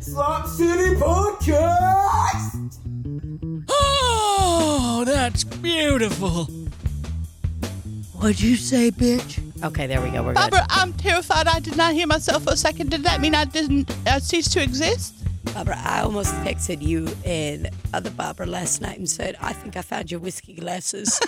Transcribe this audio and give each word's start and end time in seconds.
Slop 0.00 0.46
City 0.46 0.94
Podcast! 0.96 2.78
Oh, 3.68 5.02
that's 5.06 5.44
beautiful. 5.44 6.44
What'd 8.14 8.40
you 8.40 8.56
say, 8.56 8.90
bitch? 8.90 9.40
Okay, 9.62 9.86
there 9.86 10.00
we 10.00 10.08
go. 10.10 10.22
We're 10.22 10.32
good. 10.32 10.36
Barbara, 10.36 10.66
I'm 10.70 10.94
terrified. 10.94 11.46
I 11.46 11.60
did 11.60 11.76
not 11.76 11.92
hear 11.92 12.06
myself 12.06 12.44
for 12.44 12.52
a 12.54 12.56
second. 12.56 12.90
Did 12.90 13.02
that 13.02 13.20
mean 13.20 13.34
I 13.34 13.44
didn't 13.44 13.90
uh, 14.06 14.20
cease 14.20 14.48
to 14.50 14.62
exist? 14.62 15.14
Barbara, 15.52 15.78
I 15.84 16.00
almost 16.00 16.32
texted 16.36 16.80
you 16.80 17.08
and 17.24 17.68
other 17.92 18.10
Barbara 18.10 18.46
last 18.46 18.80
night 18.80 18.98
and 18.98 19.08
said, 19.08 19.36
I 19.40 19.52
think 19.52 19.76
I 19.76 19.82
found 19.82 20.10
your 20.10 20.20
whiskey 20.20 20.54
glasses. 20.54 21.20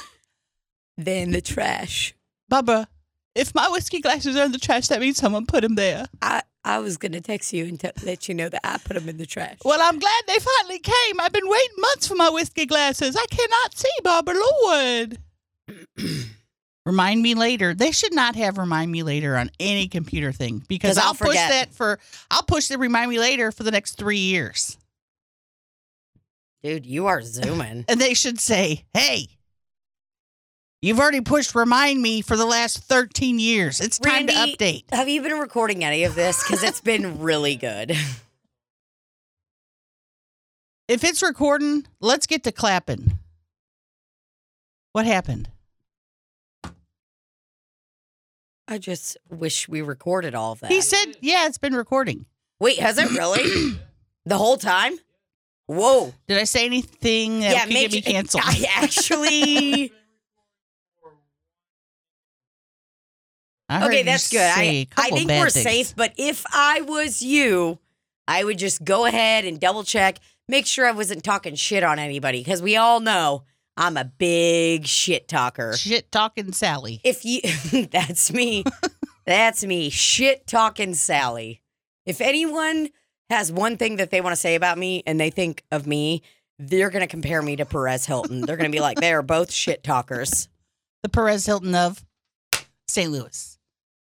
They're 0.96 1.22
in 1.22 1.32
the 1.32 1.42
trash. 1.42 2.14
Barbara, 2.48 2.88
if 3.34 3.54
my 3.54 3.68
whiskey 3.68 4.00
glasses 4.00 4.34
are 4.36 4.44
in 4.44 4.52
the 4.52 4.58
trash, 4.58 4.88
that 4.88 5.00
means 5.00 5.18
someone 5.18 5.44
put 5.44 5.62
them 5.62 5.74
there. 5.74 6.06
I, 6.22 6.42
I 6.64 6.78
was 6.78 6.96
going 6.96 7.12
to 7.12 7.20
text 7.20 7.52
you 7.52 7.64
and 7.64 7.78
t- 7.78 7.90
let 8.04 8.28
you 8.28 8.34
know 8.34 8.48
that 8.48 8.60
I 8.64 8.78
put 8.78 8.94
them 8.94 9.08
in 9.08 9.16
the 9.18 9.26
trash. 9.26 9.58
Well, 9.64 9.80
I'm 9.82 9.98
glad 9.98 10.22
they 10.26 10.38
finally 10.38 10.78
came. 10.78 11.20
I've 11.20 11.32
been 11.32 11.48
waiting 11.48 11.76
months 11.78 12.06
for 12.06 12.14
my 12.14 12.30
whiskey 12.30 12.66
glasses. 12.66 13.16
I 13.16 13.26
cannot 13.30 13.76
see, 13.76 13.88
Barbara 14.04 14.34
Lord. 14.62 15.18
remind 16.86 17.22
me 17.22 17.34
later. 17.34 17.74
They 17.74 17.90
should 17.90 18.14
not 18.14 18.36
have 18.36 18.58
remind 18.58 18.90
me 18.92 19.02
later 19.02 19.36
on 19.36 19.50
any 19.58 19.88
computer 19.88 20.32
thing 20.32 20.62
because 20.68 20.98
I'll 20.98 21.08
I'll, 21.08 21.14
push 21.14 21.28
forget. 21.28 21.50
that 21.50 21.74
for 21.74 21.98
I'll 22.30 22.42
push 22.42 22.68
the 22.68 22.78
remind 22.78 23.10
me 23.10 23.18
later 23.18 23.52
for 23.52 23.62
the 23.62 23.70
next 23.70 23.92
three 23.98 24.18
years. 24.18 24.76
Dude, 26.62 26.86
you 26.86 27.06
are 27.06 27.22
zooming. 27.22 27.84
And 27.88 28.00
they 28.00 28.14
should 28.14 28.38
say, 28.38 28.84
hey, 28.94 29.26
you've 30.82 30.98
already 30.98 31.22
pushed 31.22 31.54
remind 31.54 32.02
me 32.02 32.20
for 32.20 32.36
the 32.36 32.44
last 32.44 32.80
13 32.80 33.38
years. 33.38 33.80
It's 33.80 33.98
time 33.98 34.26
to 34.26 34.32
update. 34.32 34.84
Have 34.92 35.08
you 35.08 35.22
been 35.22 35.38
recording 35.38 35.84
any 35.84 36.04
of 36.04 36.14
this? 36.14 36.42
Because 36.42 36.62
it's 36.62 36.80
been 36.80 37.20
really 37.20 37.56
good. 37.56 37.96
If 40.88 41.04
it's 41.04 41.22
recording, 41.22 41.86
let's 42.00 42.26
get 42.26 42.44
to 42.44 42.52
clapping. 42.52 43.18
What 44.92 45.06
happened? 45.06 45.48
I 48.68 48.78
just, 48.78 49.16
Wish 49.30 49.68
we 49.68 49.80
recorded 49.80 50.34
all 50.34 50.52
of 50.52 50.60
that. 50.60 50.70
He 50.70 50.80
said, 50.80 51.16
yeah, 51.20 51.46
it's 51.46 51.58
been 51.58 51.74
recording. 51.74 52.26
Wait, 52.60 52.78
has 52.78 52.98
it 52.98 53.10
really? 53.10 53.78
the 54.26 54.38
whole 54.38 54.56
time? 54.56 54.98
Whoa. 55.66 56.12
Did 56.26 56.38
I 56.38 56.44
say 56.44 56.66
anything 56.66 57.40
that 57.40 57.52
yeah, 57.52 57.64
could 57.64 57.72
get 57.72 57.92
me 57.92 58.02
canceled? 58.02 58.44
I 58.46 58.66
actually. 58.76 59.92
I 63.72 63.86
okay, 63.86 64.02
that's 64.02 64.30
good. 64.30 64.40
I, 64.40 64.86
think 65.10 65.30
we're 65.30 65.50
things. 65.50 65.62
safe, 65.62 65.96
but 65.96 66.12
if 66.16 66.44
I 66.52 66.82
was 66.82 67.22
you, 67.22 67.78
I 68.28 68.44
would 68.44 68.58
just 68.58 68.84
go 68.84 69.06
ahead 69.06 69.44
and 69.44 69.58
double 69.58 69.84
check, 69.84 70.18
make 70.48 70.66
sure 70.66 70.86
I 70.86 70.92
wasn't 70.92 71.24
talking 71.24 71.54
shit 71.54 71.82
on 71.82 71.98
anybody 71.98 72.40
because 72.40 72.62
we 72.62 72.76
all 72.76 73.00
know 73.00 73.44
I'm 73.76 73.96
a 73.96 74.04
big 74.04 74.86
shit 74.86 75.28
talker. 75.28 75.74
Shit 75.76 76.12
talking 76.12 76.52
Sally. 76.52 77.00
If 77.04 77.24
you, 77.24 77.40
that's 77.90 78.32
me. 78.32 78.64
that's 79.24 79.64
me. 79.64 79.90
Shit 79.90 80.46
talking 80.46 80.94
Sally. 80.94 81.62
If 82.04 82.20
anyone 82.20 82.90
has 83.30 83.50
one 83.50 83.76
thing 83.76 83.96
that 83.96 84.10
they 84.10 84.20
want 84.20 84.32
to 84.32 84.40
say 84.40 84.54
about 84.54 84.76
me 84.78 85.02
and 85.06 85.18
they 85.18 85.30
think 85.30 85.64
of 85.70 85.86
me, 85.86 86.22
they're 86.58 86.90
going 86.90 87.00
to 87.00 87.08
compare 87.08 87.42
me 87.42 87.56
to 87.56 87.64
Perez 87.64 88.06
Hilton. 88.06 88.42
They're 88.42 88.56
going 88.56 88.70
to 88.70 88.76
be 88.76 88.80
like, 88.80 88.98
they 88.98 89.12
are 89.12 89.22
both 89.22 89.50
shit 89.50 89.82
talkers. 89.82 90.48
The 91.02 91.08
Perez 91.08 91.46
Hilton 91.46 91.74
of 91.74 92.04
St. 92.86 93.10
Louis. 93.10 93.51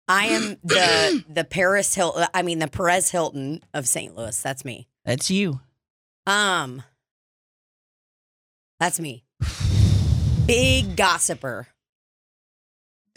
I 0.08 0.26
am 0.26 0.56
the 0.62 1.24
the 1.28 1.44
Paris 1.44 1.94
Hilton. 1.94 2.26
I 2.32 2.42
mean 2.42 2.58
the 2.58 2.68
Perez 2.68 3.10
Hilton 3.10 3.62
of 3.74 3.88
St. 3.88 4.14
Louis. 4.16 4.40
That's 4.40 4.64
me. 4.64 4.88
That's 5.04 5.30
you. 5.30 5.60
Um, 6.26 6.82
that's 8.80 9.00
me. 9.00 9.24
Big 10.46 10.96
gossiper. 10.96 11.68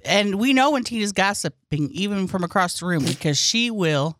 And 0.06 0.36
we 0.40 0.53
know 0.53 0.72
when 0.72 0.84
Tina's 0.84 1.12
gossiping, 1.12 1.90
even 1.91 2.28
from 2.28 2.44
across 2.44 2.80
the 2.80 2.86
room, 2.86 3.03
because 3.03 3.38
she 3.38 3.69
will 3.69 4.18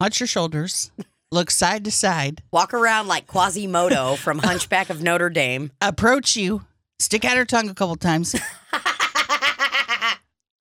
hunch 0.00 0.18
her 0.18 0.26
shoulders, 0.26 0.90
look 1.32 1.50
side 1.50 1.84
to 1.84 1.90
side, 1.90 2.42
Walk 2.52 2.74
around 2.74 3.08
like 3.08 3.26
Quasimodo 3.26 4.16
from 4.16 4.38
Hunchback 4.42 4.90
of 4.90 5.02
Notre 5.02 5.30
Dame. 5.30 5.70
approach 5.80 6.36
you, 6.36 6.62
stick 6.98 7.24
out 7.24 7.38
her 7.38 7.46
tongue 7.46 7.70
a 7.70 7.74
couple 7.74 7.96
times, 7.96 8.34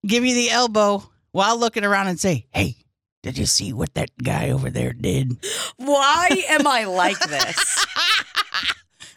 give 0.06 0.26
you 0.26 0.34
the 0.36 0.50
elbow 0.52 1.04
while 1.32 1.58
looking 1.58 1.84
around 1.84 2.08
and 2.08 2.20
say, 2.20 2.48
Hey, 2.54 2.78
did 3.24 3.38
you 3.38 3.46
see 3.46 3.74
what 3.74 3.94
that 3.96 4.12
guy 4.22 4.50
over 4.52 4.70
there 4.70 4.94
did? 4.94 5.38
Why 5.78 6.44
am 6.50 6.68
I 6.68 6.86
like 6.86 7.20
this? 7.20 7.86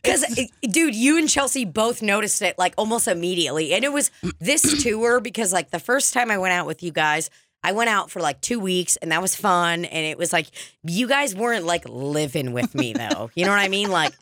Because, 0.02 0.38
eh, 0.38 0.47
dude, 0.62 0.94
you 0.94 1.19
and 1.19 1.28
Chelsea 1.28 1.64
both 1.64 2.00
noticed 2.00 2.41
it 2.41 2.56
like 2.58 2.74
almost 2.78 3.08
immediately. 3.08 3.72
And 3.74 3.84
it 3.84 3.92
was 3.92 4.12
this 4.38 4.80
tour 4.84 5.19
because, 5.19 5.52
like, 5.52 5.70
the 5.70 5.80
first 5.80 6.14
time 6.14 6.30
I 6.30 6.38
went 6.38 6.52
out 6.52 6.64
with 6.64 6.84
you 6.84 6.92
guys, 6.92 7.28
I 7.64 7.72
went 7.72 7.91
out 7.91 8.12
for 8.12 8.20
like 8.20 8.41
two 8.41 8.60
weeks 8.60 8.94
and 8.97 9.10
that 9.10 9.20
was 9.20 9.34
fun. 9.34 9.84
And 9.84 10.06
it 10.06 10.16
was 10.16 10.32
like, 10.32 10.47
you 10.84 11.08
guys 11.08 11.34
weren't 11.34 11.64
like 11.64 11.88
living 11.88 12.53
with 12.53 12.72
me, 12.72 12.92
though. 12.92 13.30
You 13.34 13.44
know 13.47 13.50
what 13.50 13.58
I 13.58 13.66
mean? 13.66 13.91
Like, 13.91 14.12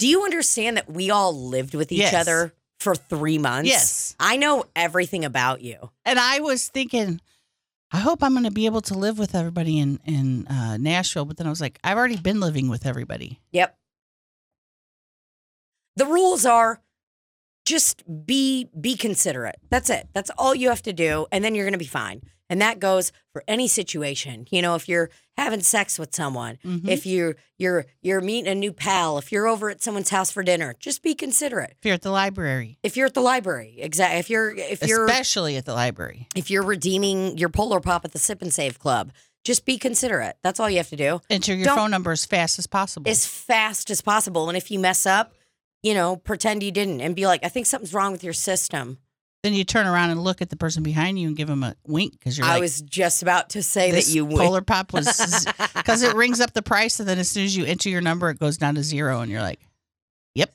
do 0.00 0.08
you 0.08 0.24
understand 0.24 0.76
that 0.76 0.90
we 0.90 1.10
all 1.10 1.32
lived 1.48 1.74
with 1.76 1.92
each 1.92 1.98
Yes. 2.00 2.14
other 2.14 2.52
for 2.78 2.94
three 2.94 3.38
months? 3.38 3.68
Yes. 3.68 4.16
I 4.18 4.36
know 4.36 4.64
everything 4.76 5.24
about 5.24 5.60
you. 5.62 5.90
And 6.04 6.18
I 6.18 6.40
was 6.40 6.68
thinking, 6.68 7.20
I 7.90 7.98
hope 7.98 8.22
I'm 8.22 8.32
going 8.32 8.44
to 8.44 8.50
be 8.50 8.66
able 8.66 8.82
to 8.82 8.94
live 8.94 9.18
with 9.18 9.34
everybody 9.34 9.78
in 9.78 9.98
in 10.04 10.46
uh, 10.46 10.76
Nashville. 10.76 11.24
But 11.24 11.36
then 11.36 11.46
I 11.46 11.50
was 11.50 11.60
like, 11.60 11.78
I've 11.82 11.96
already 11.96 12.16
been 12.16 12.40
living 12.40 12.68
with 12.68 12.86
everybody. 12.86 13.40
Yep. 13.52 13.76
The 15.96 16.06
rules 16.06 16.46
are 16.46 16.80
just 17.64 18.02
be 18.26 18.68
be 18.80 18.96
considerate. 18.96 19.58
That's 19.68 19.90
it. 19.90 20.08
That's 20.14 20.30
all 20.38 20.54
you 20.54 20.68
have 20.68 20.82
to 20.82 20.92
do 20.92 21.26
and 21.32 21.44
then 21.44 21.54
you're 21.54 21.64
going 21.64 21.72
to 21.72 21.78
be 21.78 21.84
fine. 21.84 22.22
And 22.50 22.60
that 22.62 22.78
goes 22.80 23.12
for 23.32 23.44
any 23.46 23.68
situation. 23.68 24.46
You 24.50 24.62
know, 24.62 24.74
if 24.74 24.88
you're 24.88 25.10
having 25.36 25.60
sex 25.60 25.98
with 25.98 26.14
someone, 26.14 26.58
Mhm. 26.64 26.88
if 26.88 27.04
you're 27.06 27.36
you're 27.58 27.86
you're 28.00 28.20
meeting 28.20 28.50
a 28.50 28.54
new 28.54 28.72
pal, 28.72 29.18
if 29.18 29.30
you're 29.30 29.46
over 29.46 29.68
at 29.70 29.82
someone's 29.82 30.10
house 30.10 30.30
for 30.30 30.42
dinner, 30.42 30.74
just 30.78 31.02
be 31.02 31.14
considerate. 31.14 31.74
If 31.78 31.84
you're 31.84 31.94
at 31.94 32.02
the 32.02 32.10
library, 32.10 32.78
If 32.82 32.96
you're 32.96 33.06
at 33.06 33.14
the 33.14 33.20
library, 33.20 33.76
exactly. 33.78 34.18
If 34.18 34.30
you're 34.30 34.54
if 34.56 34.82
you're 34.86 35.04
especially 35.06 35.56
at 35.56 35.64
the 35.66 35.74
library, 35.74 36.26
if 36.34 36.50
you're 36.50 36.62
redeeming 36.64 37.36
your 37.38 37.48
Polar 37.50 37.80
Pop 37.80 38.04
at 38.04 38.12
the 38.12 38.18
Sip 38.18 38.40
and 38.42 38.52
Save 38.52 38.78
Club, 38.78 39.12
just 39.44 39.64
be 39.64 39.78
considerate. 39.78 40.36
That's 40.42 40.58
all 40.58 40.68
you 40.70 40.78
have 40.78 40.88
to 40.90 40.96
do. 40.96 41.20
enter 41.30 41.54
your 41.54 41.66
Don't- 41.66 41.76
phone 41.76 41.90
number 41.90 42.12
as 42.12 42.24
fast 42.24 42.58
as 42.58 42.66
possible. 42.66 43.10
as 43.10 43.24
fast 43.26 43.90
as 43.90 44.00
possible. 44.00 44.48
And 44.48 44.56
if 44.56 44.70
you 44.70 44.78
mess 44.78 45.06
up, 45.06 45.34
you 45.82 45.94
know, 45.94 46.16
pretend 46.16 46.62
you 46.62 46.72
didn't 46.72 47.00
and 47.00 47.14
be 47.14 47.26
like, 47.26 47.44
I 47.44 47.48
think 47.48 47.66
something's 47.66 47.94
wrong 47.94 48.10
with 48.12 48.24
your 48.24 48.32
system. 48.32 48.98
Then 49.42 49.54
you 49.54 49.64
turn 49.64 49.86
around 49.86 50.10
and 50.10 50.22
look 50.22 50.42
at 50.42 50.50
the 50.50 50.56
person 50.56 50.82
behind 50.82 51.18
you 51.18 51.28
and 51.28 51.36
give 51.36 51.48
them 51.48 51.62
a 51.62 51.76
wink 51.86 52.12
because 52.12 52.36
you're 52.36 52.46
I 52.46 52.54
like, 52.54 52.60
was 52.60 52.80
just 52.82 53.22
about 53.22 53.50
to 53.50 53.62
say 53.62 53.92
that 53.92 54.08
you 54.08 54.24
would. 54.24 54.38
polar 54.38 54.62
pop 54.62 54.92
was 54.92 55.46
because 55.76 56.02
it 56.02 56.14
rings 56.14 56.40
up 56.40 56.52
the 56.54 56.62
price, 56.62 56.98
and 56.98 57.08
then 57.08 57.18
as 57.18 57.28
soon 57.28 57.44
as 57.44 57.56
you 57.56 57.64
enter 57.64 57.88
your 57.88 58.00
number, 58.00 58.30
it 58.30 58.38
goes 58.38 58.56
down 58.56 58.74
to 58.74 58.82
zero, 58.82 59.20
and 59.20 59.30
you're 59.30 59.42
like, 59.42 59.60
yep. 60.34 60.52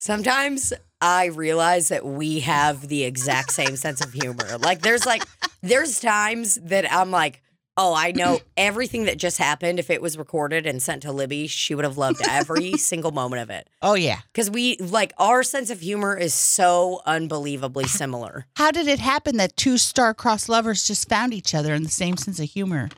Sometimes 0.00 0.72
I 1.00 1.26
realize 1.26 1.88
that 1.88 2.04
we 2.04 2.40
have 2.40 2.88
the 2.88 3.04
exact 3.04 3.52
same 3.52 3.76
sense 3.76 4.04
of 4.04 4.12
humor. 4.12 4.58
Like 4.58 4.82
there's 4.82 5.06
like 5.06 5.24
there's 5.62 6.00
times 6.00 6.56
that 6.56 6.90
I'm 6.92 7.10
like, 7.10 7.42
oh, 7.76 7.94
I 7.94 8.12
know 8.12 8.40
everything 8.56 9.04
that 9.04 9.18
just 9.18 9.38
happened. 9.38 9.78
If 9.78 9.90
it 9.90 10.00
was 10.00 10.16
recorded 10.16 10.66
and 10.66 10.82
sent 10.82 11.02
to 11.02 11.12
Libby, 11.12 11.46
she 11.46 11.74
would 11.74 11.84
have 11.84 11.98
loved 11.98 12.20
every 12.28 12.72
single 12.76 13.12
moment 13.12 13.42
of 13.42 13.50
it. 13.50 13.68
Oh 13.82 13.94
yeah. 13.94 14.20
Because 14.32 14.50
we 14.50 14.76
like 14.78 15.12
our 15.18 15.42
sense 15.42 15.70
of 15.70 15.80
humor 15.80 16.16
is 16.16 16.34
so 16.34 17.02
unbelievably 17.06 17.84
similar. 17.84 18.46
How 18.56 18.70
did 18.70 18.88
it 18.88 18.98
happen 18.98 19.36
that 19.36 19.56
two 19.56 19.78
star-crossed 19.78 20.48
lovers 20.48 20.86
just 20.86 21.08
found 21.08 21.34
each 21.34 21.54
other 21.54 21.74
in 21.74 21.82
the 21.82 21.88
same 21.88 22.16
sense 22.16 22.40
of 22.40 22.48
humor? 22.48 22.88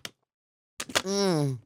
Mm. 0.78 1.58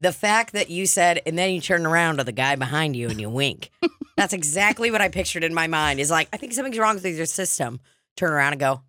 The 0.00 0.12
fact 0.12 0.54
that 0.54 0.70
you 0.70 0.86
said, 0.86 1.20
and 1.26 1.36
then 1.36 1.52
you 1.52 1.60
turn 1.60 1.84
around 1.84 2.16
to 2.16 2.24
the 2.24 2.32
guy 2.32 2.56
behind 2.56 2.96
you 2.96 3.10
and 3.10 3.20
you 3.20 3.28
wink. 3.28 3.70
That's 4.16 4.32
exactly 4.32 4.90
what 4.90 5.02
I 5.02 5.08
pictured 5.08 5.44
in 5.44 5.52
my 5.52 5.66
mind. 5.66 6.00
Is 6.00 6.10
like, 6.10 6.28
I 6.32 6.38
think 6.38 6.52
something's 6.52 6.78
wrong 6.78 6.94
with 6.94 7.04
your 7.04 7.26
system. 7.26 7.80
Turn 8.16 8.32
around 8.32 8.52
and 8.52 8.60
go. 8.60 8.82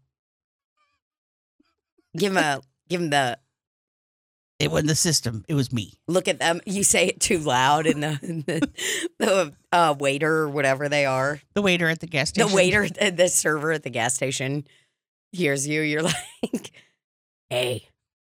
Give 2.17 2.31
him 2.31 2.37
a, 2.37 2.61
give 2.91 3.01
him 3.01 3.09
the 3.09 3.39
It 4.59 4.69
wasn't 4.71 4.89
the 4.89 4.95
system; 4.95 5.43
it 5.47 5.53
was 5.55 5.71
me. 5.73 5.93
look 6.07 6.27
at 6.27 6.37
them. 6.39 6.61
You 6.65 6.83
say 6.83 7.07
it 7.07 7.19
too 7.19 7.39
loud, 7.39 7.87
and 7.87 8.03
the 8.03 8.19
the, 8.47 8.71
the 9.17 9.53
uh, 9.71 9.95
waiter 9.97 10.31
or 10.39 10.49
whatever 10.49 10.87
they 10.89 11.05
are, 11.05 11.41
The 11.55 11.61
waiter 11.63 11.89
at 11.89 11.99
the 11.99 12.07
gas 12.07 12.29
station. 12.29 12.49
the 12.49 12.55
waiter, 12.55 12.87
the, 12.87 13.09
the 13.11 13.27
server 13.29 13.71
at 13.71 13.83
the 13.83 13.89
gas 13.89 14.13
station 14.15 14.65
hears 15.31 15.67
you. 15.67 15.81
You're 15.81 16.03
like, 16.43 16.71
hey, 17.49 17.87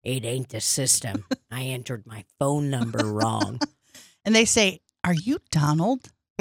it 0.04 0.24
ain't 0.26 0.50
the 0.50 0.62
system. 0.62 1.26
I 1.50 1.64
entered 1.64 2.06
my 2.06 2.26
phone 2.40 2.70
number 2.70 3.04
wrong. 3.06 3.60
and 4.26 4.36
they 4.36 4.46
say, 4.46 4.82
"Are 5.04 5.14
you 5.16 5.40
Donald?" 5.50 6.12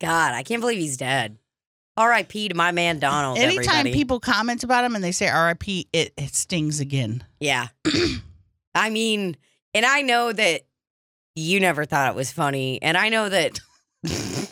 God, 0.00 0.34
I 0.34 0.42
can't 0.42 0.60
believe 0.60 0.78
he's 0.78 0.96
dead. 0.96 1.38
R.I.P. 1.96 2.48
to 2.48 2.54
my 2.54 2.72
man 2.72 2.98
Donald. 2.98 3.38
Anytime 3.38 3.80
everybody. 3.80 3.92
people 3.92 4.20
comment 4.20 4.64
about 4.64 4.84
him 4.84 4.94
and 4.94 5.04
they 5.04 5.12
say 5.12 5.28
"R.I.P.," 5.28 5.88
it 5.92 6.12
it 6.16 6.34
stings 6.34 6.80
again. 6.80 7.24
yeah, 7.40 7.68
I 8.74 8.90
mean, 8.90 9.36
and 9.74 9.84
I 9.84 10.02
know 10.02 10.32
that 10.32 10.62
you 11.34 11.60
never 11.60 11.84
thought 11.84 12.10
it 12.10 12.16
was 12.16 12.32
funny, 12.32 12.80
and 12.82 12.96
I 12.96 13.08
know 13.08 13.28
that 13.28 13.60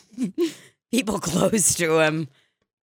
people 0.91 1.19
close 1.19 1.75
to 1.77 2.01
him 2.01 2.29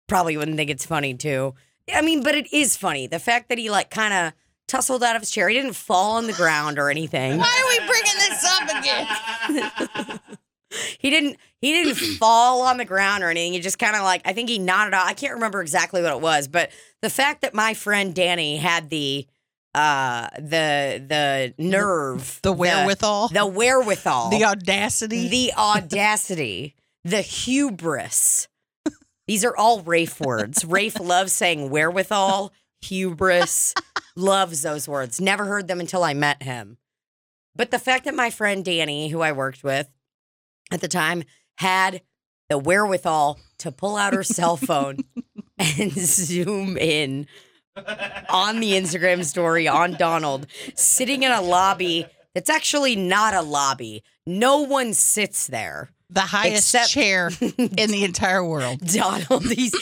probably 0.09 0.37
wouldn't 0.37 0.56
think 0.56 0.71
it's 0.71 0.87
funny 0.87 1.15
too. 1.15 1.55
I 1.93 2.03
mean, 2.03 2.23
but 2.23 2.35
it 2.35 2.53
is 2.53 2.77
funny. 2.77 3.06
The 3.06 3.19
fact 3.19 3.49
that 3.49 3.59
he 3.59 3.71
like 3.71 3.91
kind 3.91 4.12
of 4.12 4.33
tussled 4.69 5.03
out 5.03 5.17
of 5.17 5.23
his 5.23 5.31
chair. 5.31 5.49
He 5.49 5.55
didn't 5.55 5.75
fall 5.75 6.12
on 6.17 6.27
the 6.27 6.33
ground 6.33 6.79
or 6.79 6.89
anything. 6.89 7.39
Why 7.39 7.44
are 7.44 7.69
we 7.69 7.87
bringing 7.87 8.19
this 8.19 8.44
up 8.44 8.69
again? 8.81 10.21
He 10.99 11.11
didn't 11.11 11.37
he 11.62 11.73
didn't 11.73 11.94
fall 12.19 12.61
on 12.62 12.76
the 12.76 12.85
ground 12.85 13.25
or 13.25 13.31
anything. 13.31 13.55
He 13.55 13.61
just 13.61 13.79
kind 13.79 13.97
of 13.97 14.03
like 14.03 14.20
I 14.26 14.35
think 14.35 14.50
he 14.50 14.59
nodded 14.59 14.93
off. 14.93 15.06
I 15.06 15.14
can't 15.14 15.32
remember 15.35 15.62
exactly 15.62 16.03
what 16.03 16.12
it 16.12 16.20
was, 16.20 16.47
but 16.49 16.70
the 17.00 17.09
fact 17.09 17.41
that 17.41 17.55
my 17.55 17.73
friend 17.73 18.14
Danny 18.14 18.59
had 18.59 18.91
the 18.91 19.26
uh 19.75 20.29
the 20.37 21.03
the 21.09 21.55
nerve, 21.56 22.41
The 22.43 22.53
wherewithal, 22.53 23.29
the, 23.29 23.47
wherewithal, 23.47 24.29
the 24.29 24.44
audacity. 24.44 25.29
the 25.29 25.53
audacity, 25.56 26.75
the 27.05 27.23
hubris. 27.23 28.49
These 29.29 29.44
are 29.44 29.56
all 29.56 29.81
Rafe 29.81 30.20
words. 30.20 30.65
Rafe 30.65 30.99
loves 31.00 31.32
saying 31.32 31.70
wherewithal, 31.70 32.53
hubris, 32.82 33.73
loves 34.17 34.62
those 34.62 34.87
words. 34.88 35.20
Never 35.20 35.44
heard 35.47 35.69
them 35.69 35.81
until 35.81 36.03
I 36.05 36.12
met 36.12 36.43
him. 36.43 36.76
But 37.55 37.70
the 37.70 37.79
fact 37.79 38.05
that 38.05 38.15
my 38.15 38.31
friend 38.31 38.65
Danny, 38.65 39.08
who 39.08 39.20
I 39.23 39.32
worked 39.32 39.62
with 39.62 39.88
at 40.73 40.81
the 40.81 40.88
time, 40.88 41.23
had 41.59 42.03
the 42.49 42.59
wherewithal 42.59 43.39
to 43.59 43.73
pull 43.73 43.97
out 43.97 44.15
her 44.15 44.23
cell 44.25 44.57
phone 44.57 44.99
and 45.59 45.93
zoom 45.93 46.77
in 46.77 47.27
on 48.29 48.61
the 48.61 48.73
Instagram 48.73 49.25
story 49.25 49.67
on 49.67 49.93
Donald 49.95 50.47
sitting 50.75 51.23
in 51.23 51.31
a 51.33 51.41
lobby 51.41 52.07
that's 52.35 52.51
actually 52.51 52.97
not 52.97 53.35
a 53.35 53.43
lobby. 53.43 54.03
No 54.27 54.59
one 54.63 54.93
sits 54.95 55.47
there. 55.47 55.91
the 56.11 56.21
highest 56.21 56.75
Except- 56.75 56.91
chair 56.91 57.31
in 57.59 57.91
the 57.91 58.05
entire 58.05 58.45
world. 58.45 58.81
Donald, 58.87 59.45
he's 59.51 59.73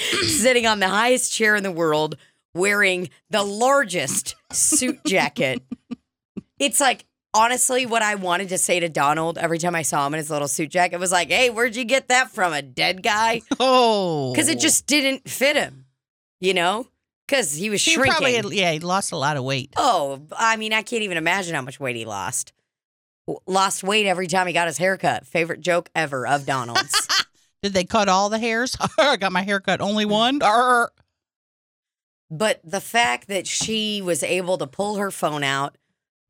sitting 0.40 0.66
on 0.66 0.78
the 0.80 0.88
highest 0.88 1.32
chair 1.32 1.56
in 1.56 1.62
the 1.64 1.72
world 1.72 2.16
wearing 2.54 3.10
the 3.30 3.42
largest 3.42 4.36
suit 4.52 4.98
jacket. 5.04 5.62
It's 6.58 6.80
like, 6.80 7.04
honestly, 7.34 7.86
what 7.86 8.02
I 8.02 8.14
wanted 8.16 8.48
to 8.50 8.58
say 8.58 8.80
to 8.80 8.88
Donald 8.88 9.38
every 9.38 9.58
time 9.58 9.74
I 9.74 9.82
saw 9.82 10.06
him 10.06 10.14
in 10.14 10.18
his 10.18 10.30
little 10.30 10.48
suit 10.48 10.70
jacket 10.70 10.98
was 10.98 11.12
like, 11.12 11.28
hey, 11.30 11.50
where'd 11.50 11.76
you 11.76 11.84
get 11.84 12.08
that 12.08 12.30
from? 12.30 12.52
A 12.52 12.62
dead 12.62 13.02
guy? 13.02 13.42
Oh, 13.60 14.32
Because 14.32 14.48
it 14.48 14.58
just 14.58 14.86
didn't 14.86 15.28
fit 15.28 15.56
him, 15.56 15.86
you 16.40 16.54
know? 16.54 16.86
Because 17.26 17.54
he 17.54 17.70
was 17.70 17.84
he 17.84 17.92
shrinking. 17.92 18.12
probably 18.12 18.34
had, 18.34 18.52
yeah 18.52 18.72
he 18.72 18.80
lost 18.80 19.12
a 19.12 19.16
lot 19.16 19.36
of 19.36 19.44
weight. 19.44 19.72
Oh, 19.76 20.20
I 20.36 20.56
mean, 20.56 20.72
I 20.72 20.82
can't 20.82 21.02
even 21.02 21.16
imagine 21.16 21.54
how 21.54 21.62
much 21.62 21.78
weight 21.78 21.96
he 21.96 22.04
lost. 22.04 22.52
Lost 23.46 23.84
weight 23.84 24.06
every 24.06 24.26
time 24.26 24.46
he 24.48 24.52
got 24.52 24.66
his 24.66 24.78
haircut. 24.78 25.26
Favorite 25.26 25.60
joke 25.60 25.90
ever 25.94 26.26
of 26.26 26.44
Donald's. 26.46 27.08
Did 27.62 27.74
they 27.74 27.84
cut 27.84 28.08
all 28.08 28.30
the 28.30 28.38
hairs? 28.38 28.76
I 28.98 29.16
got 29.16 29.30
my 29.30 29.42
hair 29.42 29.60
cut 29.60 29.80
only 29.80 30.06
mm. 30.06 30.10
one. 30.10 30.42
Arr. 30.42 30.90
but 32.30 32.60
the 32.64 32.80
fact 32.80 33.28
that 33.28 33.46
she 33.46 34.00
was 34.02 34.22
able 34.22 34.58
to 34.58 34.66
pull 34.66 34.96
her 34.96 35.10
phone 35.10 35.44
out, 35.44 35.76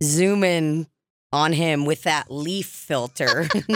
zoom 0.02 0.44
in 0.44 0.87
on 1.32 1.52
him 1.52 1.85
with 1.85 2.02
that 2.05 2.31
leaf 2.31 2.67
filter. 2.67 3.49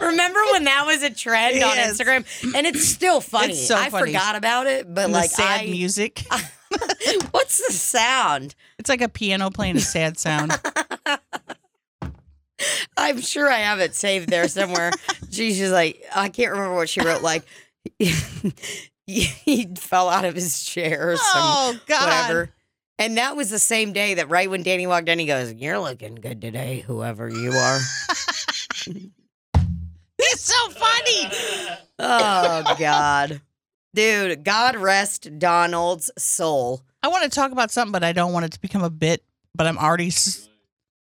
Remember 0.00 0.40
when 0.52 0.64
that 0.64 0.84
was 0.86 1.02
a 1.02 1.10
trend 1.10 1.56
Yes. 1.56 2.00
on 2.00 2.06
Instagram? 2.06 2.54
And 2.54 2.66
it's 2.66 2.86
still 2.88 3.20
funny. 3.20 3.52
It's 3.52 3.66
so 3.68 3.76
I 3.76 3.90
funny. 3.90 4.06
forgot 4.12 4.36
about 4.36 4.66
it, 4.66 4.92
but 4.92 5.04
And 5.04 5.12
like 5.12 5.30
sad 5.30 5.60
I, 5.62 5.66
music. 5.66 6.24
what's 7.32 7.66
the 7.66 7.72
sound? 7.72 8.54
It's 8.78 8.88
like 8.88 9.02
a 9.02 9.08
piano 9.08 9.50
playing 9.50 9.76
a 9.76 9.80
sad 9.80 10.18
sound. 10.18 10.52
I'm 12.96 13.20
sure 13.20 13.50
I 13.50 13.58
have 13.58 13.80
it 13.80 13.94
saved 13.94 14.28
there 14.28 14.48
somewhere. 14.48 14.92
She's 15.30 15.58
just 15.58 15.72
like, 15.72 16.02
I 16.14 16.28
can't 16.28 16.52
remember 16.52 16.74
what 16.76 16.88
she 16.88 17.00
wrote. 17.00 17.22
Like, 17.22 17.44
he 19.06 19.66
fell 19.76 20.08
out 20.08 20.24
of 20.24 20.34
his 20.34 20.62
chair 20.62 21.12
or 21.12 21.16
some 21.16 21.24
oh 21.34 21.80
God! 21.86 22.02
whatever. 22.04 22.50
And 23.00 23.16
that 23.16 23.34
was 23.34 23.48
the 23.50 23.58
same 23.58 23.92
day 23.94 24.12
that 24.14 24.28
right 24.28 24.48
when 24.50 24.62
Danny 24.62 24.86
walked 24.86 25.08
in, 25.08 25.18
he 25.18 25.24
goes, 25.26 25.52
You're 25.54 25.78
looking 25.78 26.14
good 26.16 26.40
today, 26.40 26.84
whoever 26.86 27.28
you 27.30 27.50
are. 27.50 27.78
He's 28.84 30.40
so 30.40 30.70
funny. 30.70 31.30
oh, 31.98 32.76
God. 32.78 33.40
Dude, 33.94 34.44
God 34.44 34.76
rest 34.76 35.38
Donald's 35.38 36.10
soul. 36.18 36.82
I 37.02 37.08
want 37.08 37.24
to 37.24 37.30
talk 37.30 37.52
about 37.52 37.70
something, 37.70 37.90
but 37.92 38.04
I 38.04 38.12
don't 38.12 38.32
want 38.32 38.44
it 38.44 38.52
to 38.52 38.60
become 38.60 38.84
a 38.84 38.90
bit. 38.90 39.24
But 39.54 39.66
I'm 39.66 39.78
already 39.78 40.08
s- 40.08 40.46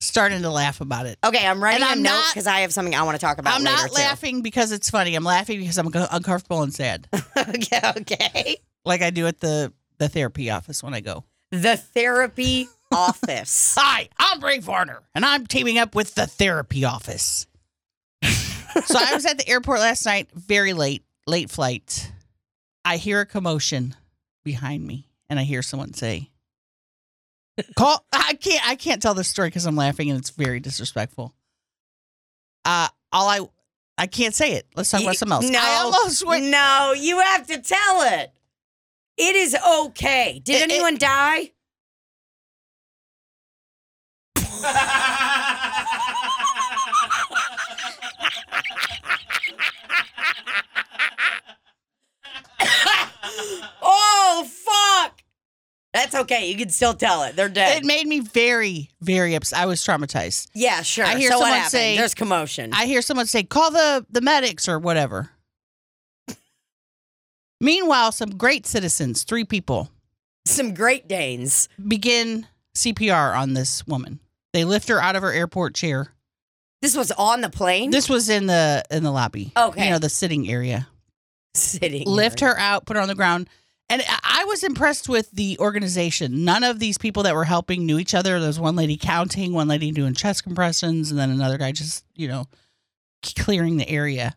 starting 0.01 0.41
to 0.41 0.49
laugh 0.49 0.81
about 0.81 1.05
it. 1.05 1.17
Okay, 1.23 1.45
I'm 1.45 1.63
writing 1.63 1.83
And 1.83 1.89
a 1.89 1.91
I'm 1.93 2.01
note 2.01 2.09
not- 2.09 2.33
because 2.33 2.47
I 2.47 2.61
have 2.61 2.73
something 2.73 2.95
I 2.95 3.03
want 3.03 3.15
to 3.19 3.23
talk 3.23 3.37
about 3.37 3.53
I'm 3.55 3.63
later, 3.63 3.77
not 3.77 3.87
too. 3.89 3.93
laughing 3.93 4.41
because 4.41 4.71
it's 4.71 4.89
funny. 4.89 5.13
I'm 5.15 5.23
laughing 5.23 5.59
because 5.59 5.77
I'm 5.77 5.91
co- 5.91 6.07
uncomfortable 6.11 6.63
and 6.63 6.73
sad, 6.73 7.07
okay, 7.37 7.79
okay. 7.97 8.57
like 8.83 9.01
I 9.03 9.11
do 9.11 9.27
at 9.27 9.39
the 9.39 9.71
the 9.99 10.09
therapy 10.09 10.49
office 10.49 10.83
when 10.83 10.93
I 10.93 10.99
go. 10.99 11.23
The 11.61 11.77
therapy 11.77 12.67
office. 12.91 13.75
Hi, 13.79 14.09
I'm 14.19 14.43
Ray 14.43 14.59
Varner, 14.59 15.01
and 15.13 15.25
I'm 15.25 15.47
teaming 15.47 15.77
up 15.77 15.95
with 15.95 16.13
the 16.13 16.27
therapy 16.27 16.83
office. 16.83 17.47
so 18.23 18.99
I 18.99 19.13
was 19.13 19.25
at 19.25 19.37
the 19.37 19.47
airport 19.47 19.79
last 19.79 20.05
night, 20.05 20.29
very 20.33 20.73
late, 20.73 21.05
late 21.25 21.49
flight. 21.49 22.11
I 22.83 22.97
hear 22.97 23.21
a 23.21 23.25
commotion 23.25 23.95
behind 24.43 24.85
me, 24.85 25.07
and 25.29 25.39
I 25.39 25.43
hear 25.43 25.61
someone 25.61 25.93
say, 25.93 26.29
"Call." 27.77 28.05
I 28.11 28.33
can't. 28.33 28.67
I 28.67 28.75
can't 28.75 29.01
tell 29.01 29.13
this 29.13 29.29
story 29.29 29.47
because 29.47 29.65
I'm 29.65 29.77
laughing, 29.77 30.09
and 30.09 30.19
it's 30.19 30.31
very 30.31 30.59
disrespectful. 30.59 31.33
Uh, 32.65 32.89
all 33.13 33.29
I, 33.29 33.39
I 33.97 34.07
can't 34.07 34.35
say 34.35 34.55
it. 34.55 34.67
Let's 34.75 34.91
talk 34.91 35.03
about 35.03 35.15
something 35.15 35.35
else. 35.37 35.49
No, 35.49 35.59
I 35.61 35.81
almost 35.83 36.27
went. 36.27 36.45
no, 36.47 36.93
you 36.97 37.19
have 37.19 37.47
to 37.47 37.61
tell 37.61 38.01
it. 38.01 38.34
It 39.17 39.35
is 39.35 39.55
okay. 39.55 40.41
Did 40.43 40.55
It- 40.55 40.61
it- 40.61 40.71
anyone 40.73 40.97
die? 40.97 41.51
oh 53.81 54.47
fuck! 54.51 55.21
That's 55.93 56.15
okay. 56.15 56.49
You 56.49 56.57
can 56.57 56.69
still 56.69 56.93
tell 56.93 57.23
it. 57.23 57.35
They're 57.35 57.49
dead. 57.49 57.77
It 57.77 57.85
made 57.85 58.05
me 58.07 58.19
very, 58.19 58.89
very 59.01 59.35
upset. 59.35 59.59
I 59.59 59.65
was 59.65 59.81
traumatized. 59.81 60.49
yeah, 60.53 60.81
sure. 60.81 61.05
I 61.05 61.15
hear 61.15 61.31
so 61.31 61.39
someone 61.39 61.69
say- 61.69 61.95
There's 61.97 62.13
commotion. 62.13 62.73
I 62.73 62.85
hear 62.85 63.01
someone 63.01 63.27
say, 63.27 63.43
"Call 63.43 63.71
the 63.71 64.05
the 64.09 64.21
medics" 64.21 64.67
or 64.67 64.79
whatever. 64.79 65.29
Meanwhile, 67.61 68.11
some 68.11 68.37
great 68.37 68.65
citizens, 68.65 69.23
three 69.23 69.45
people, 69.45 69.89
Some 70.45 70.73
Great 70.73 71.07
Danes. 71.07 71.69
begin 71.87 72.47
CPR 72.75 73.37
on 73.37 73.53
this 73.53 73.85
woman. 73.87 74.19
They 74.53 74.65
lift 74.65 74.89
her 74.89 75.01
out 75.01 75.15
of 75.15 75.21
her 75.23 75.31
airport 75.31 75.73
chair. 75.75 76.09
This 76.81 76.95
was 76.95 77.11
on 77.11 77.41
the 77.41 77.49
plane. 77.49 77.89
This 77.91 78.09
was 78.09 78.29
in 78.29 78.45
the 78.47 78.83
in 78.91 79.03
the 79.03 79.11
lobby. 79.11 79.51
Okay. 79.57 79.85
you 79.85 79.89
know 79.91 79.99
the 79.99 80.09
sitting 80.09 80.47
area. 80.49 80.87
sitting. 81.53 82.05
Lift 82.05 82.39
there. 82.41 82.49
her 82.49 82.59
out, 82.59 82.85
put 82.85 82.95
her 82.95 83.01
on 83.01 83.07
the 83.07 83.15
ground, 83.15 83.49
and 83.89 84.03
I 84.07 84.19
I 84.41 84.43
was 84.45 84.63
impressed 84.63 85.09
with 85.09 85.31
the 85.31 85.57
organization. 85.59 86.43
None 86.45 86.63
of 86.63 86.77
these 86.77 86.97
people 86.99 87.23
that 87.23 87.33
were 87.33 87.45
helping 87.45 87.85
knew 87.85 87.97
each 87.97 88.13
other. 88.13 88.37
There 88.39 88.47
was 88.47 88.59
one 88.59 88.75
lady 88.75 88.97
counting, 88.97 89.53
one 89.53 89.67
lady 89.67 89.91
doing 89.91 90.13
chest 90.13 90.43
compressions, 90.43 91.09
and 91.09 91.19
then 91.19 91.31
another 91.31 91.57
guy 91.57 91.71
just 91.71 92.05
you 92.15 92.27
know 92.27 92.45
clearing 93.37 93.77
the 93.77 93.89
area. 93.89 94.35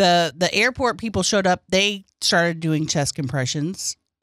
The 0.00 0.32
The 0.34 0.54
airport 0.54 0.96
people 0.96 1.22
showed 1.22 1.46
up. 1.46 1.62
They 1.68 2.06
started 2.22 2.60
doing 2.60 2.86
chest 2.86 3.14
compressions. 3.14 3.98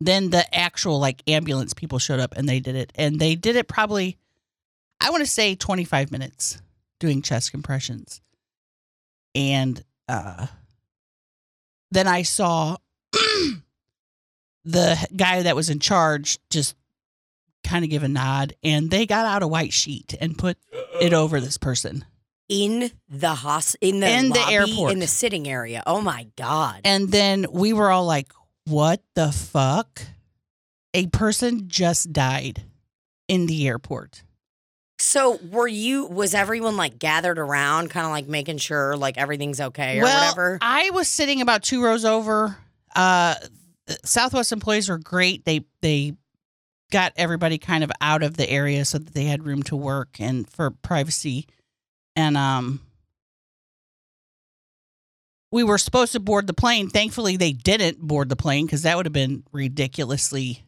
then 0.00 0.30
the 0.30 0.44
actual 0.54 1.00
like 1.00 1.22
ambulance 1.26 1.74
people 1.74 1.98
showed 1.98 2.20
up 2.20 2.34
and 2.36 2.48
they 2.48 2.60
did 2.60 2.76
it, 2.76 2.92
and 2.94 3.18
they 3.18 3.34
did 3.34 3.56
it 3.56 3.66
probably, 3.66 4.16
I 5.00 5.10
want 5.10 5.24
to 5.24 5.30
say 5.30 5.56
twenty 5.56 5.82
five 5.82 6.12
minutes 6.12 6.62
doing 7.00 7.22
chest 7.22 7.50
compressions, 7.50 8.20
and 9.34 9.82
uh, 10.08 10.46
then 11.90 12.06
I 12.06 12.22
saw 12.22 12.76
the 14.64 15.08
guy 15.16 15.42
that 15.42 15.56
was 15.56 15.70
in 15.70 15.80
charge 15.80 16.38
just 16.50 16.76
kind 17.64 17.84
of 17.84 17.90
give 17.90 18.04
a 18.04 18.08
nod, 18.08 18.54
and 18.62 18.92
they 18.92 19.06
got 19.06 19.26
out 19.26 19.42
a 19.42 19.48
white 19.48 19.72
sheet 19.72 20.14
and 20.20 20.38
put 20.38 20.56
it 21.00 21.12
over 21.12 21.40
this 21.40 21.58
person. 21.58 22.04
In 22.48 22.90
the 23.08 23.34
hos 23.34 23.76
in 23.80 24.00
the 24.00 24.08
In 24.08 24.30
the 24.30 24.38
lobby, 24.40 24.54
airport. 24.54 24.92
in 24.92 24.98
the 25.00 25.06
sitting 25.06 25.48
area. 25.48 25.82
Oh 25.86 26.00
my 26.00 26.26
god! 26.36 26.80
And 26.84 27.10
then 27.10 27.46
we 27.52 27.72
were 27.72 27.90
all 27.90 28.06
like, 28.06 28.32
what 28.64 29.02
the 29.14 29.30
fuck? 29.32 30.02
A 30.94 31.06
person 31.08 31.68
just 31.68 32.12
died 32.12 32.62
in 33.28 33.46
the 33.46 33.68
airport. 33.68 34.22
So 35.00 35.38
were 35.50 35.68
you? 35.68 36.06
Was 36.06 36.34
everyone 36.34 36.76
like 36.76 36.98
gathered 36.98 37.38
around, 37.38 37.90
kind 37.90 38.04
of 38.06 38.10
like 38.10 38.26
making 38.26 38.58
sure 38.58 38.96
like 38.96 39.16
everything's 39.18 39.60
okay 39.60 39.98
or 40.00 40.02
well, 40.04 40.20
whatever? 40.22 40.58
I 40.60 40.90
was 40.90 41.06
sitting 41.08 41.40
about 41.40 41.62
two 41.62 41.84
rows 41.84 42.04
over. 42.04 42.56
Uh, 42.96 43.34
Southwest 44.04 44.50
employees 44.52 44.88
were 44.88 44.98
great. 44.98 45.44
They 45.44 45.64
they 45.82 46.14
got 46.90 47.12
everybody 47.16 47.58
kind 47.58 47.84
of 47.84 47.92
out 48.00 48.22
of 48.22 48.36
the 48.38 48.48
area 48.50 48.84
so 48.84 48.98
that 48.98 49.12
they 49.14 49.24
had 49.24 49.44
room 49.44 49.62
to 49.64 49.76
work 49.76 50.16
and 50.18 50.48
for 50.50 50.70
privacy. 50.70 51.46
And 52.18 52.36
um 52.36 52.80
we 55.50 55.64
were 55.64 55.78
supposed 55.78 56.12
to 56.12 56.20
board 56.20 56.46
the 56.46 56.52
plane. 56.54 56.90
Thankfully 56.90 57.36
they 57.36 57.52
didn't 57.52 57.98
board 58.00 58.28
the 58.28 58.36
plane 58.36 58.66
because 58.66 58.82
that 58.82 58.96
would 58.96 59.06
have 59.06 59.12
been 59.12 59.44
ridiculously 59.52 60.64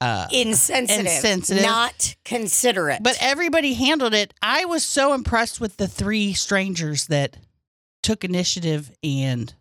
uh 0.00 0.26
Insensitive. 0.32 1.06
Insensitive. 1.06 1.62
Not 1.62 2.16
considerate. 2.24 3.02
but 3.02 3.16
everybody 3.20 3.74
handled 3.74 4.12
it. 4.14 4.34
I 4.42 4.64
was 4.64 4.84
so 4.84 5.14
impressed 5.14 5.60
with 5.60 5.76
the 5.76 5.86
three 5.88 6.32
strangers 6.32 7.06
that 7.06 7.36
took 8.02 8.24
initiative 8.24 8.90
and 9.02 9.54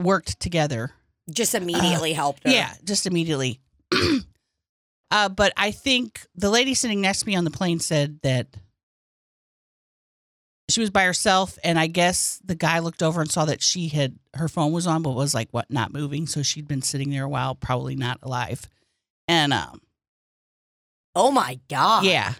worked 0.00 0.38
together. 0.40 0.92
just 1.30 1.54
immediately 1.54 2.12
helped 2.12 2.44
her. 2.44 2.50
Yeah, 2.50 2.72
just 2.84 3.06
immediately. 3.06 3.60
uh, 5.10 5.28
but 5.28 5.52
I 5.56 5.72
think 5.72 6.26
the 6.34 6.50
lady 6.50 6.74
sitting 6.74 7.00
next 7.00 7.20
to 7.20 7.26
me 7.26 7.34
on 7.36 7.44
the 7.44 7.50
plane 7.50 7.80
said 7.80 8.20
that 8.22 8.46
she 10.68 10.80
was 10.80 10.90
by 10.90 11.04
herself, 11.04 11.58
and 11.62 11.78
I 11.78 11.86
guess 11.86 12.40
the 12.44 12.54
guy 12.56 12.80
looked 12.80 13.02
over 13.02 13.20
and 13.20 13.30
saw 13.30 13.44
that 13.44 13.62
she 13.62 13.88
had 13.88 14.18
her 14.34 14.48
phone 14.48 14.72
was 14.72 14.86
on, 14.86 15.02
but 15.02 15.12
was 15.12 15.34
like 15.34 15.48
what 15.52 15.70
not 15.70 15.92
moving. 15.92 16.26
So 16.26 16.42
she'd 16.42 16.66
been 16.68 16.82
sitting 16.82 17.10
there 17.10 17.24
a 17.24 17.28
while, 17.28 17.54
probably 17.54 17.94
not 17.94 18.18
alive. 18.22 18.68
And 19.28 19.52
um, 19.52 19.80
Oh 21.14 21.30
my 21.30 21.58
God. 21.68 22.04
yeah. 22.04 22.34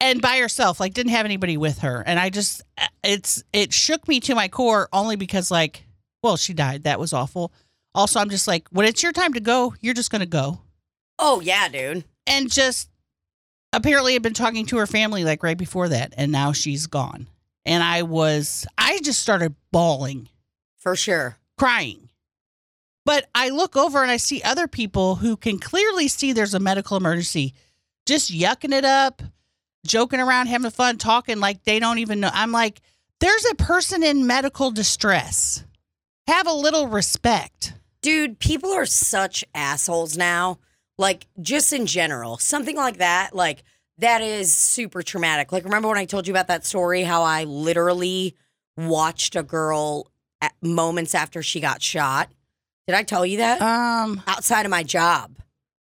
And 0.00 0.20
by 0.20 0.38
herself, 0.38 0.80
like 0.80 0.94
didn't 0.94 1.12
have 1.12 1.26
anybody 1.26 1.56
with 1.56 1.78
her. 1.78 2.02
And 2.06 2.18
I 2.18 2.30
just 2.30 2.62
uh, 2.78 2.86
it's 3.04 3.44
it 3.52 3.72
shook 3.72 4.08
me 4.08 4.18
to 4.20 4.34
my 4.34 4.48
core 4.48 4.88
only 4.92 5.16
because 5.16 5.50
like, 5.50 5.84
well, 6.22 6.36
she 6.36 6.54
died. 6.54 6.84
That 6.84 6.98
was 6.98 7.12
awful. 7.12 7.52
Also, 7.94 8.18
I'm 8.18 8.30
just 8.30 8.48
like, 8.48 8.66
when 8.70 8.86
it's 8.86 9.02
your 9.02 9.12
time 9.12 9.34
to 9.34 9.40
go, 9.40 9.74
you're 9.80 9.94
just 9.94 10.10
gonna 10.10 10.26
go. 10.26 10.60
Oh 11.18 11.40
yeah, 11.40 11.68
dude. 11.68 12.04
And 12.26 12.50
just 12.50 12.88
apparently 13.72 14.14
had 14.14 14.22
been 14.22 14.34
talking 14.34 14.66
to 14.66 14.78
her 14.78 14.86
family 14.86 15.24
like 15.24 15.42
right 15.42 15.58
before 15.58 15.88
that, 15.88 16.12
and 16.16 16.32
now 16.32 16.52
she's 16.52 16.86
gone. 16.86 17.26
And 17.64 17.82
I 17.82 18.02
was 18.02 18.66
I 18.76 18.98
just 19.00 19.20
started 19.20 19.54
bawling, 19.70 20.28
For 20.78 20.96
sure. 20.96 21.36
crying. 21.58 22.08
But 23.04 23.28
I 23.34 23.48
look 23.48 23.76
over 23.76 24.02
and 24.02 24.10
I 24.10 24.16
see 24.16 24.42
other 24.42 24.68
people 24.68 25.16
who 25.16 25.36
can 25.36 25.58
clearly 25.58 26.08
see 26.08 26.32
there's 26.32 26.54
a 26.54 26.60
medical 26.60 26.96
emergency, 26.96 27.54
just 28.06 28.32
yucking 28.32 28.72
it 28.72 28.84
up, 28.84 29.22
joking 29.84 30.20
around, 30.20 30.46
having 30.46 30.70
fun, 30.70 30.98
talking 30.98 31.40
like 31.40 31.64
they 31.64 31.80
don't 31.80 31.98
even 31.98 32.20
know. 32.20 32.30
I'm 32.32 32.52
like, 32.52 32.80
there's 33.20 33.44
a 33.50 33.56
person 33.56 34.02
in 34.02 34.26
medical 34.26 34.70
distress. 34.70 35.64
Have 36.28 36.46
a 36.46 36.52
little 36.52 36.86
respect. 36.86 37.74
Dude, 38.02 38.38
people 38.38 38.70
are 38.72 38.86
such 38.86 39.44
assholes 39.54 40.16
now. 40.16 40.58
Like, 40.98 41.26
just 41.40 41.72
in 41.72 41.86
general, 41.86 42.38
something 42.38 42.76
like 42.76 42.98
that, 42.98 43.34
like, 43.34 43.64
that 44.02 44.20
is 44.20 44.54
super 44.54 45.02
traumatic. 45.02 45.52
Like, 45.52 45.64
remember 45.64 45.88
when 45.88 45.98
I 45.98 46.04
told 46.04 46.26
you 46.26 46.32
about 46.32 46.48
that 46.48 46.64
story, 46.64 47.02
how 47.02 47.22
I 47.22 47.44
literally 47.44 48.34
watched 48.76 49.36
a 49.36 49.42
girl 49.42 50.08
at 50.40 50.52
moments 50.62 51.14
after 51.14 51.42
she 51.42 51.60
got 51.60 51.82
shot? 51.82 52.30
Did 52.86 52.96
I 52.96 53.02
tell 53.02 53.24
you 53.24 53.38
that? 53.38 53.62
Um, 53.62 54.22
Outside 54.26 54.66
of 54.66 54.70
my 54.70 54.82
job, 54.82 55.38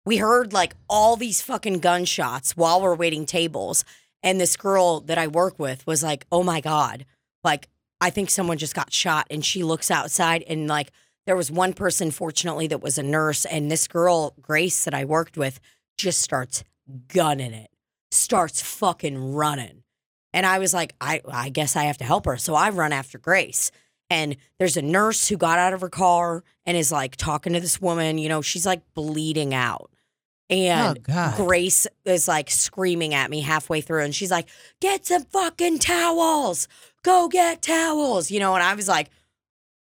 we 0.05 0.19
heard 0.19 0.53
like 0.53 0.75
all 0.89 1.17
these 1.17 1.43
fucking 1.43 1.81
gunshots 1.81 2.57
while 2.57 2.81
we're 2.81 2.95
waiting 2.95 3.27
tables. 3.27 3.85
And 4.23 4.41
this 4.41 4.57
girl 4.57 5.01
that 5.01 5.19
I 5.19 5.27
work 5.27 5.59
with 5.59 5.87
was 5.87 6.03
like, 6.03 6.27
oh 6.33 6.43
my 6.43 6.61
God, 6.61 7.05
like, 7.45 7.69
I 8.01 8.11
think 8.11 8.31
someone 8.31 8.59
just 8.59 8.75
got 8.75 8.93
shot. 8.93 9.27
And 9.31 9.45
she 9.45 9.63
looks 9.63 9.91
outside 9.91 10.45
and 10.49 10.69
like, 10.69 10.91
there 11.27 11.37
was 11.37 11.51
one 11.51 11.73
person, 11.73 12.13
fortunately, 12.13 12.69
that 12.69 12.83
was 12.83 12.99
a 12.99 13.03
nurse. 13.03 13.45
And 13.45 13.71
this 13.71 13.89
girl, 13.89 14.35
Grace, 14.41 14.85
that 14.85 14.95
I 14.95 15.05
worked 15.05 15.37
with, 15.37 15.59
just 15.99 16.21
starts 16.21 16.63
gunning 17.09 17.53
it, 17.53 17.71
starts 18.17 18.63
fucking 18.63 19.35
running. 19.35 19.83
And 20.33 20.45
I 20.45 20.59
was 20.59 20.75
like, 20.75 20.95
I, 21.01 21.23
I 21.27 21.49
guess 21.49 21.77
I 21.77 21.85
have 21.85 21.99
to 21.99 22.05
help 22.05 22.27
her. 22.27 22.37
So 22.37 22.55
I 22.55 22.71
run 22.71 22.93
after 22.93 23.19
Grace. 23.19 23.71
And 24.11 24.37
there's 24.59 24.77
a 24.77 24.83
nurse 24.83 25.29
who 25.29 25.37
got 25.37 25.59
out 25.59 25.73
of 25.73 25.81
her 25.81 25.89
car 25.89 26.45
and 26.65 26.77
is 26.77 26.93
like 26.93 27.17
talking 27.17 27.55
to 27.55 27.61
this 27.61 27.81
woman. 27.81 28.19
You 28.19 28.29
know, 28.29 28.43
she's 28.43 28.67
like 28.67 28.83
bleeding 28.95 29.55
out. 29.55 29.91
And 30.49 30.99
Oh, 31.09 31.35
Grace 31.37 31.87
is 32.05 32.29
like 32.29 32.51
screaming 32.51 33.15
at 33.15 33.31
me 33.31 33.41
halfway 33.41 33.81
through. 33.81 34.05
And 34.05 34.15
she's 34.15 34.31
like, 34.31 34.49
get 34.81 35.07
some 35.07 35.25
fucking 35.25 35.81
towels. 35.81 36.69
Go 37.03 37.29
get 37.29 37.63
towels. 37.63 38.31
You 38.31 38.39
know, 38.39 38.55
and 38.55 38.63
I 38.63 38.75
was 38.75 38.87
like, 38.87 39.11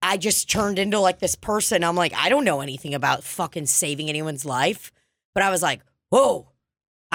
I 0.01 0.17
just 0.17 0.49
turned 0.49 0.79
into 0.79 0.99
like 0.99 1.19
this 1.19 1.35
person. 1.35 1.83
I'm 1.83 1.95
like, 1.95 2.13
I 2.15 2.29
don't 2.29 2.45
know 2.45 2.61
anything 2.61 2.93
about 2.95 3.23
fucking 3.23 3.65
saving 3.67 4.09
anyone's 4.09 4.45
life. 4.45 4.91
But 5.35 5.43
I 5.43 5.49
was 5.51 5.61
like, 5.61 5.81
whoa, 6.09 6.47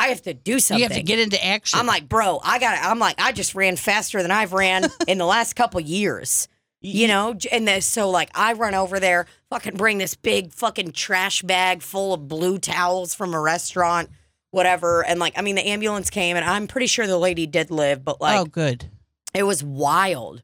I 0.00 0.08
have 0.08 0.22
to 0.22 0.34
do 0.34 0.58
something. 0.60 0.82
you 0.82 0.88
have 0.88 0.96
to 0.96 1.02
get 1.02 1.18
into 1.18 1.44
action. 1.44 1.78
I'm 1.78 1.86
like, 1.86 2.08
bro, 2.08 2.40
I 2.42 2.58
got. 2.58 2.78
It. 2.78 2.84
I'm 2.84 2.98
like, 2.98 3.20
I 3.20 3.32
just 3.32 3.54
ran 3.54 3.76
faster 3.76 4.22
than 4.22 4.30
I've 4.30 4.54
ran 4.54 4.86
in 5.06 5.18
the 5.18 5.26
last 5.26 5.54
couple 5.54 5.78
years. 5.80 6.48
You 6.82 7.08
know, 7.08 7.36
and 7.52 7.68
then, 7.68 7.82
so 7.82 8.08
like, 8.08 8.30
I 8.34 8.54
run 8.54 8.74
over 8.74 8.98
there, 8.98 9.26
fucking 9.50 9.76
bring 9.76 9.98
this 9.98 10.14
big 10.14 10.54
fucking 10.54 10.92
trash 10.92 11.42
bag 11.42 11.82
full 11.82 12.14
of 12.14 12.26
blue 12.26 12.56
towels 12.58 13.14
from 13.14 13.34
a 13.34 13.40
restaurant, 13.40 14.08
whatever. 14.50 15.04
And 15.04 15.20
like, 15.20 15.34
I 15.36 15.42
mean, 15.42 15.56
the 15.56 15.68
ambulance 15.68 16.08
came, 16.08 16.38
and 16.38 16.44
I'm 16.44 16.66
pretty 16.66 16.86
sure 16.86 17.06
the 17.06 17.18
lady 17.18 17.46
did 17.46 17.70
live, 17.70 18.02
but 18.02 18.18
like, 18.18 18.40
oh, 18.40 18.46
good. 18.46 18.86
it 19.34 19.42
was 19.42 19.62
wild, 19.62 20.42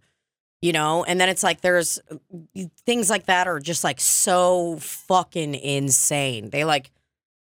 you 0.61 0.73
know. 0.73 1.05
And 1.05 1.19
then 1.19 1.31
it's 1.31 1.43
like, 1.43 1.63
there's 1.63 1.99
things 2.85 3.09
like 3.09 3.25
that 3.25 3.49
are 3.49 3.59
just 3.59 3.83
like 3.83 3.99
so 3.99 4.77
fucking 4.79 5.55
insane. 5.55 6.51
They 6.51 6.65
like 6.67 6.91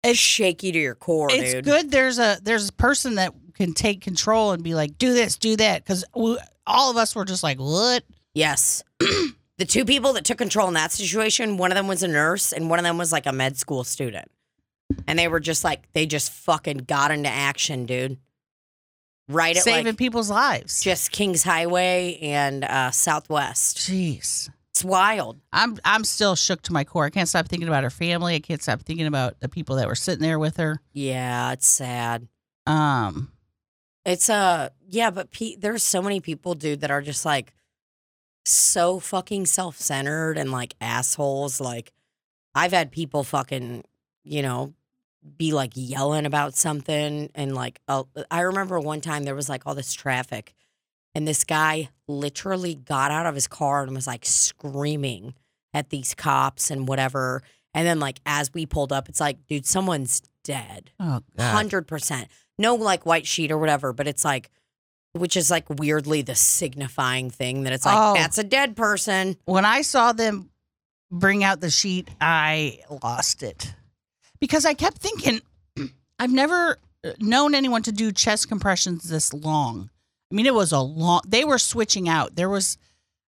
shake 0.04 0.16
shaky 0.16 0.72
to 0.72 0.78
your 0.78 0.94
core, 0.94 1.28
It's 1.30 1.52
dude. 1.52 1.64
good. 1.64 1.90
There's 1.90 2.18
a 2.18 2.38
there's 2.42 2.68
a 2.68 2.72
person 2.72 3.16
that 3.16 3.34
can 3.54 3.74
take 3.74 4.00
control 4.00 4.52
and 4.52 4.62
be 4.62 4.74
like, 4.74 4.96
do 4.98 5.12
this, 5.12 5.36
do 5.36 5.56
that, 5.56 5.84
because 5.84 6.04
all 6.66 6.90
of 6.90 6.96
us 6.96 7.14
were 7.14 7.24
just 7.24 7.42
like, 7.42 7.58
what? 7.58 8.04
Yes. 8.34 8.82
the 8.98 9.64
two 9.66 9.84
people 9.84 10.14
that 10.14 10.24
took 10.24 10.38
control 10.38 10.68
in 10.68 10.74
that 10.74 10.92
situation, 10.92 11.58
one 11.58 11.70
of 11.70 11.76
them 11.76 11.86
was 11.86 12.02
a 12.02 12.08
nurse 12.08 12.52
and 12.52 12.70
one 12.70 12.78
of 12.78 12.84
them 12.84 12.96
was 12.96 13.12
like 13.12 13.26
a 13.26 13.32
med 13.32 13.58
school 13.58 13.84
student. 13.84 14.30
And 15.06 15.18
they 15.18 15.28
were 15.28 15.40
just 15.40 15.62
like, 15.62 15.92
they 15.92 16.06
just 16.06 16.32
fucking 16.32 16.78
got 16.78 17.10
into 17.10 17.28
action, 17.28 17.86
dude. 17.86 18.18
Right 19.28 19.56
at 19.56 19.62
Saving 19.62 19.86
like 19.86 19.96
people's 19.96 20.30
lives. 20.30 20.80
just 20.82 21.12
Kings 21.12 21.44
Highway 21.44 22.18
and 22.20 22.64
uh, 22.64 22.90
Southwest. 22.90 23.76
Jeez. 23.76 24.50
It's 24.80 24.84
wild. 24.86 25.38
I'm 25.52 25.76
I'm 25.84 26.04
still 26.04 26.34
shook 26.34 26.62
to 26.62 26.72
my 26.72 26.84
core. 26.84 27.04
I 27.04 27.10
can't 27.10 27.28
stop 27.28 27.48
thinking 27.48 27.68
about 27.68 27.84
her 27.84 27.90
family. 27.90 28.34
I 28.36 28.40
can't 28.40 28.62
stop 28.62 28.80
thinking 28.80 29.06
about 29.06 29.38
the 29.40 29.48
people 29.48 29.76
that 29.76 29.86
were 29.86 29.94
sitting 29.94 30.22
there 30.22 30.38
with 30.38 30.56
her. 30.56 30.80
Yeah, 30.94 31.52
it's 31.52 31.68
sad. 31.68 32.28
Um, 32.66 33.30
It's 34.06 34.30
uh 34.30 34.70
yeah, 34.88 35.10
but 35.10 35.28
there's 35.58 35.82
so 35.82 36.00
many 36.00 36.20
people, 36.20 36.54
dude, 36.54 36.80
that 36.80 36.90
are 36.90 37.02
just 37.02 37.26
like 37.26 37.52
so 38.46 39.00
fucking 39.00 39.44
self-centered 39.44 40.38
and 40.38 40.50
like 40.50 40.74
assholes. 40.80 41.60
Like 41.60 41.92
I've 42.54 42.72
had 42.72 42.90
people 42.90 43.22
fucking, 43.22 43.84
you 44.24 44.40
know, 44.40 44.72
be 45.36 45.52
like 45.52 45.72
yelling 45.74 46.24
about 46.24 46.54
something 46.54 47.28
and 47.34 47.54
like 47.54 47.80
uh, 47.86 48.04
I 48.30 48.40
remember 48.40 48.80
one 48.80 49.02
time 49.02 49.24
there 49.24 49.34
was 49.34 49.50
like 49.50 49.66
all 49.66 49.74
this 49.74 49.92
traffic 49.92 50.54
and 51.14 51.26
this 51.26 51.44
guy 51.44 51.88
literally 52.08 52.74
got 52.74 53.10
out 53.10 53.26
of 53.26 53.34
his 53.34 53.46
car 53.46 53.82
and 53.82 53.94
was 53.94 54.06
like 54.06 54.24
screaming 54.24 55.34
at 55.74 55.90
these 55.90 56.14
cops 56.14 56.70
and 56.70 56.86
whatever. 56.88 57.42
And 57.74 57.86
then 57.86 58.00
like 58.00 58.20
as 58.26 58.52
we 58.52 58.66
pulled 58.66 58.92
up, 58.92 59.08
it's 59.08 59.20
like, 59.20 59.46
dude, 59.46 59.66
someone's 59.66 60.22
dead 60.42 60.90
oh 60.98 61.20
god. 61.36 61.52
hundred 61.52 61.86
percent. 61.86 62.28
No 62.58 62.74
like 62.74 63.06
white 63.06 63.26
sheet 63.26 63.50
or 63.50 63.58
whatever, 63.58 63.92
but 63.92 64.08
it's 64.08 64.24
like, 64.24 64.50
which 65.12 65.36
is 65.36 65.50
like 65.50 65.68
weirdly 65.68 66.22
the 66.22 66.34
signifying 66.34 67.30
thing 67.30 67.64
that 67.64 67.72
it's 67.72 67.84
like 67.84 67.96
Oh. 67.98 68.14
that's 68.14 68.38
a 68.38 68.44
dead 68.44 68.76
person. 68.76 69.36
When 69.44 69.64
I 69.64 69.82
saw 69.82 70.12
them 70.12 70.50
bring 71.10 71.42
out 71.44 71.60
the 71.60 71.70
sheet, 71.70 72.08
I 72.20 72.78
lost 73.02 73.42
it 73.42 73.74
because 74.40 74.64
I 74.64 74.74
kept 74.74 74.98
thinking, 74.98 75.40
I've 76.18 76.32
never 76.32 76.78
uh, 77.04 77.10
known 77.18 77.54
anyone 77.54 77.82
to 77.82 77.92
do 77.92 78.12
chest 78.12 78.48
compressions 78.48 79.04
this 79.08 79.32
long. 79.32 79.90
I 80.30 80.34
mean, 80.34 80.46
it 80.46 80.54
was 80.54 80.72
a 80.72 80.80
long. 80.80 81.22
They 81.26 81.44
were 81.44 81.58
switching 81.58 82.08
out. 82.08 82.36
There 82.36 82.48
was 82.48 82.78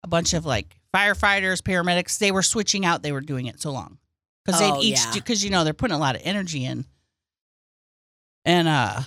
a 0.03 0.09
bunch 0.09 0.35
of 0.35 0.45
like 0.45 0.77
firefighters, 0.95 1.63
paramedics. 1.63 2.19
They 2.19 2.33
were 2.33 2.43
switching 2.43 2.85
out. 2.85 3.03
They 3.03 3.13
were 3.13 3.21
doing 3.21 3.47
it 3.47 3.61
so 3.61 3.71
long 3.71 3.99
because 4.45 4.61
Oh, 4.61 4.75
they'd 4.81 4.85
each 4.87 4.99
yeah. 5.05 5.13
because 5.15 5.45
you 5.45 5.51
know 5.51 5.65
they're 5.65 5.73
putting 5.75 5.95
a 5.97 6.01
lot 6.01 6.17
of 6.17 6.23
energy 6.25 6.65
in. 6.65 6.85
And 8.45 8.67
uh, 8.69 9.01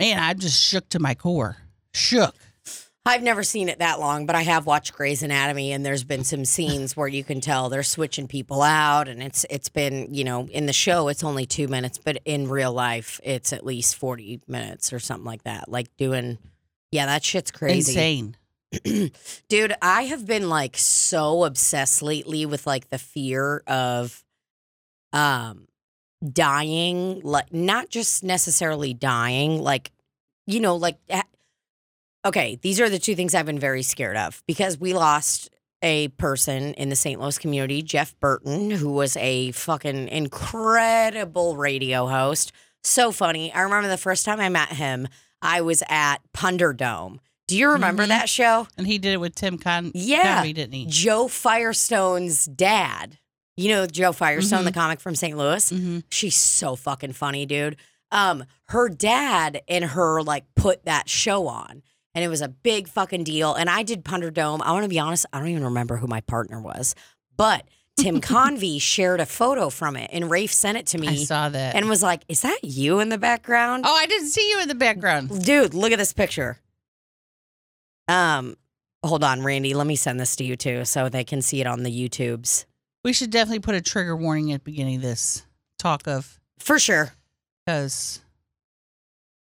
man, 0.00 0.18
I 0.18 0.34
just 0.34 0.62
shook 0.62 0.88
to 0.90 0.98
my 0.98 1.14
core. 1.14 1.56
Shook. 1.94 2.34
I've 3.08 3.22
never 3.22 3.44
seen 3.44 3.68
it 3.68 3.78
that 3.78 4.00
long, 4.00 4.26
but 4.26 4.34
I 4.34 4.42
have 4.42 4.66
watched 4.66 4.92
Grey's 4.92 5.22
Anatomy, 5.22 5.70
and 5.70 5.86
there's 5.86 6.02
been 6.02 6.24
some 6.24 6.44
scenes 6.44 6.96
where 6.96 7.06
you 7.06 7.22
can 7.22 7.40
tell 7.40 7.68
they're 7.68 7.84
switching 7.84 8.26
people 8.26 8.62
out, 8.62 9.06
and 9.06 9.22
it's 9.22 9.46
it's 9.48 9.68
been 9.68 10.12
you 10.12 10.24
know 10.24 10.48
in 10.50 10.66
the 10.66 10.72
show 10.72 11.06
it's 11.08 11.22
only 11.22 11.46
two 11.46 11.68
minutes, 11.68 11.98
but 11.98 12.18
in 12.24 12.48
real 12.48 12.72
life 12.72 13.20
it's 13.22 13.52
at 13.52 13.64
least 13.64 13.94
forty 13.94 14.40
minutes 14.48 14.92
or 14.92 14.98
something 14.98 15.24
like 15.24 15.44
that. 15.44 15.68
Like 15.70 15.96
doing, 15.96 16.38
yeah, 16.90 17.06
that 17.06 17.24
shit's 17.24 17.50
crazy. 17.50 17.92
Insane. 17.92 18.36
Dude, 19.48 19.74
I 19.80 20.02
have 20.02 20.26
been 20.26 20.48
like 20.48 20.76
so 20.76 21.44
obsessed 21.44 22.02
lately 22.02 22.46
with 22.46 22.66
like 22.66 22.88
the 22.88 22.98
fear 22.98 23.62
of 23.66 24.24
um 25.12 25.68
dying, 26.32 27.20
like 27.22 27.52
not 27.52 27.88
just 27.88 28.24
necessarily 28.24 28.94
dying, 28.94 29.62
like 29.62 29.92
you 30.46 30.60
know, 30.60 30.76
like 30.76 30.98
okay, 32.24 32.58
these 32.62 32.80
are 32.80 32.90
the 32.90 32.98
two 32.98 33.14
things 33.14 33.34
I've 33.34 33.46
been 33.46 33.58
very 33.58 33.82
scared 33.82 34.16
of 34.16 34.42
because 34.46 34.78
we 34.78 34.94
lost 34.94 35.50
a 35.82 36.08
person 36.08 36.74
in 36.74 36.88
the 36.88 36.96
St. 36.96 37.20
Louis 37.20 37.38
community, 37.38 37.82
Jeff 37.82 38.18
Burton, 38.18 38.70
who 38.70 38.92
was 38.92 39.16
a 39.18 39.52
fucking 39.52 40.08
incredible 40.08 41.56
radio 41.56 42.06
host. 42.06 42.52
So 42.82 43.12
funny. 43.12 43.52
I 43.52 43.62
remember 43.62 43.88
the 43.88 43.96
first 43.96 44.24
time 44.24 44.40
I 44.40 44.48
met 44.48 44.70
him, 44.70 45.06
I 45.42 45.60
was 45.60 45.82
at 45.88 46.18
Punderdome. 46.34 47.18
Do 47.48 47.56
you 47.56 47.70
remember 47.70 48.04
Mhm. 48.04 48.08
that 48.08 48.28
show? 48.28 48.66
And 48.76 48.86
he 48.86 48.98
did 48.98 49.12
it 49.12 49.20
with 49.20 49.34
Tim 49.34 49.58
Con. 49.58 49.92
Yeah. 49.94 50.42
Didn't 50.44 50.72
he? 50.72 50.86
Jo 50.88 51.28
Firestone's 51.28 52.46
dad. 52.46 53.18
You 53.56 53.68
know 53.70 53.86
Jo 53.86 54.12
Firestone, 54.12 54.62
Mhm. 54.62 54.64
the 54.66 54.72
comic 54.72 55.00
from 55.00 55.14
St. 55.14 55.36
Louis? 55.36 55.70
Mm-hmm. 55.72 55.98
She's 56.10 56.36
so 56.36 56.76
fucking 56.76 57.12
funny, 57.14 57.46
dude. 57.46 57.76
Um, 58.10 58.44
her 58.66 58.88
dad 58.88 59.62
and 59.68 59.84
her 59.84 60.22
like 60.22 60.44
put 60.56 60.84
that 60.84 61.08
show 61.08 61.46
on, 61.48 61.82
and 62.14 62.24
it 62.24 62.28
was 62.28 62.40
a 62.42 62.48
big 62.48 62.88
fucking 62.88 63.24
deal. 63.24 63.54
And 63.54 63.70
I 63.70 63.82
did 63.82 64.04
Punderdome. 64.04 64.60
I 64.62 64.72
want 64.72 64.82
to 64.84 64.88
be 64.88 64.98
honest, 64.98 65.24
I 65.32 65.38
don't 65.38 65.48
even 65.48 65.64
remember 65.64 65.96
who 65.96 66.06
my 66.06 66.20
partner 66.22 66.60
was, 66.60 66.94
but 67.36 67.66
Tim 67.96 68.20
Convey 68.20 68.78
shared 68.78 69.20
a 69.20 69.26
photo 69.26 69.70
from 69.70 69.96
it, 69.96 70.10
and 70.12 70.30
Rafe 70.30 70.52
sent 70.52 70.76
it 70.78 70.86
to 70.88 70.98
me. 70.98 71.08
I 71.08 71.14
saw 71.16 71.48
that. 71.48 71.74
and 71.74 71.88
was 71.88 72.02
like, 72.02 72.22
"Is 72.28 72.42
that 72.42 72.60
you 72.62 73.00
in 73.00 73.08
the 73.08 73.18
background?" 73.18 73.84
oh, 73.86 73.94
I 73.94 74.06
didn't 74.06 74.28
see 74.28 74.50
you 74.50 74.60
in 74.60 74.68
the 74.68 74.74
background. 74.74 75.44
Dude, 75.44 75.74
look 75.74 75.92
at 75.92 75.98
this 75.98 76.12
picture. 76.12 76.58
Um, 78.08 78.56
hold 79.04 79.24
on, 79.24 79.42
Randy. 79.42 79.74
Let 79.74 79.86
me 79.86 79.96
send 79.96 80.20
this 80.20 80.36
to 80.36 80.44
you 80.44 80.56
too, 80.56 80.84
so 80.84 81.08
they 81.08 81.24
can 81.24 81.42
see 81.42 81.60
it 81.60 81.66
on 81.66 81.82
the 81.82 81.90
YouTubes 82.08 82.66
We 83.04 83.12
should 83.12 83.30
definitely 83.30 83.60
put 83.60 83.74
a 83.74 83.80
trigger 83.80 84.16
warning 84.16 84.52
at 84.52 84.60
the 84.64 84.70
beginning 84.70 84.96
of 84.96 85.02
this 85.02 85.44
talk 85.78 86.06
of 86.06 86.38
for 86.58 86.78
sure. 86.78 87.12
because 87.64 88.20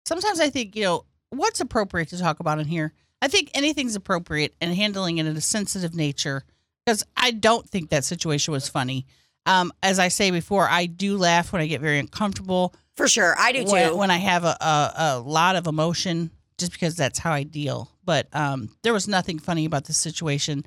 sometimes 0.06 0.40
I 0.40 0.50
think, 0.50 0.74
you 0.76 0.84
know, 0.84 1.04
what's 1.30 1.60
appropriate 1.60 2.08
to 2.10 2.18
talk 2.18 2.40
about 2.40 2.58
in 2.58 2.66
here? 2.66 2.92
I 3.20 3.28
think 3.28 3.50
anything's 3.54 3.96
appropriate 3.96 4.54
and 4.60 4.74
handling 4.74 5.18
it 5.18 5.26
in 5.26 5.36
a 5.36 5.40
sensitive 5.40 5.94
nature 5.94 6.44
because 6.86 7.04
I 7.16 7.32
don't 7.32 7.68
think 7.68 7.90
that 7.90 8.04
situation 8.04 8.52
was 8.52 8.68
funny. 8.68 9.06
Um, 9.44 9.72
as 9.82 9.98
I 9.98 10.08
say 10.08 10.30
before, 10.30 10.68
I 10.68 10.86
do 10.86 11.18
laugh 11.18 11.52
when 11.52 11.60
I 11.60 11.66
get 11.66 11.80
very 11.80 11.98
uncomfortable, 11.98 12.74
For 12.96 13.08
sure, 13.08 13.34
I 13.38 13.52
do 13.52 13.64
too. 13.64 13.72
when, 13.72 13.96
when 13.96 14.10
I 14.10 14.18
have 14.18 14.44
a, 14.44 14.56
a, 14.60 14.92
a 14.96 15.18
lot 15.20 15.56
of 15.56 15.66
emotion, 15.66 16.30
just 16.58 16.72
because 16.72 16.96
that's 16.96 17.18
how 17.18 17.32
I 17.32 17.42
deal. 17.42 17.90
But 18.04 18.28
um, 18.32 18.70
there 18.82 18.92
was 18.92 19.08
nothing 19.08 19.38
funny 19.38 19.64
about 19.64 19.84
this 19.84 19.98
situation, 19.98 20.64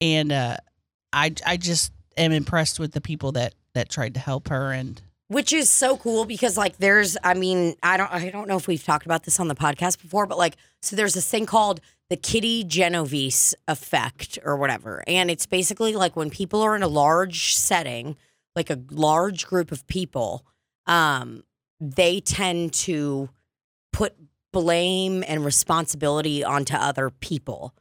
and 0.00 0.32
uh, 0.32 0.56
I 1.12 1.34
I 1.44 1.56
just 1.56 1.92
am 2.16 2.32
impressed 2.32 2.78
with 2.78 2.92
the 2.92 3.00
people 3.00 3.32
that 3.32 3.54
that 3.74 3.88
tried 3.88 4.14
to 4.14 4.20
help 4.20 4.48
her 4.48 4.72
and 4.72 5.02
which 5.28 5.52
is 5.52 5.68
so 5.68 5.96
cool 5.96 6.24
because 6.24 6.56
like 6.56 6.76
there's 6.76 7.16
i 7.24 7.34
mean 7.34 7.74
i 7.82 7.96
don't 7.96 8.12
i 8.12 8.30
don't 8.30 8.46
know 8.46 8.56
if 8.56 8.68
we've 8.68 8.84
talked 8.84 9.04
about 9.04 9.24
this 9.24 9.40
on 9.40 9.48
the 9.48 9.54
podcast 9.54 10.00
before 10.00 10.26
but 10.26 10.38
like 10.38 10.56
so 10.80 10.94
there's 10.94 11.14
this 11.14 11.28
thing 11.28 11.44
called 11.44 11.80
the 12.10 12.16
kitty 12.16 12.64
genovese 12.64 13.54
effect 13.66 14.38
or 14.44 14.56
whatever 14.56 15.02
and 15.06 15.30
it's 15.30 15.46
basically 15.46 15.94
like 15.94 16.14
when 16.16 16.30
people 16.30 16.60
are 16.60 16.76
in 16.76 16.82
a 16.82 16.88
large 16.88 17.54
setting 17.54 18.16
like 18.54 18.70
a 18.70 18.78
large 18.90 19.46
group 19.46 19.72
of 19.72 19.86
people 19.86 20.44
um 20.86 21.42
they 21.80 22.20
tend 22.20 22.72
to 22.72 23.28
put 23.92 24.14
blame 24.52 25.24
and 25.26 25.44
responsibility 25.44 26.44
onto 26.44 26.74
other 26.76 27.10
people 27.10 27.74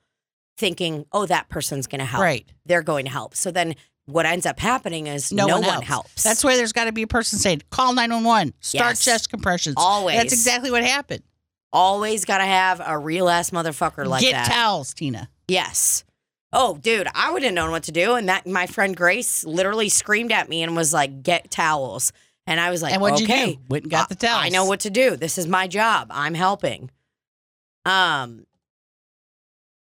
thinking 0.57 1.05
oh 1.11 1.25
that 1.25 1.49
person's 1.49 1.85
going 1.87 1.99
to 1.99 2.05
help 2.05 2.23
right. 2.23 2.51
they're 2.65 2.81
going 2.81 3.05
to 3.05 3.11
help 3.11 3.35
so 3.35 3.51
then 3.51 3.75
what 4.05 4.25
ends 4.25 4.45
up 4.45 4.59
happening 4.59 5.07
is 5.07 5.31
No, 5.31 5.45
no, 5.47 5.53
one, 5.59 5.61
one, 5.63 5.71
helps. 5.75 5.87
helps. 5.87 6.23
That's 6.23 6.43
why 6.43 6.57
there's 6.57 6.73
got 6.73 6.85
to 6.85 6.91
be 6.91 7.03
a 7.03 7.07
person 7.07 7.39
saying, 7.39 7.61
"Call 7.69 7.93
911, 7.93 8.53
start 8.59 8.91
Yes. 8.91 9.03
chest 9.05 9.29
compressions." 9.29 9.75
Always. 9.77 10.17
That's 10.17 10.33
exactly 10.33 10.71
what 10.71 10.83
happened. 10.83 11.23
Always 11.73 12.23
got 12.23 12.37
to 12.37 12.45
have 12.45 12.81
a 12.85 12.97
real 12.97 13.27
ass 13.27 13.49
motherfucker 13.49 14.05
like 14.05 14.21
Get 14.21 14.31
that. 14.33 14.47
towels, 14.51 14.93
Tina. 14.93 15.29
yes. 15.49 16.05
Oh, 16.55 16.77
dude, 16.77 17.07
I 17.15 17.31
wouldn't 17.31 17.45
have 17.45 17.55
known 17.55 17.71
what 17.71 17.81
to 17.83 17.91
do, 17.91 18.13
and 18.13 18.29
that 18.29 18.45
my 18.45 18.67
friend 18.67 18.95
Grace 18.95 19.43
literally 19.43 19.89
screamed 19.89 20.31
at 20.31 20.47
me 20.47 20.61
and 20.61 20.75
was 20.75 20.93
like, 20.93 21.23
"Get 21.23 21.49
towels," 21.49 22.13
and 22.45 22.59
I 22.59 22.69
was 22.69 22.83
like, 22.83 22.93
and 22.93 23.01
what'd 23.01 23.23
"Okay, 23.23 23.47
you 23.49 23.55
do? 23.55 23.61
Went 23.69 23.83
and 23.85 23.91
got 23.91 24.07
the 24.09 24.15
I- 24.21 24.27
towels. 24.27 24.45
I 24.45 24.49
know 24.49 24.65
what 24.65 24.81
to 24.81 24.91
do. 24.91 25.15
This 25.17 25.39
is 25.39 25.47
my 25.47 25.65
job. 25.67 26.09
I'm 26.11 26.35
helping." 26.35 26.91
Um, 27.85 28.45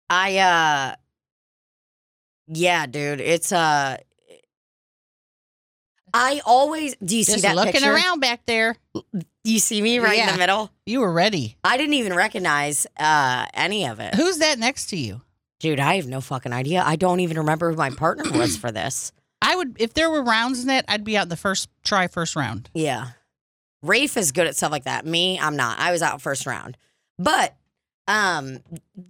I 0.09 0.37
uh, 0.37 0.95
yeah, 2.47 2.85
dude, 2.85 3.19
it's 3.19 3.51
uh. 3.51 3.97
I 6.13 6.41
always 6.45 6.95
do 7.03 7.17
you 7.17 7.23
see 7.25 7.33
Just 7.33 7.43
that 7.43 7.55
looking 7.57 7.73
picture? 7.73 7.91
around 7.93 8.19
back 8.21 8.45
there. 8.45 8.77
You 9.43 9.59
see 9.59 9.81
me 9.81 9.99
right 9.99 10.13
in 10.13 10.19
Yeah. 10.25 10.31
the 10.31 10.37
middle? 10.37 10.71
You 10.85 11.01
were 11.01 11.11
ready. 11.11 11.57
I 11.63 11.77
didn't 11.77 11.95
even 11.95 12.13
recognize 12.15 12.87
uh, 12.97 13.45
any 13.53 13.85
of 13.87 13.99
it. 13.99 14.15
Who's 14.15 14.37
that 14.37 14.57
next 14.59 14.87
to 14.87 14.97
you? 14.97 15.21
Dude, 15.59 15.79
I 15.79 15.95
have 15.95 16.07
no 16.07 16.21
fucking 16.21 16.53
idea. 16.53 16.81
I 16.85 16.95
don't 16.95 17.19
even 17.19 17.37
remember 17.37 17.69
who 17.71 17.77
my 17.77 17.89
partner 17.89 18.31
was 18.31 18.55
for 18.57 18.71
this. 18.71 19.11
I 19.41 19.55
would, 19.55 19.75
if 19.79 19.93
there 19.93 20.09
were 20.09 20.23
rounds 20.23 20.63
in 20.63 20.69
it, 20.69 20.85
I'd 20.87 21.03
be 21.03 21.17
out 21.17 21.27
the 21.29 21.35
first 21.37 21.67
try, 21.83 22.07
first 22.07 22.35
round. 22.35 22.69
Yeah. 22.73 23.09
Rafe 23.81 24.15
is 24.15 24.31
good 24.31 24.47
at 24.47 24.55
stuff 24.55 24.71
like 24.71 24.85
that. 24.85 25.05
Me, 25.05 25.37
I'm 25.39 25.57
not. 25.57 25.77
I 25.79 25.91
was 25.91 26.01
out 26.01 26.21
first 26.21 26.45
round. 26.45 26.77
But 27.19 27.55
um 28.07 28.59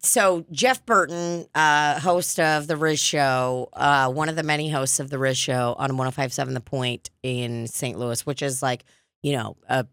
so 0.04 0.46
Jeff 0.52 0.86
Burton, 0.86 1.48
uh 1.56 2.00
host 2.00 2.40
of 2.40 2.68
the 2.68 2.76
Riz 2.78 3.00
show, 3.00 3.70
uh 3.74 4.12
one 4.12 4.30
of 4.30 4.36
the 4.36 4.44
many 4.44 4.70
hosts 4.70 5.00
of 5.00 5.10
the 5.10 5.18
Riz 5.18 5.38
show 5.38 5.76
on 5.80 5.98
1057 5.98 6.54
The 6.54 6.60
Point 6.60 7.10
in 7.24 7.66
St. 7.68 7.98
Louis, 7.98 8.24
which 8.26 8.42
is 8.44 8.62
like, 8.62 8.84
you 9.24 9.34
know, 9.34 9.58
uh 9.70 9.84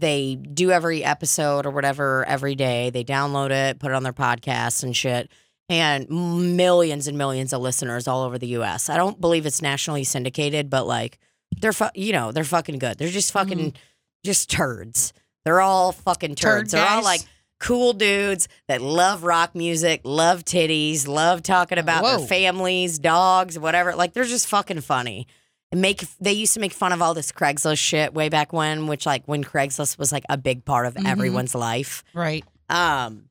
they 0.00 0.36
do 0.36 0.70
every 0.70 1.04
episode 1.04 1.66
or 1.66 1.70
whatever 1.70 2.24
every 2.26 2.54
day. 2.54 2.90
They 2.90 3.04
download 3.04 3.50
it, 3.50 3.78
put 3.78 3.90
it 3.90 3.94
on 3.94 4.02
their 4.02 4.12
podcast 4.12 4.82
and 4.82 4.96
shit. 4.96 5.30
And 5.68 6.08
millions 6.56 7.06
and 7.06 7.16
millions 7.16 7.52
of 7.52 7.60
listeners 7.60 8.08
all 8.08 8.24
over 8.24 8.38
the 8.38 8.48
US. 8.58 8.88
I 8.88 8.96
don't 8.96 9.20
believe 9.20 9.46
it's 9.46 9.62
nationally 9.62 10.02
syndicated, 10.02 10.68
but 10.68 10.86
like 10.86 11.18
they're 11.60 11.72
fu- 11.72 11.86
you 11.94 12.12
know, 12.12 12.32
they're 12.32 12.44
fucking 12.44 12.78
good. 12.78 12.98
They're 12.98 13.08
just 13.08 13.32
fucking 13.32 13.58
mm-hmm. 13.58 13.76
just 14.24 14.50
turds. 14.50 15.12
They're 15.44 15.60
all 15.60 15.92
fucking 15.92 16.34
turds. 16.34 16.72
Turd 16.72 16.80
They're 16.80 16.88
all 16.88 17.04
like 17.04 17.20
cool 17.60 17.92
dudes 17.92 18.48
that 18.66 18.82
love 18.82 19.22
rock 19.22 19.54
music, 19.54 20.00
love 20.04 20.44
titties, 20.44 21.06
love 21.06 21.42
talking 21.42 21.78
about 21.78 22.02
Whoa. 22.02 22.18
their 22.18 22.26
families, 22.26 22.98
dogs, 22.98 23.58
whatever. 23.58 23.94
Like 23.94 24.12
they're 24.12 24.24
just 24.24 24.48
fucking 24.48 24.80
funny. 24.80 25.26
Make 25.72 26.04
they 26.20 26.32
used 26.32 26.54
to 26.54 26.60
make 26.60 26.72
fun 26.72 26.92
of 26.92 27.00
all 27.00 27.14
this 27.14 27.30
Craigslist 27.30 27.78
shit 27.78 28.12
way 28.12 28.28
back 28.28 28.52
when, 28.52 28.88
which 28.88 29.06
like 29.06 29.22
when 29.26 29.44
Craigslist 29.44 29.98
was 29.98 30.10
like 30.10 30.24
a 30.28 30.36
big 30.36 30.64
part 30.64 30.86
of 30.86 30.94
Mhm. 30.94 31.06
everyone's 31.06 31.54
life. 31.54 32.02
Right. 32.12 32.44
Um, 32.68 33.26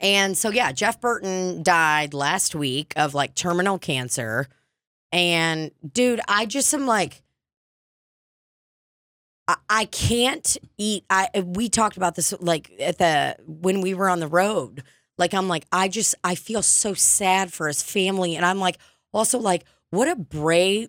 and 0.00 0.36
so 0.36 0.50
yeah, 0.50 0.72
Jeff 0.72 1.00
Burton 1.00 1.62
died 1.62 2.12
last 2.12 2.56
week 2.56 2.92
of 2.96 3.14
like 3.14 3.36
terminal 3.36 3.78
cancer. 3.78 4.48
And 5.12 5.70
dude, 5.92 6.20
I 6.26 6.44
just 6.46 6.74
am 6.74 6.86
like, 6.86 7.22
I, 9.46 9.56
I 9.68 9.84
can't 9.84 10.56
eat. 10.78 11.04
I 11.10 11.28
we 11.44 11.68
talked 11.68 11.96
about 11.96 12.14
this 12.16 12.34
like 12.40 12.72
at 12.80 12.98
the 12.98 13.36
when 13.46 13.80
we 13.80 13.94
were 13.94 14.08
on 14.08 14.20
the 14.20 14.26
road. 14.28 14.82
Like 15.18 15.34
I'm 15.34 15.46
like 15.48 15.66
I 15.70 15.86
just 15.88 16.14
I 16.24 16.34
feel 16.34 16.62
so 16.62 16.94
sad 16.94 17.52
for 17.52 17.68
his 17.68 17.82
family, 17.82 18.34
and 18.36 18.44
I'm 18.44 18.58
like 18.58 18.78
also 19.12 19.38
like 19.38 19.64
what 19.90 20.08
a 20.08 20.16
brave. 20.16 20.88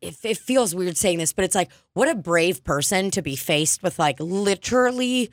It, 0.00 0.16
it 0.22 0.36
feels 0.38 0.74
weird 0.74 0.96
saying 0.96 1.18
this, 1.18 1.32
but 1.32 1.44
it's 1.44 1.54
like 1.54 1.70
what 1.94 2.08
a 2.08 2.14
brave 2.14 2.62
person 2.64 3.10
to 3.12 3.22
be 3.22 3.36
faced 3.36 3.82
with 3.82 3.98
like 3.98 4.20
literally 4.20 5.30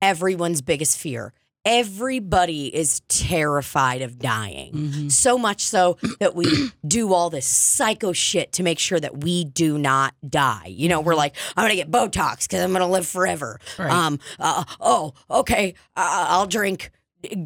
everyone's 0.00 0.62
biggest 0.62 0.98
fear. 0.98 1.32
Everybody 1.66 2.66
is 2.74 3.00
terrified 3.08 4.02
of 4.02 4.18
dying. 4.18 4.72
Mhm. 4.72 5.12
So 5.12 5.36
much 5.38 5.62
so 5.62 5.96
that 6.20 6.34
we 6.34 6.70
do 6.86 7.12
all 7.12 7.30
this 7.30 7.46
psycho 7.46 8.12
shit 8.12 8.52
to 8.52 8.62
make 8.62 8.78
sure 8.78 9.00
that 9.00 9.22
we 9.22 9.44
do 9.44 9.76
not 9.78 10.14
die. 10.28 10.66
You 10.68 10.88
know, 10.88 11.00
we're 11.00 11.14
like, 11.14 11.34
I'm 11.56 11.64
gonna 11.64 11.74
get 11.74 11.90
Botox 11.90 12.42
because 12.48 12.62
I'm 12.62 12.72
gonna 12.72 12.86
live 12.88 13.06
forever. 13.06 13.58
Right. 13.78 13.90
Um. 13.90 14.18
Uh, 14.38 14.64
oh, 14.80 15.14
okay. 15.30 15.74
Uh, 15.96 16.26
I'll 16.28 16.46
drink 16.46 16.90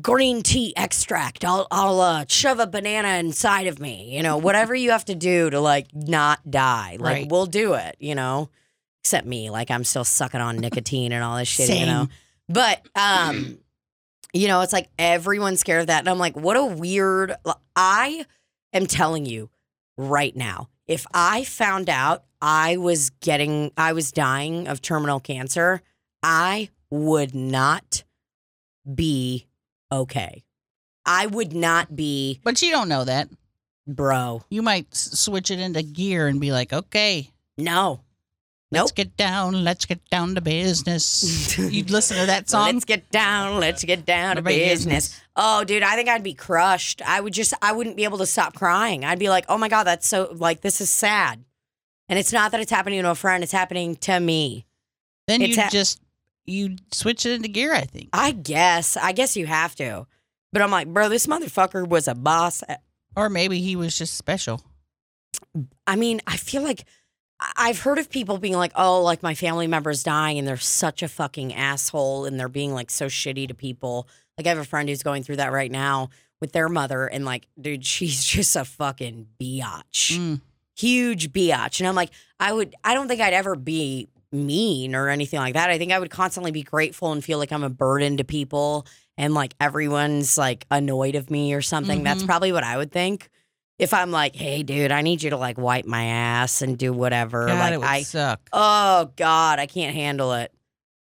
green 0.01 0.43
tea 0.43 0.75
extract. 0.77 1.45
I'll 1.45 1.67
I'll 1.71 2.01
uh, 2.01 2.25
shove 2.29 2.59
a 2.59 2.67
banana 2.67 3.19
inside 3.19 3.67
of 3.67 3.79
me. 3.81 4.15
You 4.17 4.23
know, 4.23 4.37
whatever 4.39 4.75
you 4.75 4.91
have 4.91 5.05
to 5.07 5.15
do 5.15 5.51
to 5.51 5.61
like 5.61 5.89
not 5.95 6.51
die. 6.51 6.97
Like 6.99 7.15
Right. 7.15 7.29
we'll 7.31 7.47
do 7.47 7.75
it. 7.75 7.97
You 7.99 8.15
know, 8.15 8.51
except 9.03 9.27
me. 9.27 9.51
Like 9.51 9.71
I'm 9.71 9.85
still 9.85 10.05
sucking 10.05 10.41
on 10.41 10.57
nicotine 10.59 11.13
and 11.13 11.23
all 11.25 11.37
this 11.37 11.49
shit. 11.49 11.71
You 11.71 11.87
know, 11.87 12.09
but 12.49 12.81
um. 12.95 13.59
You 14.35 14.47
know, 14.47 14.61
it's 14.61 14.75
like 14.75 14.91
everyone's 14.99 15.61
scared 15.61 15.81
of 15.81 15.87
that. 15.87 16.01
And 16.01 16.09
I'm 16.09 16.19
like, 16.19 16.37
what 16.37 16.55
a 16.59 16.65
weird. 16.65 17.35
I 17.75 18.27
am 18.75 18.87
telling 18.87 19.25
you 19.25 19.49
right 19.97 20.37
now, 20.37 20.69
if 20.87 21.07
I 21.15 21.45
found 21.45 21.89
out 21.89 22.25
I 22.43 22.77
was 22.77 23.09
getting, 23.09 23.73
I 23.79 23.95
was 23.95 24.13
dying 24.13 24.69
of 24.69 24.83
terminal 24.83 25.19
cancer, 25.19 25.81
I 26.23 26.69
would 26.91 27.35
not 27.35 28.05
be 28.95 29.47
okay. 29.93 30.45
I 31.07 31.27
would 31.27 31.55
not 31.55 31.97
be, 31.97 32.41
But 32.45 32.61
you 32.63 32.71
don't 32.71 32.89
know 32.89 33.05
that. 33.05 33.29
bro. 33.87 34.43
You 34.51 34.61
might 34.63 34.87
s- 34.93 35.19
switch 35.19 35.51
it 35.51 35.59
into 35.61 35.83
gear 35.83 36.27
and 36.27 36.41
be 36.41 36.53
like, 36.53 36.73
okay, 36.73 37.31
No, 37.57 38.01
Let's 38.71 38.91
Nope. 38.91 38.95
get 38.97 39.17
down. 39.17 39.65
Let's 39.65 39.87
get 39.87 40.05
down 40.11 40.35
to 40.35 40.43
business. 40.43 41.57
You'd 41.73 41.89
listen 41.91 42.19
to 42.19 42.27
that 42.27 42.51
song. 42.51 42.67
Let's 42.75 42.85
get 42.85 43.09
down. 43.11 43.59
Let's 43.61 43.83
get 43.83 44.05
down 44.05 44.37
to 44.37 44.43
business. 44.43 44.85
business. 44.85 45.21
Oh, 45.37 45.65
dude, 45.65 45.83
I 45.83 45.95
think 45.97 46.11
I'd 46.11 46.23
be 46.23 46.35
crushed. 46.35 47.01
I 47.07 47.21
would 47.23 47.33
just, 47.33 47.55
I 47.63 47.73
wouldn't 47.73 47.97
be 47.97 48.05
able 48.05 48.19
to 48.19 48.27
stop 48.27 48.55
crying. 48.55 49.07
I'd 49.07 49.19
be 49.19 49.31
like, 49.31 49.47
oh 49.49 49.57
my 49.57 49.71
God, 49.71 49.85
that's 49.85 50.07
so, 50.07 50.29
like, 50.35 50.61
this 50.61 50.83
is 50.83 50.91
sad. 50.91 51.43
And 52.11 52.19
it's 52.19 52.31
not 52.33 52.53
that 52.53 52.61
it's 52.61 52.71
happening 52.71 53.01
to 53.03 53.11
a 53.11 53.15
friend, 53.15 53.43
it's 53.43 53.53
happening 53.53 53.97
to 53.97 54.21
me. 54.21 54.67
then 55.27 55.41
it's 55.41 55.57
you 55.57 55.63
a- 55.63 55.71
just 55.71 55.99
you 56.49 56.77
switch 56.93 57.27
it 57.27 57.33
into 57.33 57.49
gear. 57.49 57.73
I 57.73 57.83
think. 57.83 58.09
I 58.13 58.33
guess. 58.33 58.97
I 58.97 59.13
guess 59.13 59.37
you 59.37 59.47
have 59.47 59.75
to. 59.77 60.07
But 60.53 60.63
I'm 60.63 60.71
like, 60.71 60.89
bro, 60.89 61.09
this 61.09 61.27
motherfucker 61.27 61.87
was 61.87 62.09
a 62.09 62.15
boss. 62.15 62.63
Or 63.17 63.29
maybe 63.29 63.61
he 63.61 63.77
was 63.77 63.97
just 63.97 64.15
special. 64.15 64.63
I 65.87 65.97
mean, 65.97 66.21
I 66.27 66.37
feel 66.37 66.63
like 66.63 66.85
I've 67.57 67.81
heard 67.81 67.99
of 67.99 68.11
people 68.11 68.39
being 68.39 68.57
like, 68.57 68.73
oh, 68.75 69.03
like 69.03 69.23
my 69.23 69.35
family 69.35 69.67
member's 69.67 70.03
dying 70.03 70.39
and 70.39 70.47
they're 70.47 70.57
such 70.57 71.03
a 71.03 71.09
fucking 71.09 71.55
asshole 71.55 72.25
and 72.25 72.39
they're 72.39 72.49
being 72.49 72.73
like 72.73 72.91
so 72.91 73.07
shitty 73.07 73.49
to 73.49 73.55
people. 73.55 74.09
Like 74.37 74.47
I 74.47 74.51
have 74.51 74.59
a 74.59 74.65
friend 74.65 74.89
who's 74.89 75.03
going 75.03 75.23
through 75.23 75.37
that 75.37 75.53
right 75.53 75.71
now 75.71 76.11
with 76.41 76.53
their 76.53 76.69
mother 76.69 77.07
and 77.07 77.25
like, 77.25 77.47
dude, 77.61 77.85
she's 77.87 78.25
just 78.25 78.57
a 78.57 78.65
fucking 78.65 79.29
biatch. 79.41 80.19
Mm. 80.19 80.41
Huge 80.77 81.33
biatch. 81.33 81.81
And 81.81 81.89
I'm 81.89 81.95
like, 81.95 82.11
I 82.39 82.53
would 82.53 82.75
I 82.85 82.95
don't 82.95 83.09
think 83.09 83.21
I'd 83.21 83.35
ever 83.35 83.57
be 83.57 84.09
mean 84.33 84.95
or 84.95 85.09
anything 85.09 85.39
like 85.41 85.55
that. 85.55 85.71
I 85.71 85.79
think 85.79 85.93
I 85.93 85.99
would 85.99 86.11
constantly 86.11 86.51
be 86.51 86.63
grateful 86.63 87.13
and 87.13 87.25
feel 87.25 87.39
like 87.39 87.53
I'm 87.53 87.65
a 87.65 87.71
burden 87.71 88.17
to 88.19 88.25
people 88.25 88.87
and 89.17 89.35
like 89.35 89.55
everyone's 89.61 90.37
like 90.39 90.67
annoyed 90.71 91.15
of 91.15 91.31
me 91.31 91.55
or 91.55 91.63
something. 91.63 92.03
That's 92.05 92.23
Mhm. 92.23 92.27
probably 92.27 92.53
what 92.53 92.65
I 92.65 92.77
would 92.77 92.93
think. 92.93 93.29
If 93.79 93.95
I'm 93.95 94.11
like, 94.11 94.35
hey, 94.35 94.63
dude, 94.65 94.91
I 94.93 95.03
need 95.03 95.23
you 95.23 95.31
to 95.31 95.37
like 95.37 95.57
wipe 95.57 95.87
my 95.87 96.05
ass 96.05 96.63
and 96.63 96.77
do 96.77 96.93
whatever. 96.93 97.47
God, 97.47 97.59
like 97.59 97.73
it 97.73 97.79
would 97.79 97.87
I, 97.87 98.03
suck. 98.03 98.41
oh 98.53 99.11
God, 99.17 99.59
I 99.61 99.67
can't 99.67 99.95
handle 99.95 100.33
it. 100.35 100.53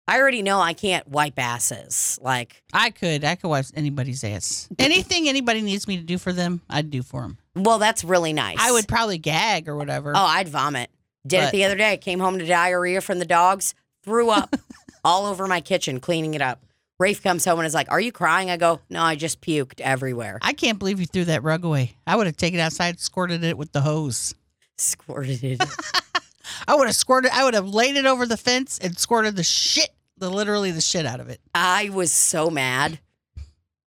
I 0.08 0.20
already 0.20 0.42
know 0.42 0.60
I 0.60 0.74
can't 0.74 1.08
wipe 1.08 1.38
asses. 1.38 2.18
Like, 2.20 2.64
I 2.74 2.90
could. 2.90 3.24
I 3.24 3.36
could 3.36 3.48
wipe 3.48 3.66
anybody's 3.76 4.24
ass. 4.24 4.68
Anything 4.80 5.30
anybody 5.30 5.62
needs 5.62 5.88
me 5.88 5.98
to 5.98 6.04
do 6.04 6.18
for 6.18 6.34
them, 6.34 6.62
I'd 6.68 6.90
do 6.90 7.04
for 7.04 7.22
them. 7.22 7.38
well, 7.56 7.78
that's 7.78 8.04
really 8.04 8.34
nice. 8.34 8.58
I 8.60 8.72
would 8.72 8.88
probably 8.88 9.20
gag 9.20 9.68
or 9.70 9.76
whatever. 9.76 10.14
Oh, 10.16 10.20
I'd 10.20 10.48
vomit. 10.48 10.90
Did 11.30 11.44
it 11.44 11.52
the 11.52 11.66
other 11.66 11.76
day. 11.76 11.98
Came 11.98 12.20
home 12.20 12.40
to 12.40 12.46
diarrhea 12.46 13.02
from 13.02 13.20
the 13.20 13.26
dogs. 13.26 13.74
Threw 14.04 14.30
up 14.30 14.56
all 15.04 15.26
over 15.26 15.48
my 15.48 15.62
kitchen 15.62 16.00
cleaning 16.00 16.34
it 16.34 16.42
up. 16.42 16.64
Rafe 17.00 17.24
comes 17.24 17.46
home 17.46 17.60
and 17.60 17.66
is 17.66 17.74
like, 17.74 17.90
"Are 17.92 18.00
you 18.00 18.12
crying?" 18.12 18.50
I 18.50 18.58
go, 18.58 18.82
"No, 18.90 19.02
I 19.02 19.16
just 19.16 19.40
puked 19.40 19.80
everywhere." 19.80 20.38
I 20.42 20.52
can't 20.52 20.78
believe 20.78 21.00
you 21.00 21.06
threw 21.06 21.26
that 21.26 21.44
rug 21.44 21.64
away. 21.64 21.96
I 22.06 22.18
would 22.18 22.28
have 22.28 22.36
taken 22.36 22.60
it 22.60 22.64
outside, 22.64 23.00
squirted 23.00 23.44
it 23.44 23.58
with 23.58 23.72
the 23.72 23.82
hose. 23.82 24.36
Squirted 24.78 25.44
it. 25.44 25.64
I 26.68 26.76
would 26.76 26.88
have 26.88 26.96
squirted. 26.96 27.32
I 27.32 27.46
would 27.46 27.54
have 27.54 27.68
laid 27.68 27.96
it 27.96 28.06
over 28.06 28.26
the 28.26 28.38
fence 28.38 28.80
and 28.80 28.98
squirted 28.98 29.38
the 29.38 29.44
shit, 29.44 29.90
the 30.18 30.30
literally 30.30 30.72
the 30.72 30.82
shit 30.82 31.06
out 31.06 31.20
of 31.22 31.30
it. 31.30 31.40
I 31.56 31.90
was 31.90 32.12
so 32.12 32.50
mad. 32.50 33.00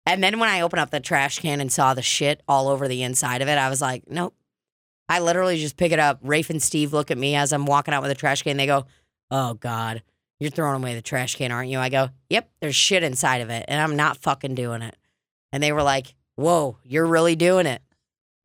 And 0.05 0.23
then 0.23 0.39
when 0.39 0.49
I 0.49 0.61
opened 0.61 0.79
up 0.79 0.89
the 0.89 0.99
trash 0.99 1.39
can 1.39 1.61
and 1.61 1.71
saw 1.71 1.93
the 1.93 2.01
shit 2.01 2.41
all 2.47 2.67
over 2.69 2.87
the 2.87 3.03
inside 3.03 3.41
of 3.41 3.47
it, 3.47 3.57
I 3.57 3.69
was 3.69 3.81
like, 3.81 4.03
nope. 4.09 4.33
I 5.11 5.19
literally 5.19 5.57
just 5.57 5.75
pick 5.75 5.91
it 5.91 5.99
up. 5.99 6.19
Rafe 6.21 6.49
and 6.49 6.63
Steve 6.63 6.93
look 6.93 7.11
at 7.11 7.17
me 7.17 7.35
as 7.35 7.51
I'm 7.51 7.65
walking 7.65 7.93
out 7.93 8.01
with 8.01 8.11
a 8.11 8.15
trash 8.15 8.43
can. 8.43 8.55
They 8.55 8.65
go, 8.65 8.85
oh 9.29 9.55
God, 9.55 10.03
you're 10.39 10.49
throwing 10.49 10.81
away 10.81 10.95
the 10.95 11.01
trash 11.01 11.35
can, 11.35 11.51
aren't 11.51 11.69
you? 11.69 11.79
I 11.79 11.89
go, 11.89 12.11
yep, 12.29 12.49
there's 12.61 12.77
shit 12.77 13.03
inside 13.03 13.41
of 13.41 13.49
it. 13.49 13.65
And 13.67 13.81
I'm 13.81 13.97
not 13.97 14.15
fucking 14.15 14.55
doing 14.55 14.81
it. 14.81 14.95
And 15.51 15.61
they 15.61 15.73
were 15.73 15.83
like, 15.83 16.15
whoa, 16.35 16.77
you're 16.85 17.05
really 17.05 17.35
doing 17.35 17.65
it. 17.65 17.81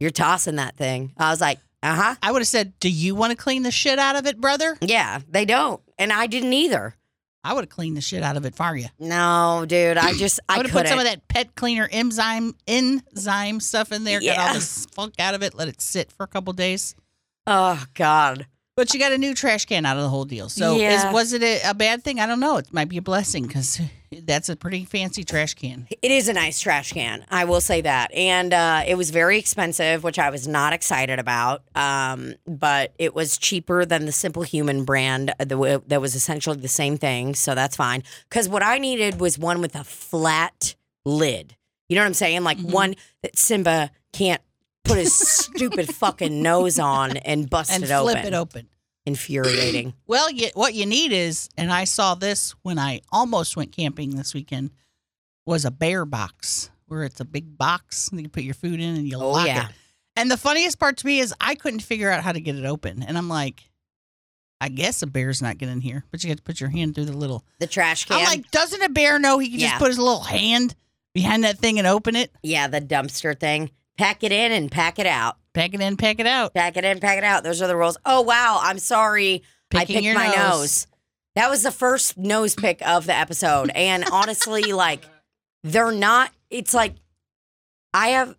You're 0.00 0.10
tossing 0.10 0.56
that 0.56 0.76
thing. 0.76 1.12
I 1.16 1.30
was 1.30 1.40
like, 1.40 1.60
uh 1.84 1.94
huh. 1.94 2.14
I 2.20 2.32
would 2.32 2.40
have 2.40 2.48
said, 2.48 2.72
"Do 2.80 2.90
you 2.90 3.14
want 3.14 3.30
to 3.30 3.36
clean 3.36 3.62
the 3.62 3.70
shit 3.70 4.00
out 4.00 4.16
of 4.16 4.26
it, 4.26 4.40
brother?" 4.40 4.76
Yeah, 4.80 5.20
they 5.28 5.44
don't. 5.44 5.80
And 5.98 6.12
I 6.12 6.26
didn't 6.26 6.52
either. 6.52 6.96
I 7.46 7.54
would 7.54 7.62
have 7.62 7.68
cleaned 7.70 7.96
the 7.96 8.00
shit 8.00 8.22
out 8.22 8.36
of 8.36 8.44
it 8.44 8.54
for 8.54 8.76
you. 8.76 8.86
No, 8.98 9.64
dude, 9.68 9.96
I 9.96 10.12
just, 10.14 10.40
I 10.48 10.54
I 10.54 10.56
would 10.56 10.66
have 10.66 10.72
put 10.74 10.88
some 10.88 10.98
of 10.98 11.04
that 11.04 11.28
pet 11.28 11.54
cleaner 11.54 11.88
enzyme 11.92 12.54
enzyme 12.66 13.60
stuff 13.60 13.92
in 13.92 14.04
there, 14.04 14.20
get 14.20 14.36
all 14.38 14.46
Yeah. 14.46 14.52
the 14.54 14.86
funk 14.92 15.14
out 15.18 15.34
of 15.34 15.42
it, 15.42 15.54
let 15.54 15.68
it 15.68 15.80
sit 15.80 16.10
for 16.10 16.24
a 16.24 16.26
couple 16.28 16.52
days. 16.52 16.94
oh, 17.46 17.84
God. 17.94 18.46
But 18.76 18.92
you 18.92 19.00
got 19.00 19.10
a 19.12 19.16
new 19.16 19.34
trash 19.34 19.64
can 19.64 19.86
out 19.86 19.96
of 19.96 20.02
the 20.02 20.10
whole 20.10 20.26
deal. 20.26 20.50
So 20.50 20.76
Yeah. 20.76 20.90
is, 20.92 21.06
was 21.06 21.32
it 21.32 21.42
a, 21.42 21.70
a 21.70 21.72
bad 21.74 22.04
thing? 22.04 22.20
I 22.20 22.26
don't 22.26 22.40
know. 22.40 22.58
It 22.58 22.70
might 22.74 22.90
be 22.90 22.98
a 22.98 23.02
blessing 23.02 23.46
because 23.46 23.80
that's 24.12 24.50
a 24.50 24.54
pretty 24.56 24.84
fancy 24.84 25.24
trash 25.24 25.54
can. 25.54 25.88
It 26.02 26.10
is 26.10 26.28
a 26.28 26.34
nice 26.34 26.60
trash 26.60 26.92
can. 26.92 27.24
I 27.30 27.46
will 27.46 27.62
say 27.62 27.80
that. 27.80 28.12
And 28.12 28.52
uh, 28.52 28.82
it 28.86 28.96
was 28.96 29.08
very 29.10 29.38
expensive, 29.38 30.04
which 30.04 30.18
I 30.18 30.28
was 30.28 30.46
not 30.46 30.74
excited 30.74 31.18
about. 31.18 31.62
Um, 31.74 32.34
but 32.46 32.92
it 32.98 33.14
was 33.14 33.38
cheaper 33.38 33.86
than 33.86 34.04
the 34.04 34.12
Simple 34.12 34.42
Human 34.42 34.84
brand 34.84 35.30
uh, 35.40 35.44
that 35.46 36.00
was 36.02 36.14
essentially 36.14 36.58
the 36.58 36.68
same 36.68 36.98
thing. 36.98 37.34
So 37.34 37.54
that's 37.54 37.76
fine. 37.76 38.02
Because 38.28 38.46
what 38.46 38.62
I 38.62 38.76
needed 38.76 39.20
was 39.20 39.38
one 39.38 39.62
with 39.62 39.74
a 39.74 39.84
flat 39.84 40.74
lid. 41.06 41.56
You 41.88 41.96
know 41.96 42.02
what 42.02 42.08
I'm 42.08 42.14
saying? 42.14 42.44
Like 42.44 42.58
Mhm. 42.58 42.72
one 42.72 42.94
that 43.22 43.38
Simba 43.38 43.90
can't 44.12 44.42
put 44.86 44.98
his 44.98 45.14
stupid 45.16 45.92
fucking 45.94 46.42
nose 46.42 46.78
on 46.78 47.16
and 47.18 47.48
bust 47.50 47.70
And 47.72 47.84
it 47.84 47.88
flip 47.88 48.18
open. 48.18 48.26
it 48.26 48.34
open. 48.34 48.68
Infuriating. 49.04 49.94
Well, 50.06 50.30
you, 50.30 50.48
what 50.54 50.74
you 50.74 50.86
need 50.86 51.12
is, 51.12 51.48
and 51.56 51.72
I 51.72 51.84
saw 51.84 52.14
this 52.14 52.54
when 52.62 52.78
I 52.78 53.00
almost 53.12 53.56
went 53.56 53.72
camping 53.72 54.16
this 54.16 54.34
weekend, 54.34 54.70
was 55.44 55.64
a 55.64 55.70
bear 55.70 56.04
box 56.04 56.70
where 56.86 57.02
it's 57.04 57.20
a 57.20 57.24
big 57.24 57.56
box 57.58 58.08
and 58.08 58.20
you 58.20 58.28
put 58.28 58.42
your 58.44 58.54
food 58.54 58.80
in 58.80 58.96
and 58.96 59.06
you 59.06 59.16
Oh, 59.16 59.30
lock 59.30 59.46
yeah. 59.46 59.68
it. 59.68 59.74
And 60.16 60.30
the 60.30 60.36
funniest 60.36 60.78
part 60.78 60.96
to 60.98 61.06
me 61.06 61.18
is 61.20 61.34
I 61.40 61.54
couldn't 61.56 61.80
figure 61.80 62.10
out 62.10 62.22
how 62.24 62.32
to 62.32 62.40
get 62.40 62.54
it 62.56 62.64
open. 62.64 63.02
And 63.02 63.18
I'm 63.18 63.28
like, 63.28 63.64
I 64.60 64.68
guess 64.70 65.02
a 65.02 65.06
bear's 65.06 65.42
not 65.42 65.58
getting 65.58 65.80
here, 65.82 66.04
but 66.10 66.22
you 66.24 66.30
have 66.30 66.38
to 66.38 66.42
put 66.42 66.60
your 66.60 66.70
hand 66.70 66.94
through 66.94 67.04
the 67.06 67.16
little. 67.16 67.44
The 67.58 67.66
trash 67.66 68.06
can. 68.06 68.16
I'm 68.18 68.24
like, 68.24 68.50
doesn't 68.50 68.82
a 68.82 68.88
bear 68.88 69.18
know 69.18 69.38
he 69.38 69.50
can 69.50 69.60
Yeah. 69.60 69.68
just 69.70 69.78
put 69.80 69.88
his 69.88 69.98
little 69.98 70.22
hand 70.22 70.74
behind 71.14 71.44
that 71.44 71.58
thing 71.58 71.78
and 71.78 71.86
open 71.86 72.16
it? 72.16 72.30
yeah, 72.42 72.66
the 72.66 72.80
dumpster 72.80 73.38
thing. 73.38 73.70
Pack 73.98 74.22
it 74.24 74.32
in 74.32 74.52
and 74.52 74.70
pack 74.70 74.98
it 74.98 75.06
out. 75.06 75.36
Pack 75.54 75.72
it 75.72 75.80
in, 75.80 75.96
pack 75.96 76.20
it 76.20 76.26
out. 76.26 76.52
Pack 76.52 76.76
it 76.76 76.84
in, 76.84 77.00
pack 77.00 77.16
it 77.18 77.24
out. 77.24 77.42
Those 77.42 77.62
are 77.62 77.66
the 77.66 77.76
rules. 77.76 77.96
Oh 78.04 78.20
wow, 78.22 78.58
I'm 78.62 78.78
sorry. 78.78 79.42
I 79.74 79.84
picked 79.84 80.04
my 80.14 80.26
nose. 80.28 80.36
nose. 80.36 80.86
That 81.34 81.50
was 81.50 81.62
the 81.62 81.70
first 81.72 82.16
nose 82.18 82.54
pick 82.54 82.86
of 82.86 83.06
the 83.06 83.14
episode. 83.14 83.70
And 83.74 84.04
honestly, 84.12 84.62
like 84.72 85.04
they're 85.64 85.92
not 85.92 86.30
it's 86.50 86.74
like 86.74 86.94
I 87.94 88.08
have 88.08 88.36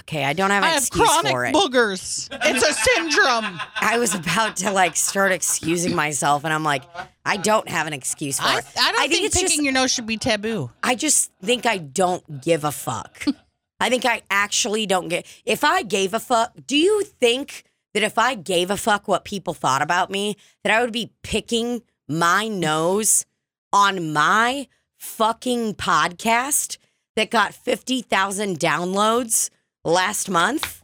okay, 0.00 0.24
I 0.24 0.32
don't 0.32 0.50
have 0.50 0.62
an 0.62 0.68
I 0.70 0.72
have 0.72 0.82
excuse 0.82 1.08
chronic 1.08 1.32
for 1.32 1.44
it. 1.46 1.54
boogers. 1.54 2.28
It's 2.32 2.62
a 2.66 2.72
syndrome. 2.72 3.60
I 3.76 3.98
was 3.98 4.14
about 4.14 4.56
to 4.56 4.70
like 4.72 4.96
start 4.96 5.32
excusing 5.32 5.94
myself 5.94 6.44
and 6.44 6.52
I'm 6.52 6.64
like, 6.64 6.82
I 7.26 7.36
don't 7.36 7.68
have 7.68 7.86
an 7.86 7.92
excuse 7.92 8.38
for 8.40 8.46
I, 8.46 8.58
it. 8.58 8.64
I 8.78 8.92
don't 8.92 9.00
I 9.02 9.08
think 9.08 9.20
think, 9.20 9.34
picking 9.34 9.48
just- 9.48 9.62
your 9.62 9.72
nose 9.74 9.92
should 9.92 10.06
be 10.06 10.16
taboo. 10.16 10.70
I 10.82 10.94
just 10.94 11.30
think 11.42 11.66
I 11.66 11.76
don't 11.78 12.42
give 12.42 12.64
a 12.64 12.72
fuck. 12.72 13.24
I 13.80 13.90
think 13.90 14.04
I 14.04 14.22
actually 14.30 14.86
don't 14.86 15.08
get. 15.08 15.26
If 15.44 15.64
I 15.64 15.82
gave 15.82 16.14
a 16.14 16.20
fuck, 16.20 16.52
do 16.66 16.76
you 16.76 17.04
think 17.04 17.64
that 17.94 18.02
if 18.02 18.18
I 18.18 18.34
gave 18.34 18.70
a 18.70 18.76
fuck 18.76 19.08
what 19.08 19.24
people 19.24 19.54
thought 19.54 19.82
about 19.82 20.10
me, 20.10 20.36
that 20.64 20.72
I 20.72 20.80
would 20.80 20.92
be 20.92 21.12
picking 21.22 21.82
my 22.08 22.48
nose 22.48 23.24
on 23.72 24.12
my 24.12 24.68
fucking 24.98 25.74
podcast 25.74 26.78
that 27.16 27.30
got 27.30 27.54
50,000 27.54 28.58
downloads 28.58 29.50
last 29.84 30.28
month? 30.28 30.82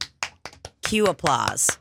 Cue 0.83 1.07
applause. 1.07 1.79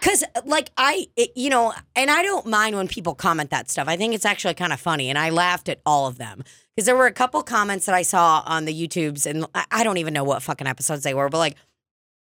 Cause 0.00 0.22
like 0.44 0.70
I, 0.76 1.08
it, 1.16 1.30
you 1.34 1.50
know, 1.50 1.72
and 1.96 2.10
I 2.10 2.22
don't 2.22 2.46
mind 2.46 2.76
when 2.76 2.88
people 2.88 3.14
comment 3.14 3.50
that 3.50 3.70
stuff. 3.70 3.88
I 3.88 3.96
think 3.96 4.14
it's 4.14 4.24
actually 4.24 4.54
kind 4.54 4.72
of 4.72 4.80
funny, 4.80 5.08
and 5.10 5.18
I 5.18 5.30
laughed 5.30 5.68
at 5.68 5.80
all 5.84 6.06
of 6.06 6.18
them 6.18 6.44
because 6.74 6.86
there 6.86 6.96
were 6.96 7.06
a 7.06 7.12
couple 7.12 7.42
comments 7.42 7.86
that 7.86 7.94
I 7.94 8.02
saw 8.02 8.42
on 8.46 8.64
the 8.64 8.72
YouTubes, 8.74 9.26
and 9.26 9.46
I- 9.54 9.66
I 9.70 9.84
don't 9.84 9.98
even 9.98 10.14
know 10.14 10.24
what 10.24 10.42
fucking 10.42 10.66
episodes 10.66 11.02
they 11.02 11.14
were, 11.14 11.28
but 11.28 11.38
like 11.38 11.56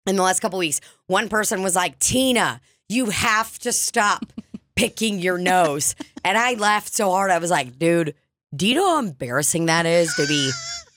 in 0.05 0.15
the 0.15 0.21
last 0.23 0.39
couple 0.39 0.59
weeks, 0.59 0.79
one 1.07 1.27
person 1.29 1.63
was 1.63 1.75
like, 1.75 1.97
"Tina, 1.99 2.61
you 2.87 3.07
have 3.09 3.57
to 3.59 3.71
stop 3.71 4.31
picking 4.75 5.19
your 5.19 5.37
nose," 5.37 5.95
and 6.23 6.37
I 6.37 6.53
laughed 6.53 6.93
so 6.93 7.09
hard. 7.09 7.31
I 7.31 7.39
was 7.39 7.49
like, 7.51 7.79
"Dude, 7.79 8.13
do 8.55 8.67
you 8.67 8.75
know 8.75 8.91
how 8.91 8.99
embarrassing 8.99 9.65
that 9.65 9.85
is 9.87 10.13
to 10.15 10.27
be 10.27 10.51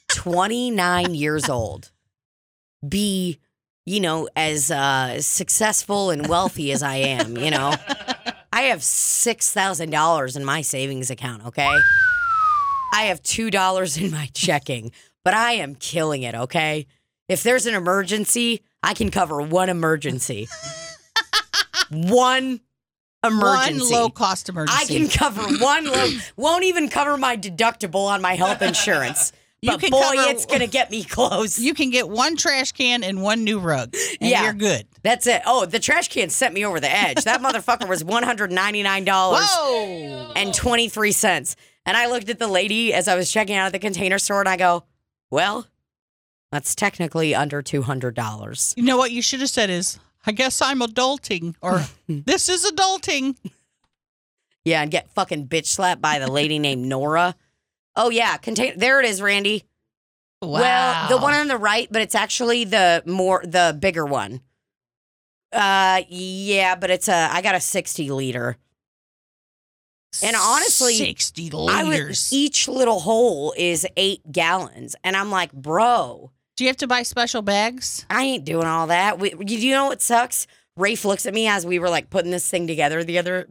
29 0.09 1.15
years 1.15 1.49
old, 1.49 1.91
be." 2.87 3.39
You 3.89 4.01
know, 4.01 4.29
as 4.37 4.71
uh, 4.71 5.21
successful 5.23 6.11
and 6.11 6.27
wealthy 6.27 6.73
as 6.73 6.83
I 6.83 6.97
am, 6.97 7.39
you 7.39 7.51
know, 7.51 7.75
I 8.53 8.63
have 8.63 8.83
six 8.83 9.51
thousand 9.51 9.91
dollars 9.91 10.37
in 10.37 10.45
my 10.45 10.61
savings 10.61 11.11
account. 11.11 11.47
Okay, 11.47 11.75
I 12.93 13.05
have 13.05 13.23
two 13.23 13.51
dollars 13.51 13.97
in 13.97 14.11
my 14.11 14.29
checking, 14.35 14.93
but 15.25 15.33
I 15.33 15.53
am 15.53 15.75
killing 15.75 16.23
it. 16.23 16.35
Okay, 16.35 16.87
if 17.29 17.43
there's 17.43 17.67
an 17.67 17.75
emergency, 17.75 18.63
I 18.83 18.93
can 18.93 19.11
cover 19.11 19.41
one 19.41 19.71
emergency. 19.71 20.49
one 21.91 22.61
emergency. 23.25 23.93
One 23.93 24.03
low 24.03 24.11
cost 24.11 24.51
emergency. 24.51 24.95
I 24.95 24.99
can 24.99 25.09
cover 25.09 25.43
one 25.59 25.87
low. 25.87 26.11
Won't 26.37 26.65
even 26.65 26.89
cover 26.91 27.17
my 27.17 27.37
deductible 27.39 28.07
on 28.07 28.21
my 28.21 28.35
health 28.35 28.61
insurance. 28.61 29.33
You 29.61 29.73
but 29.73 29.81
can 29.81 29.91
boy, 29.91 30.01
cover- 30.01 30.31
it's 30.31 30.47
gonna 30.47 30.67
get 30.69 30.91
me 30.91 31.03
close. 31.17 31.59
You 31.59 31.75
can 31.75 31.91
get 31.91 32.09
one 32.09 32.37
trash 32.37 32.73
can 32.73 33.03
and 33.03 33.21
one 33.23 33.43
new 33.43 33.59
rug, 33.59 33.95
and 34.21 34.31
Yeah. 34.31 34.45
you're 34.45 34.53
good. 34.53 34.87
That's 35.03 35.27
it. 35.27 35.43
Oh, 35.47 35.67
the 35.67 35.81
trash 35.81 36.09
can 36.09 36.31
sent 36.31 36.55
me 36.55 36.65
over 36.65 36.79
the 36.79 36.91
edge. 36.91 37.25
That 37.25 37.41
motherfucker 37.43 37.89
was 37.89 38.05
one 38.05 38.23
hundred 38.23 38.53
ninety 38.53 38.83
nine 38.85 39.05
dollars 39.05 39.49
twenty 40.55 40.89
three. 40.89 41.13
And 41.87 41.97
I 41.97 42.07
looked 42.07 42.29
at 42.29 42.39
the 42.39 42.47
lady 42.49 42.93
as 42.95 43.09
I 43.09 43.17
was 43.17 43.31
checking 43.33 43.57
out 43.57 43.67
at 43.67 43.73
the 43.73 43.79
container 43.79 44.19
store, 44.19 44.41
and 44.41 44.49
I 44.49 44.57
go, 44.57 44.85
"Well, 45.31 45.67
that's 46.53 46.75
technically 46.75 47.35
under 47.35 47.61
two 47.63 47.83
hundred 47.83 48.15
dollars." 48.15 48.75
You 48.77 48.85
know 48.85 48.97
what 48.97 49.11
you 49.11 49.23
should 49.23 49.41
have 49.41 49.51
said 49.51 49.71
is, 49.71 49.99
I 50.25 50.33
guess 50.33 50.61
I'm 50.63 50.81
adulting, 50.81 51.55
or 51.63 51.83
this 52.09 52.49
is 52.49 52.65
adulting. 52.71 53.37
Yeah, 54.65 54.83
and 54.83 54.91
get 54.91 55.11
fucking 55.15 55.49
bitch 55.49 55.67
slapped 55.67 56.03
by 56.03 56.19
the 56.19 56.31
lady 56.31 56.59
named 56.59 56.87
Nora. 56.87 57.35
Oh 57.99 58.09
yeah, 58.11 58.37
contain. 58.39 58.79
There 58.79 59.01
it 59.01 59.07
is, 59.07 59.21
Randy. 59.21 59.65
Wow. 60.41 60.61
Well, 60.61 61.09
the 61.09 61.19
one 61.19 61.35
on 61.35 61.49
the 61.49 61.59
right, 61.59 61.89
but 61.91 62.01
it's 62.01 62.15
actually 62.15 62.65
the 62.65 63.03
more 63.05 63.43
the 63.45 63.77
bigger 63.79 64.07
one. 64.07 64.41
Uh, 65.53 66.03
yeah, 66.09 66.77
but 66.77 66.91
it's 66.91 67.09
a. 67.09 67.29
I 67.33 67.43
got 67.43 67.55
a 67.57 67.61
sixty 67.61 68.09
liter. 68.11 68.57
and 70.23 70.37
honestly, 70.39 70.95
sixty 70.95 71.51
I 71.53 71.83
would, 71.83 71.91
liters. 71.91 72.33
each 72.33 72.69
little 72.69 73.01
hole 73.01 73.53
is 73.57 73.85
eight 73.97 74.21
gallons, 74.31 74.95
and 75.03 75.17
I'm 75.17 75.31
like, 75.31 75.53
bro, 75.53 76.31
Do 76.57 76.65
you 76.65 76.69
have 76.69 76.77
to 76.79 76.87
buy 76.87 77.03
special 77.03 77.43
bags? 77.43 78.07
I 78.11 78.23
ain't 78.25 78.45
doing 78.45 78.67
all 78.67 78.87
that. 78.89 79.19
We, 79.19 79.33
you, 79.47 79.59
you 79.59 79.73
know 79.73 79.87
what 79.87 80.01
sucks? 80.03 80.47
Rafe 80.77 81.05
looks 81.05 81.27
at 81.27 81.35
me 81.35 81.49
as 81.49 81.67
we 81.67 81.79
were 81.81 81.91
like 81.91 82.11
putting 82.11 82.31
this 82.31 82.49
thing 82.49 82.67
together 82.69 83.03
the 83.03 83.19
other 83.19 83.49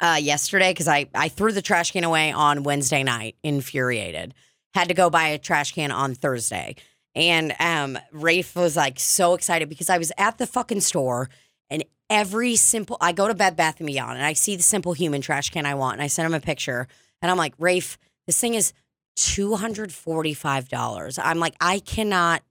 uh, 0.00 0.18
yesterday 0.20 0.70
because 0.70 0.88
I 0.88 1.06
I 1.14 1.28
threw 1.28 1.52
the 1.52 1.62
trash 1.62 1.92
can 1.92 2.04
away 2.04 2.32
on 2.32 2.62
Wednesday 2.62 3.02
night, 3.02 3.36
infuriated. 3.42 4.34
Had 4.74 4.88
to 4.88 4.94
go 4.94 5.10
buy 5.10 5.28
a 5.28 5.38
trash 5.38 5.72
can 5.72 5.90
on 5.90 6.14
Thursday, 6.14 6.76
and 7.14 7.54
um, 7.58 7.98
Rafe 8.12 8.54
was 8.54 8.76
like 8.76 9.00
so 9.00 9.34
excited 9.34 9.68
because 9.68 9.90
I 9.90 9.98
was 9.98 10.12
at 10.18 10.38
the 10.38 10.46
fucking 10.46 10.80
store 10.80 11.28
and 11.70 11.84
every 12.10 12.56
simple 12.56 12.96
I 13.00 13.12
go 13.12 13.28
to 13.28 13.34
Bed 13.34 13.56
Bath 13.56 13.80
and 13.80 13.86
Beyond 13.86 14.16
and 14.16 14.26
I 14.26 14.32
see 14.32 14.56
the 14.56 14.62
simple 14.62 14.92
human 14.92 15.20
trash 15.20 15.50
can 15.50 15.66
I 15.66 15.74
want 15.74 15.94
and 15.94 16.02
I 16.02 16.06
sent 16.06 16.26
him 16.26 16.34
a 16.34 16.40
picture 16.40 16.86
and 17.20 17.30
I'm 17.30 17.36
like 17.36 17.54
Rafe, 17.58 17.98
this 18.26 18.40
thing 18.40 18.54
is 18.54 18.72
two 19.16 19.56
hundred 19.56 19.92
forty 19.92 20.34
five 20.34 20.68
dollars. 20.68 21.18
I'm 21.18 21.38
like 21.38 21.54
I 21.60 21.80
cannot 21.80 22.42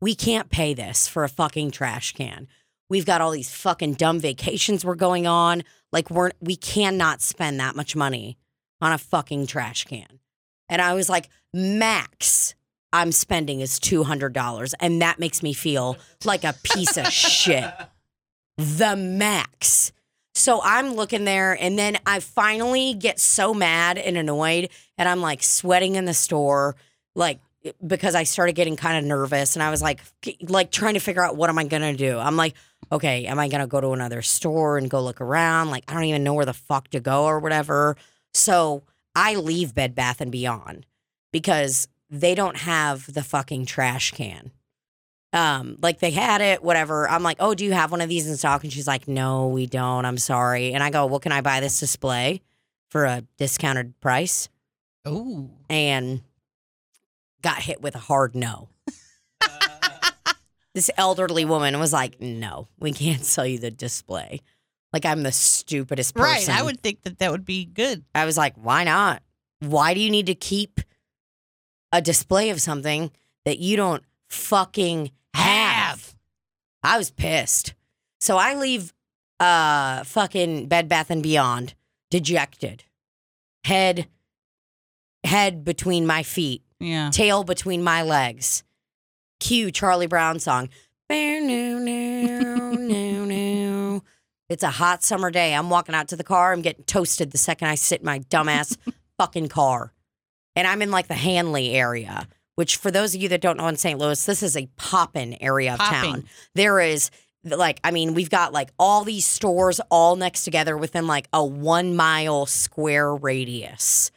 we 0.00 0.14
can't 0.14 0.50
pay 0.50 0.74
this 0.74 1.08
for 1.08 1.24
a 1.24 1.28
fucking 1.28 1.70
trash 1.70 2.12
can. 2.12 2.48
We've 2.90 3.06
got 3.06 3.20
all 3.20 3.30
these 3.30 3.52
fucking 3.52 3.94
dumb 3.94 4.20
vacations 4.20 4.84
we're 4.84 4.94
going 4.94 5.26
on. 5.26 5.62
Like 5.92 6.10
we're 6.10 6.32
we 6.40 6.56
cannot 6.56 7.22
spend 7.22 7.60
that 7.60 7.76
much 7.76 7.94
money 7.96 8.38
on 8.80 8.92
a 8.92 8.98
fucking 8.98 9.46
trash 9.46 9.84
can. 9.84 10.20
And 10.68 10.82
I 10.82 10.94
was 10.94 11.08
like, 11.08 11.28
max 11.52 12.54
I'm 12.92 13.12
spending 13.12 13.60
is 13.60 13.78
two 13.78 14.02
hundred 14.02 14.32
dollars, 14.32 14.74
and 14.80 15.02
that 15.02 15.18
makes 15.18 15.42
me 15.42 15.52
feel 15.52 15.98
like 16.24 16.44
a 16.44 16.54
piece 16.62 16.96
of 16.96 17.06
shit. 17.08 17.70
The 18.56 18.96
max. 18.96 19.92
So 20.34 20.60
I'm 20.62 20.94
looking 20.94 21.24
there, 21.24 21.56
and 21.60 21.78
then 21.78 21.98
I 22.06 22.20
finally 22.20 22.94
get 22.94 23.20
so 23.20 23.52
mad 23.52 23.98
and 23.98 24.16
annoyed, 24.16 24.70
and 24.96 25.08
I'm 25.08 25.20
like 25.20 25.42
sweating 25.42 25.96
in 25.96 26.06
the 26.06 26.14
store, 26.14 26.76
like 27.14 27.40
because 27.86 28.14
I 28.14 28.22
started 28.22 28.54
getting 28.54 28.76
kind 28.76 28.96
of 28.96 29.04
nervous, 29.04 29.54
and 29.54 29.62
I 29.62 29.70
was 29.70 29.82
like, 29.82 30.00
like 30.42 30.70
trying 30.70 30.94
to 30.94 31.00
figure 31.00 31.22
out 31.22 31.36
what 31.36 31.50
am 31.50 31.58
I 31.58 31.64
gonna 31.64 31.94
do. 31.94 32.18
I'm 32.18 32.36
like, 32.36 32.54
okay, 32.90 33.26
am 33.26 33.38
I 33.38 33.48
gonna 33.48 33.66
go 33.66 33.80
to 33.80 33.90
another 33.90 34.22
store 34.22 34.78
and 34.78 34.90
go 34.90 35.02
look 35.02 35.20
around? 35.20 35.70
Like 35.70 35.84
I 35.88 35.94
don't 35.94 36.04
even 36.04 36.24
know 36.24 36.34
where 36.34 36.46
the 36.46 36.52
fuck 36.52 36.88
to 36.88 37.00
go 37.00 37.24
or 37.24 37.38
whatever. 37.40 37.96
So 38.34 38.84
I 39.14 39.34
leave 39.34 39.74
Bed 39.74 39.94
Bath 39.94 40.20
and 40.20 40.32
Beyond 40.32 40.86
because 41.32 41.88
they 42.10 42.34
don't 42.34 42.56
have 42.56 43.12
the 43.12 43.22
fucking 43.22 43.66
trash 43.66 44.12
can. 44.12 44.52
Um, 45.32 45.76
like 45.82 45.98
they 45.98 46.10
had 46.10 46.40
it, 46.40 46.62
whatever. 46.62 47.08
I'm 47.08 47.22
like, 47.22 47.36
oh, 47.40 47.54
do 47.54 47.64
you 47.64 47.72
have 47.72 47.90
one 47.90 48.00
of 48.00 48.08
these 48.08 48.26
in 48.26 48.36
stock? 48.36 48.64
And 48.64 48.72
she's 48.72 48.86
like, 48.86 49.06
no, 49.06 49.48
we 49.48 49.66
don't. 49.66 50.06
I'm 50.06 50.16
sorry. 50.16 50.72
And 50.72 50.82
I 50.82 50.90
go, 50.90 51.04
well, 51.04 51.20
can 51.20 51.32
I 51.32 51.42
buy 51.42 51.60
this 51.60 51.78
display 51.78 52.40
for 52.88 53.04
a 53.04 53.22
discounted 53.36 54.00
price? 54.00 54.48
Oh, 55.04 55.50
And 55.68 56.22
got 57.42 57.58
hit 57.58 57.82
with 57.82 57.94
a 57.94 57.98
hard 57.98 58.34
no. 58.34 58.68
This 60.78 60.90
elderly 60.96 61.44
woman 61.44 61.80
was 61.80 61.92
like, 61.92 62.20
no, 62.20 62.68
we 62.78 62.92
can't 62.92 63.24
sell 63.34 63.44
you 63.44 63.58
the 63.58 63.70
display. 63.72 64.40
Like 64.92 65.04
I'm 65.04 65.24
the 65.24 65.32
stupidest 65.32 66.14
person. 66.14 66.52
right. 66.54 66.60
I 66.60 66.62
would 66.62 66.80
think 66.80 67.02
that 67.02 67.18
that 67.18 67.32
would 67.32 67.44
be 67.44 67.64
good. 67.64 68.04
I 68.14 68.24
was 68.24 68.36
like, 68.38 68.54
why 68.54 68.84
not? 68.84 69.22
Why 69.58 69.92
do 69.92 69.98
you 70.00 70.08
need 70.08 70.26
to 70.26 70.36
keep 70.36 70.80
a 71.92 72.00
display 72.00 72.50
of 72.50 72.60
something 72.60 73.10
that 73.44 73.58
you 73.58 73.76
don't 73.76 74.04
fucking 74.28 75.10
have? 75.34 76.14
I 76.84 76.96
was 76.96 77.10
pissed. 77.10 77.74
So 78.20 78.36
I 78.36 78.54
leave 78.54 78.92
uh 79.40 80.04
fucking 80.04 80.68
Bed 80.68 80.88
Bath 80.88 81.10
and 81.10 81.22
Beyond 81.24 81.74
dejected. 82.10 82.84
Head 83.64 84.06
head 85.24 85.64
between 85.64 86.06
my 86.06 86.22
feet, 86.22 86.62
Yeah. 86.78 87.10
tail 87.10 87.42
between 87.42 87.82
my 87.82 88.02
legs. 88.02 88.62
Cue 89.40 89.70
Charlie 89.70 90.06
Brown 90.06 90.38
song. 90.40 90.68
It's 94.48 94.62
a 94.62 94.70
hot 94.70 95.02
summer 95.02 95.30
day. 95.30 95.54
I'm 95.54 95.68
walking 95.70 95.94
out 95.94 96.08
to 96.08 96.16
the 96.16 96.24
car. 96.24 96.52
I'm 96.52 96.62
getting 96.62 96.84
toasted 96.84 97.30
the 97.30 97.38
second 97.38 97.68
I 97.68 97.74
sit 97.74 98.00
in 98.00 98.06
my 98.06 98.20
dumbass 98.20 98.76
fucking 99.18 99.48
car. 99.48 99.92
And 100.56 100.66
I'm 100.66 100.80
in 100.82 100.90
like 100.90 101.06
the 101.08 101.14
Hanley 101.14 101.70
area, 101.74 102.26
which 102.56 102.76
for 102.76 102.90
those 102.90 103.14
of 103.14 103.22
you 103.22 103.28
that 103.28 103.40
don't 103.40 103.58
know 103.58 103.68
in 103.68 103.76
St. 103.76 103.98
Louis, 103.98 104.24
this 104.24 104.42
is 104.42 104.56
a 104.56 104.66
poppin' 104.76 105.36
area 105.40 105.74
of 105.74 105.78
Poppin'. 105.78 106.10
town. 106.12 106.24
There 106.54 106.80
is 106.80 107.10
like, 107.44 107.78
I 107.84 107.90
mean, 107.90 108.14
we've 108.14 108.30
got 108.30 108.52
like 108.52 108.70
all 108.78 109.04
these 109.04 109.26
stores 109.26 109.80
all 109.90 110.16
next 110.16 110.44
together 110.44 110.76
within 110.76 111.06
like 111.06 111.28
a 111.32 111.44
one 111.44 111.94
mile 111.94 112.46
square 112.46 113.14
radius. 113.14 114.10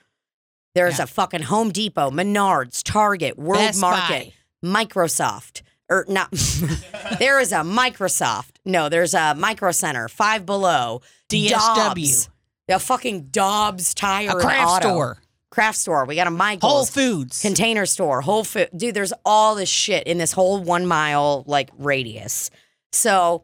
There's 0.75 0.97
Yeah. 0.99 1.03
a 1.03 1.07
fucking 1.07 1.43
Home 1.43 1.71
Depot, 1.71 2.10
Menards, 2.10 2.81
Target, 2.84 3.38
World 3.38 3.60
Best 3.60 3.81
Market, 3.81 4.34
Microsoft, 4.63 5.62
or 5.89 6.06
not. 6.08 6.32
there 7.19 7.39
is 7.39 7.52
a 7.52 7.58
Microsoft. 7.58 8.52
No, 8.65 8.89
there's 8.89 9.13
a 9.13 9.36
Micro 9.36 9.71
Center, 9.71 10.08
Five 10.08 10.45
Below, 10.45 11.02
DSW. 11.30 12.30
A 12.69 12.80
fucking 12.80 13.24
Dobbs 13.32 13.93
Tire 13.93 14.30
A 14.30 14.36
craft 14.36 14.69
Auto. 14.86 14.88
store. 14.88 15.17
craft 15.50 15.78
store. 15.78 16.06
We 16.06 16.15
got 16.15 16.28
a 16.28 16.32
Michaels, 16.32 16.71
Whole 16.71 16.86
Foods. 16.86 17.41
Container 17.41 17.86
Store, 17.86 18.21
Whole 18.21 18.45
Food. 18.45 18.69
Dude, 18.76 18.95
there's 18.95 19.12
all 19.26 19.56
this 19.56 19.67
shit 19.67 20.08
in 20.08 20.17
this 20.17 20.32
whole 20.32 20.62
one 20.62 20.86
mile 20.86 21.43
like 21.47 21.69
radius. 21.78 22.50
So 22.93 23.43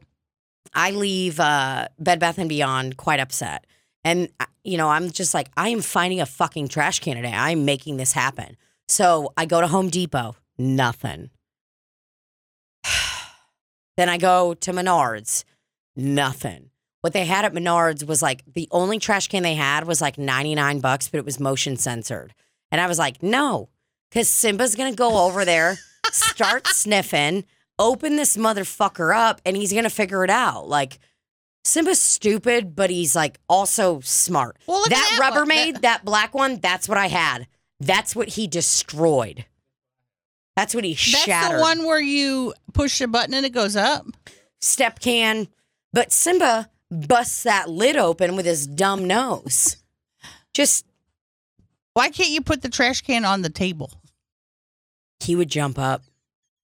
I 0.73 0.91
leave 0.91 1.39
uh, 1.41 1.89
Bed 1.99 2.19
Bath 2.19 2.37
and 2.37 2.47
Beyond 2.47 2.95
quite 2.95 3.19
upset. 3.19 3.65
And, 4.05 4.29
uh, 4.39 4.45
you 4.63 4.77
know, 4.77 4.87
I'm 4.87 5.09
just 5.11 5.33
like, 5.33 5.49
I 5.57 5.69
am 5.69 5.81
finding 5.81 6.21
a 6.21 6.25
fucking 6.25 6.69
trash 6.69 6.99
can 7.01 7.17
today. 7.17 7.33
I'm 7.33 7.65
making 7.65 7.97
this 7.97 8.13
happen. 8.13 8.55
So 8.87 9.33
I 9.35 9.45
go 9.45 9.59
to 9.59 9.67
Home 9.67 9.89
Depot, 9.89 10.37
nothing. 10.57 11.29
then 13.97 14.09
I 14.09 14.17
go 14.17 14.53
to 14.53 14.71
Menards, 14.71 15.43
nothing. 15.95 16.69
What 17.01 17.13
they 17.13 17.25
had 17.25 17.45
at 17.45 17.53
Menards 17.53 18.05
was 18.05 18.21
like 18.21 18.43
the 18.51 18.67
only 18.71 18.99
trash 18.99 19.27
can 19.27 19.43
they 19.43 19.55
had 19.55 19.85
was 19.85 20.01
like 20.01 20.17
99 20.17 20.79
bucks, 20.79 21.07
but 21.07 21.19
it 21.19 21.25
was 21.25 21.39
motion 21.39 21.77
censored. 21.77 22.33
And 22.71 22.81
I 22.81 22.87
was 22.87 22.99
like, 22.99 23.23
no, 23.23 23.69
because 24.09 24.27
Simba's 24.27 24.75
going 24.75 24.91
to 24.91 24.97
go 24.97 25.25
over 25.25 25.45
there, 25.45 25.77
start 26.11 26.67
sniffing, 26.67 27.45
open 27.79 28.15
this 28.15 28.35
motherfucker 28.35 29.15
up, 29.15 29.41
and 29.45 29.55
he's 29.55 29.71
going 29.71 29.83
to 29.83 29.89
figure 29.89 30.23
it 30.23 30.29
out. 30.29 30.67
Like, 30.67 30.99
Simba's 31.63 32.01
stupid, 32.01 32.75
but 32.75 32.89
he's 32.89 33.15
like 33.15 33.39
also 33.49 33.99
smart. 33.99 34.57
Well, 34.67 34.79
look 34.79 34.91
at 34.91 34.97
that, 34.97 35.17
that. 35.19 35.33
Rubbermaid, 35.33 35.81
that 35.81 36.05
black 36.05 36.33
one, 36.33 36.59
that's 36.59 36.87
what 36.87 36.97
I 36.97 37.07
had. 37.07 37.47
That's 37.79 38.15
what 38.15 38.29
he 38.29 38.47
destroyed. 38.47 39.45
That's 40.57 40.73
what 40.75 40.83
he 40.83 40.93
That's 40.93 40.99
shattered. 41.23 41.59
the 41.59 41.61
one 41.61 41.85
where 41.85 42.01
you 42.01 42.53
push 42.73 42.99
a 42.99 43.07
button 43.07 43.33
and 43.35 43.45
it 43.45 43.53
goes 43.53 43.75
up. 43.77 44.05
Step 44.59 44.99
can. 44.99 45.47
But 45.93 46.11
Simba 46.11 46.69
busts 46.91 47.43
that 47.43 47.69
lid 47.69 47.95
open 47.95 48.35
with 48.35 48.45
his 48.45 48.65
dumb 48.67 49.05
nose. 49.05 49.77
Just, 50.55 50.85
Why 51.93 52.09
can't 52.09 52.31
you 52.31 52.41
put 52.41 52.63
the 52.63 52.69
trash 52.69 53.01
can 53.01 53.23
on 53.23 53.43
the 53.43 53.49
table? 53.49 53.91
he 55.19 55.35
would 55.35 55.49
jump 55.49 55.77
up. 55.79 56.03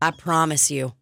I 0.01 0.11
promise 0.11 0.69
you. 0.71 0.93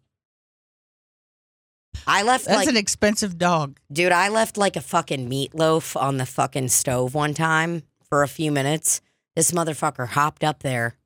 I 2.06 2.22
left 2.22 2.46
That's 2.46 2.58
like, 2.60 2.68
an 2.68 2.76
expensive 2.76 3.38
dog. 3.38 3.78
dude, 3.92 4.10
I 4.12 4.28
left 4.28 4.56
like 4.56 4.74
a 4.76 4.80
fucking 4.80 5.28
meatloaf 5.30 5.94
on 6.00 6.16
the 6.16 6.26
fucking 6.26 6.68
stove 6.68 7.14
one 7.14 7.34
time 7.34 7.82
for 8.08 8.22
a 8.22 8.28
few 8.28 8.50
minutes. 8.52 9.00
This 9.36 9.52
motherfucker 9.52 10.08
hopped 10.08 10.42
up 10.44 10.62
there, 10.62 10.96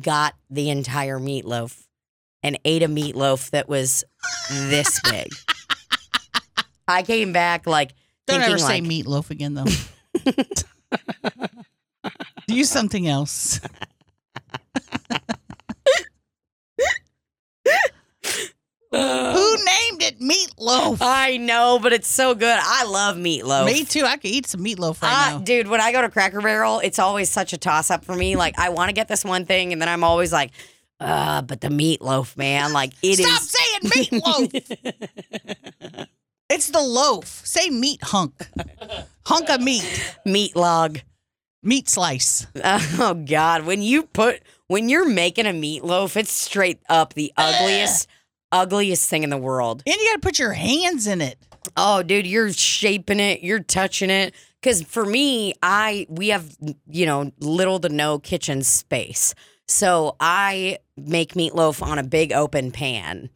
got 0.00 0.34
the 0.50 0.70
entire 0.70 1.18
meatloaf, 1.18 1.86
and 2.42 2.58
ate 2.64 2.82
a 2.82 2.88
meatloaf 2.88 3.50
that 3.50 3.68
was 3.68 4.04
this 4.50 5.00
big. 5.10 5.28
I 6.88 7.02
came 7.02 7.32
back 7.32 7.66
like 7.66 7.94
Don't 8.26 8.40
ever 8.40 8.58
say 8.58 8.80
like, 8.80 8.84
meatloaf 8.84 9.30
again, 9.30 9.54
though. 9.54 9.64
Use 12.48 12.68
something 12.68 13.06
else. 13.06 13.60
meatloaf. 18.92 20.98
I 21.00 21.36
know, 21.38 21.78
but 21.82 21.92
it's 21.92 22.08
so 22.08 22.34
good. 22.34 22.58
I 22.60 22.84
love 22.84 23.16
meatloaf. 23.16 23.66
Me 23.66 23.84
too. 23.84 24.04
I 24.04 24.16
could 24.16 24.30
eat 24.30 24.46
some 24.46 24.62
meatloaf 24.64 25.02
right 25.02 25.12
Ah, 25.12 25.28
now. 25.32 25.38
dude, 25.40 25.68
when 25.68 25.80
I 25.80 25.92
go 25.92 26.02
to 26.02 26.08
Cracker 26.08 26.40
Barrel, 26.40 26.80
it's 26.80 26.98
always 26.98 27.30
such 27.30 27.52
a 27.52 27.58
toss 27.58 27.90
up 27.90 28.04
for 28.04 28.14
me. 28.14 28.36
Like, 28.36 28.58
I 28.58 28.70
want 28.70 28.88
to 28.88 28.92
get 28.94 29.08
this 29.08 29.24
one 29.24 29.44
thing, 29.44 29.72
and 29.72 29.80
then 29.80 29.88
I'm 29.88 30.04
always 30.04 30.32
like, 30.32 30.52
uh, 31.00 31.42
but 31.42 31.60
the 31.60 31.68
meatloaf, 31.68 32.36
man, 32.36 32.72
like 32.72 32.92
it 33.02 33.18
is. 33.18 33.26
Stop 33.26 33.42
saying 33.42 34.10
meatloaf. 34.20 36.06
it's 36.50 36.68
the 36.68 36.80
loaf. 36.80 37.42
Say 37.44 37.70
meat 37.70 38.00
hunk. 38.02 38.34
hunk 39.26 39.50
of 39.50 39.60
meat. 39.60 39.84
meat 40.24 40.54
log. 40.54 41.00
Meat 41.64 41.88
slice. 41.88 42.46
Oh 42.98 43.14
God, 43.14 43.64
when 43.66 43.82
you 43.82 44.04
put 44.04 44.42
when 44.66 44.88
you're 44.88 45.08
making 45.08 45.46
a 45.46 45.50
meatloaf, 45.50 46.16
it's 46.16 46.32
straight 46.32 46.80
up 46.88 47.14
the 47.14 47.32
ugliest, 47.36 48.08
ugliest 48.52 49.08
thing 49.08 49.22
in 49.24 49.30
the 49.30 49.38
world. 49.38 49.82
And 49.86 49.96
you 49.96 50.08
got 50.10 50.14
to 50.14 50.20
put 50.20 50.38
your 50.38 50.52
hands 50.52 51.06
in 51.06 51.20
it. 51.20 51.38
Oh, 51.76 52.02
dude, 52.02 52.26
you're 52.26 52.52
shaping 52.52 53.20
it, 53.20 53.42
you're 53.42 53.60
touching 53.60 54.10
it. 54.10 54.34
Because 54.60 54.82
for 54.82 55.04
me, 55.04 55.54
I 55.60 56.06
we 56.08 56.28
have 56.28 56.56
you 56.88 57.04
know 57.04 57.32
little 57.40 57.80
to 57.80 57.88
no 57.88 58.20
kitchen 58.20 58.62
space, 58.62 59.34
so 59.66 60.14
I 60.20 60.78
make 60.96 61.34
meatloaf 61.34 61.82
on 61.82 61.98
a 61.98 62.04
big 62.04 62.32
open 62.32 62.70
pan. 62.70 63.30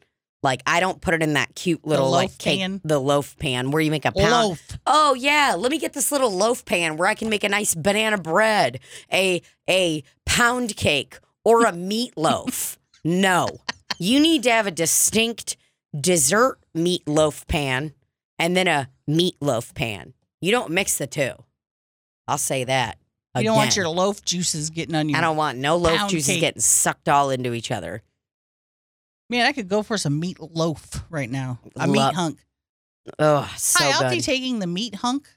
Like 0.44 0.62
I 0.66 0.78
don't 0.78 1.00
put 1.00 1.14
it 1.14 1.24
in 1.24 1.32
that 1.32 1.56
cute 1.56 1.84
little 1.84 2.10
like 2.10 2.38
cake, 2.38 2.60
pan? 2.60 2.80
the 2.84 3.00
loaf 3.00 3.36
pan 3.38 3.72
where 3.72 3.82
you 3.82 3.90
make 3.90 4.04
a 4.04 4.12
pound. 4.12 4.30
Loaf. 4.30 4.78
Oh 4.86 5.14
yeah, 5.14 5.56
let 5.58 5.72
me 5.72 5.78
get 5.78 5.94
this 5.94 6.12
little 6.12 6.30
loaf 6.30 6.64
pan 6.64 6.96
where 6.96 7.08
I 7.08 7.14
can 7.14 7.28
make 7.28 7.42
a 7.42 7.48
nice 7.48 7.74
banana 7.74 8.18
bread, 8.18 8.78
a 9.12 9.42
a 9.68 10.04
pound 10.24 10.76
cake, 10.76 11.18
or 11.44 11.66
a 11.66 11.72
meatloaf. 11.72 12.76
no, 13.04 13.48
you 13.98 14.20
need 14.20 14.42
to 14.44 14.50
have 14.50 14.66
a 14.66 14.70
distinct 14.70 15.56
dessert 15.98 16.58
meatloaf 16.76 17.46
pan 17.46 17.94
and 18.38 18.56
then 18.56 18.68
a 18.68 18.90
meatloaf 19.08 19.74
pan. 19.74 20.14
You 20.40 20.52
don't 20.52 20.70
mix 20.70 20.98
the 20.98 21.06
two. 21.06 21.32
I'll 22.28 22.38
say 22.38 22.64
that. 22.64 22.98
You 23.36 23.44
don't 23.44 23.56
want 23.56 23.76
your 23.76 23.88
loaf 23.88 24.24
juices 24.24 24.70
getting 24.70 24.94
on 24.94 25.08
your. 25.08 25.18
I 25.18 25.20
don't 25.20 25.36
want 25.36 25.58
no 25.58 25.76
loaf 25.76 26.08
juices 26.08 26.34
cake. 26.34 26.40
getting 26.40 26.60
sucked 26.60 27.08
all 27.08 27.30
into 27.30 27.52
each 27.52 27.70
other. 27.70 28.02
Man, 29.28 29.44
I 29.44 29.52
could 29.52 29.68
go 29.68 29.82
for 29.82 29.98
some 29.98 30.18
meat 30.18 30.38
loaf 30.40 31.04
right 31.10 31.30
now. 31.30 31.58
A 31.76 31.86
Lo- 31.86 31.92
meat 31.92 32.14
hunk. 32.14 32.38
Oh, 33.18 33.52
so 33.56 33.84
Hi, 33.84 34.04
I'll 34.04 34.10
be 34.10 34.20
taking 34.20 34.58
the 34.58 34.66
meat 34.66 34.96
hunk. 34.96 35.28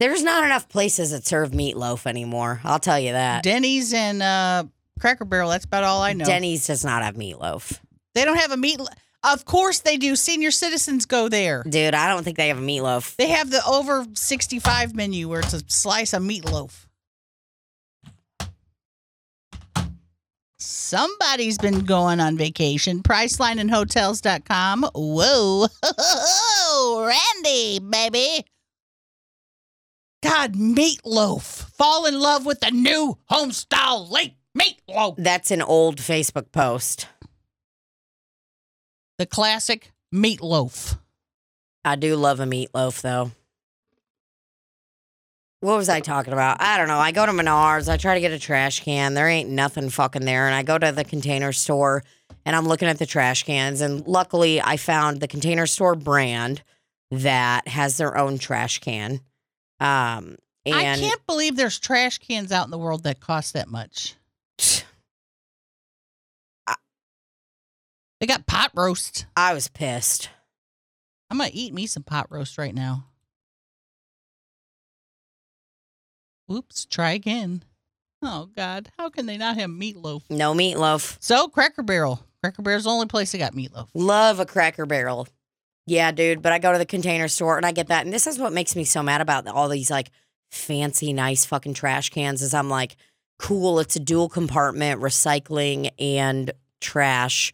There's 0.00 0.22
not 0.22 0.44
enough 0.44 0.68
places 0.68 1.12
that 1.12 1.24
serve 1.24 1.52
meatloaf 1.52 2.06
anymore. 2.06 2.60
I'll 2.64 2.80
tell 2.80 2.98
you 2.98 3.12
that. 3.12 3.44
Denny's 3.44 3.92
and 3.94 4.20
uh, 4.20 4.64
Cracker 5.02 5.24
Barrel. 5.24 5.50
That's 5.50 5.64
about 5.64 5.82
all 5.82 6.00
I 6.00 6.12
know. 6.12 6.24
Denny's 6.24 6.68
does 6.68 6.84
not 6.84 7.02
have 7.02 7.16
meatloaf. 7.16 7.80
They 8.14 8.24
don't 8.24 8.36
have 8.36 8.52
a 8.52 8.56
meat. 8.56 8.80
Of 9.24 9.44
course 9.44 9.80
they 9.80 9.96
do. 9.96 10.14
Senior 10.14 10.52
citizens 10.52 11.06
go 11.06 11.28
there. 11.28 11.64
Dude, 11.68 11.92
I 11.92 12.08
don't 12.08 12.22
think 12.22 12.36
they 12.36 12.46
have 12.46 12.58
a 12.58 12.62
meatloaf. 12.62 13.16
They 13.16 13.30
have 13.30 13.50
the 13.50 13.60
over 13.66 14.06
65 14.14 14.94
menu 14.94 15.28
where 15.28 15.40
it's 15.40 15.54
a 15.54 15.62
slice 15.66 16.12
of 16.12 16.22
meatloaf. 16.22 16.86
Somebody's 20.60 21.58
been 21.58 21.80
going 21.80 22.20
on 22.20 22.36
vacation. 22.36 23.02
Priceline 23.02 23.58
and 23.58 23.72
hotels.com. 23.72 24.88
Whoa. 24.94 25.66
Randy, 27.08 27.80
baby. 27.80 28.46
God, 30.22 30.52
meatloaf. 30.52 31.68
Fall 31.72 32.06
in 32.06 32.20
love 32.20 32.46
with 32.46 32.60
the 32.60 32.70
new 32.70 33.18
homestyle 33.28 34.08
late 34.08 34.36
meatloaf. 34.58 35.14
That's 35.18 35.50
an 35.50 35.62
old 35.62 35.98
Facebook 35.98 36.52
post. 36.52 37.08
The 39.18 39.26
classic 39.26 39.92
meatloaf. 40.14 40.98
I 41.84 41.96
do 41.96 42.16
love 42.16 42.40
a 42.40 42.44
meatloaf 42.44 43.00
though. 43.00 43.32
What 45.60 45.76
was 45.76 45.88
I 45.88 46.00
talking 46.00 46.32
about? 46.32 46.60
I 46.60 46.76
don't 46.76 46.88
know. 46.88 46.98
I 46.98 47.12
go 47.12 47.24
to 47.24 47.30
Menards, 47.30 47.88
I 47.88 47.96
try 47.96 48.14
to 48.14 48.20
get 48.20 48.32
a 48.32 48.38
trash 48.38 48.80
can. 48.80 49.14
There 49.14 49.28
ain't 49.28 49.48
nothing 49.48 49.90
fucking 49.90 50.24
there. 50.24 50.46
And 50.46 50.56
I 50.56 50.64
go 50.64 50.76
to 50.76 50.90
the 50.90 51.04
container 51.04 51.52
store 51.52 52.02
and 52.44 52.56
I'm 52.56 52.66
looking 52.66 52.88
at 52.88 52.98
the 52.98 53.06
trash 53.06 53.44
cans. 53.44 53.80
And 53.80 54.06
luckily, 54.06 54.60
I 54.60 54.76
found 54.76 55.20
the 55.20 55.28
container 55.28 55.68
store 55.68 55.94
brand 55.94 56.62
that 57.12 57.68
has 57.68 57.96
their 57.96 58.18
own 58.18 58.38
trash 58.38 58.80
can. 58.80 59.20
Um, 59.78 60.36
and 60.64 60.74
I 60.74 60.96
can't 60.96 61.26
believe 61.26 61.56
there's 61.56 61.78
trash 61.78 62.18
cans 62.18 62.50
out 62.50 62.64
in 62.64 62.70
the 62.70 62.78
world 62.78 63.04
that 63.04 63.20
cost 63.20 63.52
that 63.54 63.68
much. 63.68 64.16
They 68.22 68.26
got 68.28 68.46
pot 68.46 68.70
roast. 68.76 69.26
I 69.36 69.52
was 69.52 69.66
pissed. 69.66 70.30
I'm 71.28 71.38
gonna 71.38 71.50
eat 71.52 71.74
me 71.74 71.88
some 71.88 72.04
pot 72.04 72.28
roast 72.30 72.56
right 72.56 72.72
now. 72.72 73.06
Oops, 76.48 76.84
try 76.84 77.10
again. 77.10 77.64
Oh 78.22 78.48
God, 78.54 78.90
how 78.96 79.10
can 79.10 79.26
they 79.26 79.36
not 79.36 79.56
have 79.56 79.70
meatloaf? 79.70 80.22
No 80.30 80.54
meatloaf. 80.54 81.16
So 81.18 81.48
Cracker 81.48 81.82
Barrel. 81.82 82.24
Cracker 82.40 82.62
Barrel's 82.62 82.84
the 82.84 82.90
only 82.90 83.06
place 83.06 83.32
they 83.32 83.38
got 83.40 83.54
meatloaf. 83.54 83.88
Love 83.92 84.38
a 84.38 84.46
cracker 84.46 84.86
barrel. 84.86 85.26
Yeah, 85.88 86.12
dude. 86.12 86.42
But 86.42 86.52
I 86.52 86.60
go 86.60 86.70
to 86.70 86.78
the 86.78 86.86
container 86.86 87.26
store 87.26 87.56
and 87.56 87.66
I 87.66 87.72
get 87.72 87.88
that. 87.88 88.04
And 88.04 88.14
this 88.14 88.28
is 88.28 88.38
what 88.38 88.52
makes 88.52 88.76
me 88.76 88.84
so 88.84 89.02
mad 89.02 89.20
about 89.20 89.48
all 89.48 89.68
these 89.68 89.90
like 89.90 90.12
fancy, 90.52 91.12
nice 91.12 91.44
fucking 91.44 91.74
trash 91.74 92.10
cans 92.10 92.40
is 92.40 92.54
I'm 92.54 92.70
like, 92.70 92.94
cool, 93.40 93.80
it's 93.80 93.96
a 93.96 94.00
dual 94.00 94.28
compartment, 94.28 95.00
recycling 95.00 95.90
and 95.98 96.52
trash. 96.80 97.52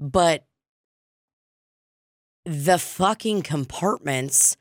But 0.00 0.44
the 2.44 2.78
fucking 2.78 3.42
compartments 3.42 4.56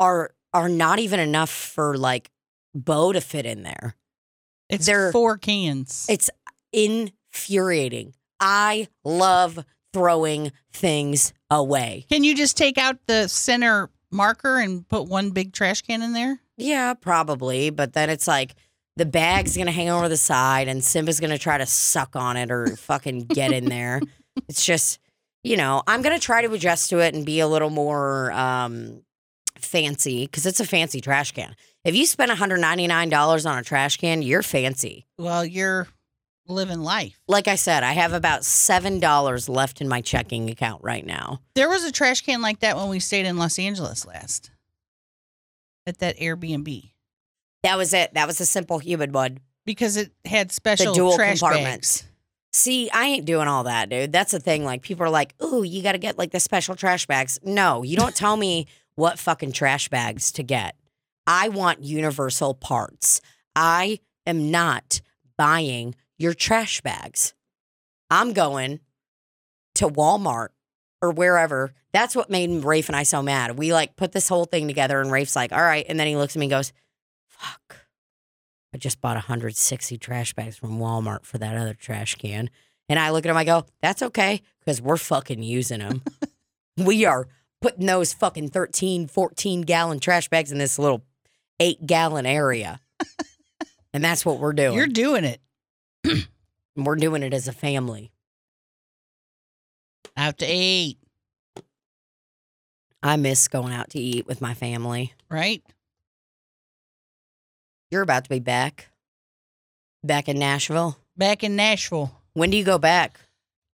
are 0.00 0.30
are 0.52 0.68
not 0.68 0.98
even 0.98 1.20
enough 1.20 1.50
for 1.50 1.96
like 1.96 2.30
Bo 2.74 3.12
to 3.12 3.20
fit 3.20 3.46
in 3.46 3.62
there. 3.62 3.94
It's 4.68 4.86
They're- 4.86 5.12
four 5.12 5.38
cans. 5.38 6.06
It's 6.08 6.30
infuriating. 6.72 8.14
I 8.40 8.88
love 9.04 9.64
throwing 9.92 10.52
things 10.72 11.32
away. 11.50 12.06
Can 12.10 12.24
you 12.24 12.34
just 12.36 12.56
take 12.56 12.78
out 12.78 12.98
the 13.06 13.28
center 13.28 13.90
marker 14.10 14.58
and 14.58 14.86
put 14.88 15.06
one 15.08 15.30
big 15.30 15.52
trash 15.52 15.82
can 15.82 16.02
in 16.02 16.12
there? 16.12 16.40
Yeah, 16.56 16.94
probably. 16.94 17.70
But 17.70 17.94
then 17.94 18.10
it's 18.10 18.28
like 18.28 18.54
the 18.96 19.06
bag's 19.06 19.56
to 19.66 19.72
hang 19.72 19.88
over 19.88 20.08
the 20.08 20.16
side 20.16 20.68
and 20.68 20.84
Simba's 20.84 21.20
to 21.30 21.38
try 21.38 21.58
to 21.58 21.66
suck 21.66 22.16
on 22.16 22.36
it 22.36 22.50
or 22.50 22.76
fucking 22.76 23.20
get 23.26 23.52
in 23.52 23.66
there. 23.66 24.00
It's 24.48 24.64
just, 24.64 24.98
you 25.42 25.56
know, 25.56 25.82
I'm 25.86 26.02
going 26.02 26.14
to 26.18 26.24
try 26.24 26.42
to 26.46 26.52
adjust 26.52 26.90
to 26.90 26.98
it 26.98 27.14
and 27.14 27.24
be 27.24 27.40
a 27.40 27.48
little 27.48 27.70
more 27.70 28.30
um, 28.32 29.02
fancy 29.58 30.26
because 30.26 30.46
it's 30.46 30.60
a 30.60 30.64
fancy 30.66 31.00
trash 31.00 31.32
can. 31.32 31.54
If 31.84 31.94
you 31.94 32.06
spend 32.06 32.30
$199 32.30 33.50
on 33.50 33.58
a 33.58 33.62
trash 33.62 33.96
can, 33.96 34.22
you're 34.22 34.42
fancy. 34.42 35.06
Well, 35.18 35.44
you're 35.44 35.88
living 36.46 36.80
life. 36.80 37.18
Like 37.28 37.46
I 37.48 37.54
said, 37.56 37.82
I 37.82 37.92
have 37.92 38.12
about 38.12 38.42
$7 38.42 39.48
left 39.48 39.80
in 39.80 39.88
my 39.88 40.00
checking 40.00 40.50
account 40.50 40.82
right 40.82 41.04
now. 41.04 41.40
There 41.54 41.68
was 41.68 41.84
a 41.84 41.92
trash 41.92 42.22
can 42.22 42.40
like 42.42 42.60
that 42.60 42.76
when 42.76 42.88
we 42.88 43.00
stayed 43.00 43.26
in 43.26 43.36
Los 43.36 43.58
Angeles 43.58 44.06
last 44.06 44.50
at 45.86 45.98
that 45.98 46.18
Airbnb 46.18 46.90
That 47.62 47.76
was 47.78 47.94
it. 47.94 48.14
That 48.14 48.26
was 48.26 48.40
a 48.40 48.44
simplehuman 48.44 49.12
one. 49.12 49.38
because 49.64 49.96
it 49.96 50.10
had 50.24 50.50
special 50.52 50.94
dual 50.94 51.16
trash 51.16 51.40
compartments. 51.40 52.02
bags. 52.02 52.07
See, 52.58 52.90
I 52.90 53.04
ain't 53.04 53.24
doing 53.24 53.46
all 53.46 53.62
that, 53.62 53.88
dude. 53.88 54.10
That's 54.10 54.32
the 54.32 54.40
thing. 54.40 54.64
Like, 54.64 54.82
people 54.82 55.06
are 55.06 55.10
like, 55.10 55.32
ooh, 55.40 55.62
you 55.62 55.80
got 55.80 55.92
to 55.92 55.98
get 55.98 56.18
like 56.18 56.32
the 56.32 56.40
special 56.40 56.74
trash 56.74 57.06
bags. 57.06 57.38
No, 57.44 57.84
you 57.84 57.96
don't 57.96 58.16
tell 58.16 58.36
me 58.36 58.66
what 58.96 59.16
fucking 59.16 59.52
trash 59.52 59.88
bags 59.88 60.32
to 60.32 60.42
get. 60.42 60.74
I 61.24 61.50
want 61.50 61.84
universal 61.84 62.54
parts. 62.54 63.20
I 63.54 64.00
am 64.26 64.50
not 64.50 65.00
buying 65.36 65.94
your 66.18 66.34
trash 66.34 66.80
bags. 66.80 67.32
I'm 68.10 68.32
going 68.32 68.80
to 69.76 69.88
Walmart 69.88 70.48
or 71.00 71.12
wherever. 71.12 71.72
That's 71.92 72.16
what 72.16 72.28
made 72.28 72.64
Rafe 72.64 72.88
and 72.88 72.96
I 72.96 73.04
so 73.04 73.22
mad. 73.22 73.56
We 73.56 73.72
like 73.72 73.94
put 73.94 74.10
this 74.10 74.28
whole 74.28 74.46
thing 74.46 74.66
together, 74.66 75.00
and 75.00 75.12
Rafe's 75.12 75.36
like, 75.36 75.52
all 75.52 75.62
right. 75.62 75.86
And 75.88 75.98
then 75.98 76.08
he 76.08 76.16
looks 76.16 76.34
at 76.34 76.40
me 76.40 76.46
and 76.46 76.50
goes, 76.50 76.72
fuck. 77.28 77.77
I 78.74 78.78
just 78.78 79.00
bought 79.00 79.16
160 79.16 79.98
trash 79.98 80.34
bags 80.34 80.56
from 80.56 80.78
Walmart 80.78 81.24
for 81.24 81.38
that 81.38 81.56
other 81.56 81.74
trash 81.74 82.14
can. 82.16 82.50
And 82.88 82.98
I 82.98 83.10
look 83.10 83.24
at 83.24 83.30
him, 83.30 83.36
I 83.36 83.44
go, 83.44 83.64
that's 83.80 84.02
okay, 84.02 84.42
because 84.60 84.80
we're 84.80 84.96
fucking 84.96 85.42
using 85.42 85.80
them. 85.80 86.02
we 86.76 87.04
are 87.04 87.28
putting 87.60 87.86
those 87.86 88.12
fucking 88.12 88.48
13, 88.48 89.08
14 89.08 89.62
gallon 89.62 90.00
trash 90.00 90.28
bags 90.28 90.52
in 90.52 90.58
this 90.58 90.78
little 90.78 91.04
eight 91.60 91.86
gallon 91.86 92.26
area. 92.26 92.80
and 93.92 94.02
that's 94.02 94.24
what 94.24 94.38
we're 94.38 94.52
doing. 94.52 94.74
You're 94.76 94.86
doing 94.86 95.24
it. 95.24 95.40
And 96.04 96.26
we're 96.76 96.96
doing 96.96 97.22
it 97.22 97.34
as 97.34 97.48
a 97.48 97.52
family. 97.52 98.10
Out 100.16 100.38
to 100.38 100.46
eat, 100.46 100.98
I 103.02 103.16
miss 103.16 103.48
going 103.48 103.72
out 103.72 103.90
to 103.90 104.00
eat 104.00 104.26
with 104.26 104.40
my 104.40 104.54
family. 104.54 105.14
right? 105.30 105.62
You're 107.90 108.02
about 108.02 108.24
to 108.24 108.30
be 108.30 108.40
back. 108.40 108.88
Back 110.04 110.28
in 110.28 110.38
Nashville. 110.38 110.98
Back 111.16 111.42
in 111.42 111.56
Nashville. 111.56 112.12
When 112.34 112.50
do 112.50 112.56
you 112.56 112.64
go 112.64 112.78
back? 112.78 113.18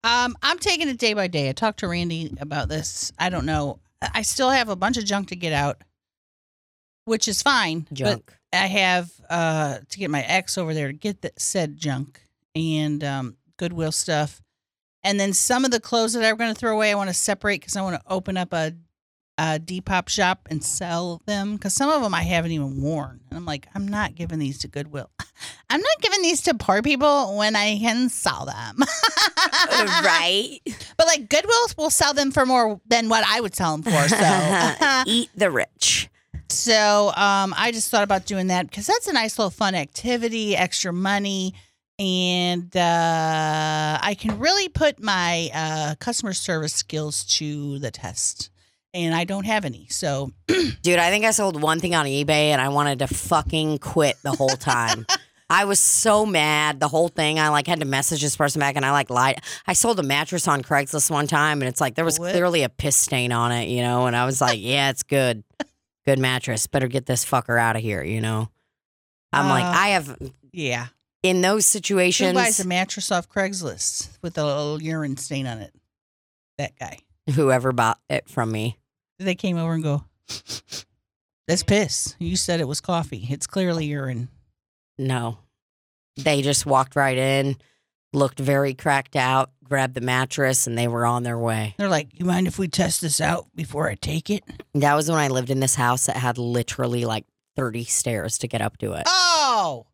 Um, 0.04 0.36
I'm 0.42 0.58
taking 0.58 0.88
it 0.88 0.98
day 0.98 1.14
by 1.14 1.26
day. 1.26 1.48
I 1.48 1.52
talked 1.52 1.80
to 1.80 1.88
Randy 1.88 2.34
about 2.40 2.68
this. 2.68 3.12
I 3.18 3.30
don't 3.30 3.46
know. 3.46 3.80
I 4.14 4.22
still 4.22 4.50
have 4.50 4.68
a 4.68 4.76
bunch 4.76 4.96
of 4.96 5.04
junk 5.04 5.28
to 5.28 5.36
get 5.36 5.52
out, 5.52 5.82
which 7.06 7.26
is 7.26 7.42
fine. 7.42 7.86
but 7.88 7.94
Junk. 7.94 8.36
I 8.52 8.66
have 8.66 9.10
uh 9.30 9.78
to 9.88 9.98
get 9.98 10.10
my 10.10 10.22
ex 10.22 10.58
over 10.58 10.74
there 10.74 10.88
to 10.88 10.92
get 10.92 11.22
that 11.22 11.40
said 11.40 11.76
junk 11.76 12.22
and 12.54 13.02
um 13.02 13.36
Goodwill 13.56 13.92
stuff. 13.92 14.42
And 15.02 15.20
then 15.20 15.32
some 15.32 15.64
of 15.64 15.70
the 15.70 15.80
clothes 15.80 16.14
that 16.14 16.24
I'm 16.24 16.36
going 16.36 16.52
to 16.52 16.58
throw 16.58 16.74
away, 16.74 16.90
I 16.90 16.94
want 16.94 17.10
to 17.10 17.14
separate 17.14 17.60
because 17.60 17.76
I 17.76 17.82
want 17.82 17.96
to 17.96 18.02
open 18.10 18.38
up 18.38 18.54
a, 18.54 18.72
a 19.37 19.59
Depop 19.59 20.09
shop 20.09 20.47
and 20.51 20.62
sell 20.62 21.20
them 21.26 21.55
because 21.55 21.74
some 21.74 21.91
of 21.91 22.03
them 22.03 22.14
I 22.14 22.22
haven't 22.22 22.53
even 22.53 22.80
worn. 22.80 23.20
And 23.30 23.37
I'm 23.37 23.45
like, 23.45 23.66
I'm 23.74 23.89
not 23.89 24.14
giving 24.14 24.39
these 24.39 24.59
to 24.61 24.68
Goodwill. 24.68 25.11
I'm 25.70 25.80
not 25.80 26.01
giving 26.01 26.22
these 26.22 26.43
to 26.43 26.55
poor 26.55 26.82
people 26.82 27.37
when 27.37 27.57
I 27.57 27.78
can 27.78 28.09
sell 28.09 28.47
them. 28.47 28.78
right? 30.05 30.61
But 30.97 31.09
like 31.09 31.28
Goodwill 31.28 31.66
will 31.76 31.91
sell 31.91 32.14
them 32.14 32.30
for 32.30 32.47
more 32.47 32.80
than 32.87 33.09
what 33.09 33.24
I 33.26 33.41
would 33.41 33.55
sell 33.55 33.76
them 33.76 33.82
for. 33.82 34.09
So 34.09 35.03
Eat 35.07 35.30
the 35.35 35.51
rich. 35.51 36.09
So 36.49 37.09
um, 37.16 37.53
I 37.57 37.72
just 37.72 37.91
thought 37.91 38.05
about 38.05 38.26
doing 38.26 38.47
that 38.49 38.70
because 38.70 38.87
that's 38.87 39.09
a 39.09 39.12
nice 39.12 39.39
little 39.39 39.51
fun 39.51 39.74
activity, 39.74 40.57
extra 40.57 40.93
money, 40.93 41.55
and 41.99 42.74
uh, 42.76 43.99
I 44.01 44.16
can 44.18 44.39
really 44.39 44.68
put 44.68 45.03
my 45.03 45.51
uh, 45.53 45.95
customer 45.97 46.32
service 46.32 46.74
skills 46.74 47.24
to 47.39 47.78
the 47.80 47.91
test. 47.91 48.51
And 48.95 49.12
I 49.14 49.24
don't 49.24 49.45
have 49.45 49.64
any, 49.64 49.88
so 49.90 50.30
Dude, 50.47 50.99
I 51.01 51.11
think 51.11 51.24
I 51.24 51.32
sold 51.32 51.61
one 51.61 51.80
thing 51.80 51.95
on 51.97 52.07
eBay 52.07 52.51
and 52.53 52.61
I 52.61 52.68
wanted 52.68 53.01
to 53.01 53.09
fucking 53.09 53.78
quit 53.78 54.16
the 54.22 54.30
whole 54.32 54.49
time. 54.57 55.05
I 55.51 55.64
was 55.66 55.78
so 55.80 56.24
mad 56.24 56.80
the 56.80 56.88
whole 56.88 57.09
thing. 57.09 57.38
I 57.38 57.49
like 57.49 57.66
had 57.66 57.80
to 57.80 57.86
message 57.86 58.22
this 58.22 58.36
person 58.36 58.61
back 58.61 58.76
and 58.76 58.84
I 58.86 58.92
like 58.92 59.11
lied. 59.11 59.40
I 59.66 59.72
sold 59.72 59.99
a 59.99 60.03
mattress 60.03 60.47
on 60.49 60.62
Craigslist 60.62 61.11
one 61.11 61.26
time 61.26 61.61
and 61.61 61.68
it's 61.68 61.80
like 61.80 61.97
there 61.97 62.05
was 62.05 62.18
What? 62.20 62.30
clearly 62.32 62.62
a 62.62 62.68
piss 62.68 62.97
stain 62.97 63.32
on 63.32 63.51
it, 63.53 63.68
you 63.68 63.82
know, 63.82 64.07
and 64.07 64.14
I 64.16 64.24
was 64.26 64.40
like, 64.40 64.61
yeah, 64.62 64.90
it's 64.90 65.03
good. 65.03 65.42
Good 66.07 66.18
mattress. 66.18 66.66
Better 66.66 66.86
get 66.88 67.07
this 67.07 67.24
fucker 67.24 67.61
out 67.61 67.76
of 67.76 67.82
here, 67.82 68.03
you 68.03 68.20
know. 68.20 68.49
I'm 69.32 69.49
like, 69.49 69.64
Uh, 69.64 69.78
I 69.78 69.88
have 69.88 70.16
yeah. 70.53 70.86
in 71.24 71.40
those 71.40 71.66
Who 71.66 71.78
situations 71.78 72.34
buys 72.34 72.61
a 72.61 72.66
mattress 72.66 73.11
off 73.11 73.28
Craigslist 73.28 74.18
with 74.22 74.38
a 74.38 74.45
little 74.45 74.80
urine 74.80 75.16
stain 75.16 75.47
on 75.49 75.59
it? 75.59 75.74
That 76.59 76.78
guy. 76.78 76.99
whoever 77.34 77.72
bought 77.72 77.99
it 78.09 78.28
from 78.28 78.53
me. 78.53 78.78
They 79.18 79.34
came 79.34 79.56
over 79.56 79.72
and 79.72 79.82
go, 79.82 80.04
"That's 81.46 81.62
piss." 81.62 82.16
You 82.18 82.36
said 82.36 82.60
it 82.60 82.68
was 82.68 82.80
coffee. 82.80 83.26
It's 83.30 83.46
clearly 83.46 83.86
urine. 83.86 84.28
No. 84.98 85.38
They 86.16 86.42
just 86.42 86.66
walked 86.66 86.96
right 86.96 87.16
in, 87.18 87.56
looked 88.12 88.38
very 88.38 88.74
cracked 88.74 89.16
out, 89.16 89.50
grabbed 89.64 89.94
the 89.94 90.00
mattress, 90.00 90.66
and 90.66 90.78
they 90.78 90.86
were 90.88 91.04
on 91.06 91.22
their 91.22 91.38
way. 91.38 91.74
They're 91.78 91.88
like, 91.88 92.08
"You 92.12 92.24
mind 92.24 92.46
if 92.46 92.58
we 92.58 92.68
test 92.68 93.00
this 93.00 93.20
out 93.20 93.46
before 93.54 93.88
I 93.88 93.94
take 93.96 94.30
it?" 94.30 94.44
That 94.74 94.94
was 94.94 95.10
when 95.10 95.18
I 95.18 95.28
lived 95.28 95.50
in 95.50 95.60
this 95.60 95.74
house 95.74 96.06
that 96.06 96.16
had 96.16 96.38
literally 96.38 97.04
like 97.04 97.24
30 97.56 97.84
stairs 97.84 98.38
to 98.38 98.48
get 98.48 98.60
up 98.62 98.78
to 98.78 98.92
it. 98.94 99.04
Oh, 99.06 99.86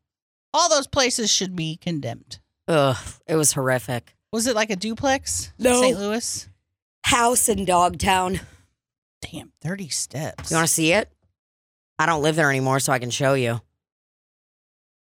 all 0.53 0.69
those 0.69 0.87
places 0.87 1.31
should 1.31 1.57
be 1.57 1.77
condemned. 1.77 2.39
Ugh, 2.69 2.97
it 3.27 3.37
was 3.37 3.53
horrific. 3.53 4.17
Was 4.33 4.47
it 4.47 4.55
like 4.55 4.71
a 4.71 4.77
duplex? 4.77 5.53
No. 5.59 5.81
St. 5.81 5.99
Louis. 5.99 6.49
House 7.05 7.49
in 7.49 7.65
Dogtown. 7.65 8.41
Damn, 9.23 9.53
thirty 9.61 9.89
steps. 9.89 10.51
You 10.51 10.57
want 10.57 10.67
to 10.69 10.73
see 10.75 10.93
it? 10.93 11.11
I 11.99 12.07
don't 12.07 12.23
live 12.23 12.37
there 12.37 12.51
anymore, 12.51 12.81
so 12.81 12.93
I 12.93 12.99
can 12.99 13.11
show 13.11 13.35
you. 13.35 13.61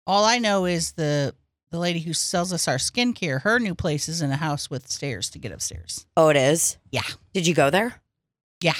all 0.07 0.25
I 0.25 0.39
know 0.39 0.65
is 0.65 0.93
the 0.93 1.33
the 1.71 1.79
lady 1.79 1.99
who 1.99 2.11
sells 2.13 2.51
us 2.51 2.67
our 2.67 2.75
skincare. 2.75 3.41
Her 3.41 3.57
new 3.59 3.73
place 3.75 4.09
is 4.09 4.21
in 4.21 4.29
a 4.31 4.35
house 4.35 4.69
with 4.69 4.89
stairs 4.89 5.29
to 5.29 5.39
get 5.39 5.53
upstairs. 5.53 6.05
Oh, 6.17 6.27
it 6.27 6.35
is? 6.35 6.77
Yeah. 6.91 7.03
Did 7.33 7.47
you 7.47 7.53
go 7.53 7.69
there? 7.69 8.01
Yeah. 8.61 8.73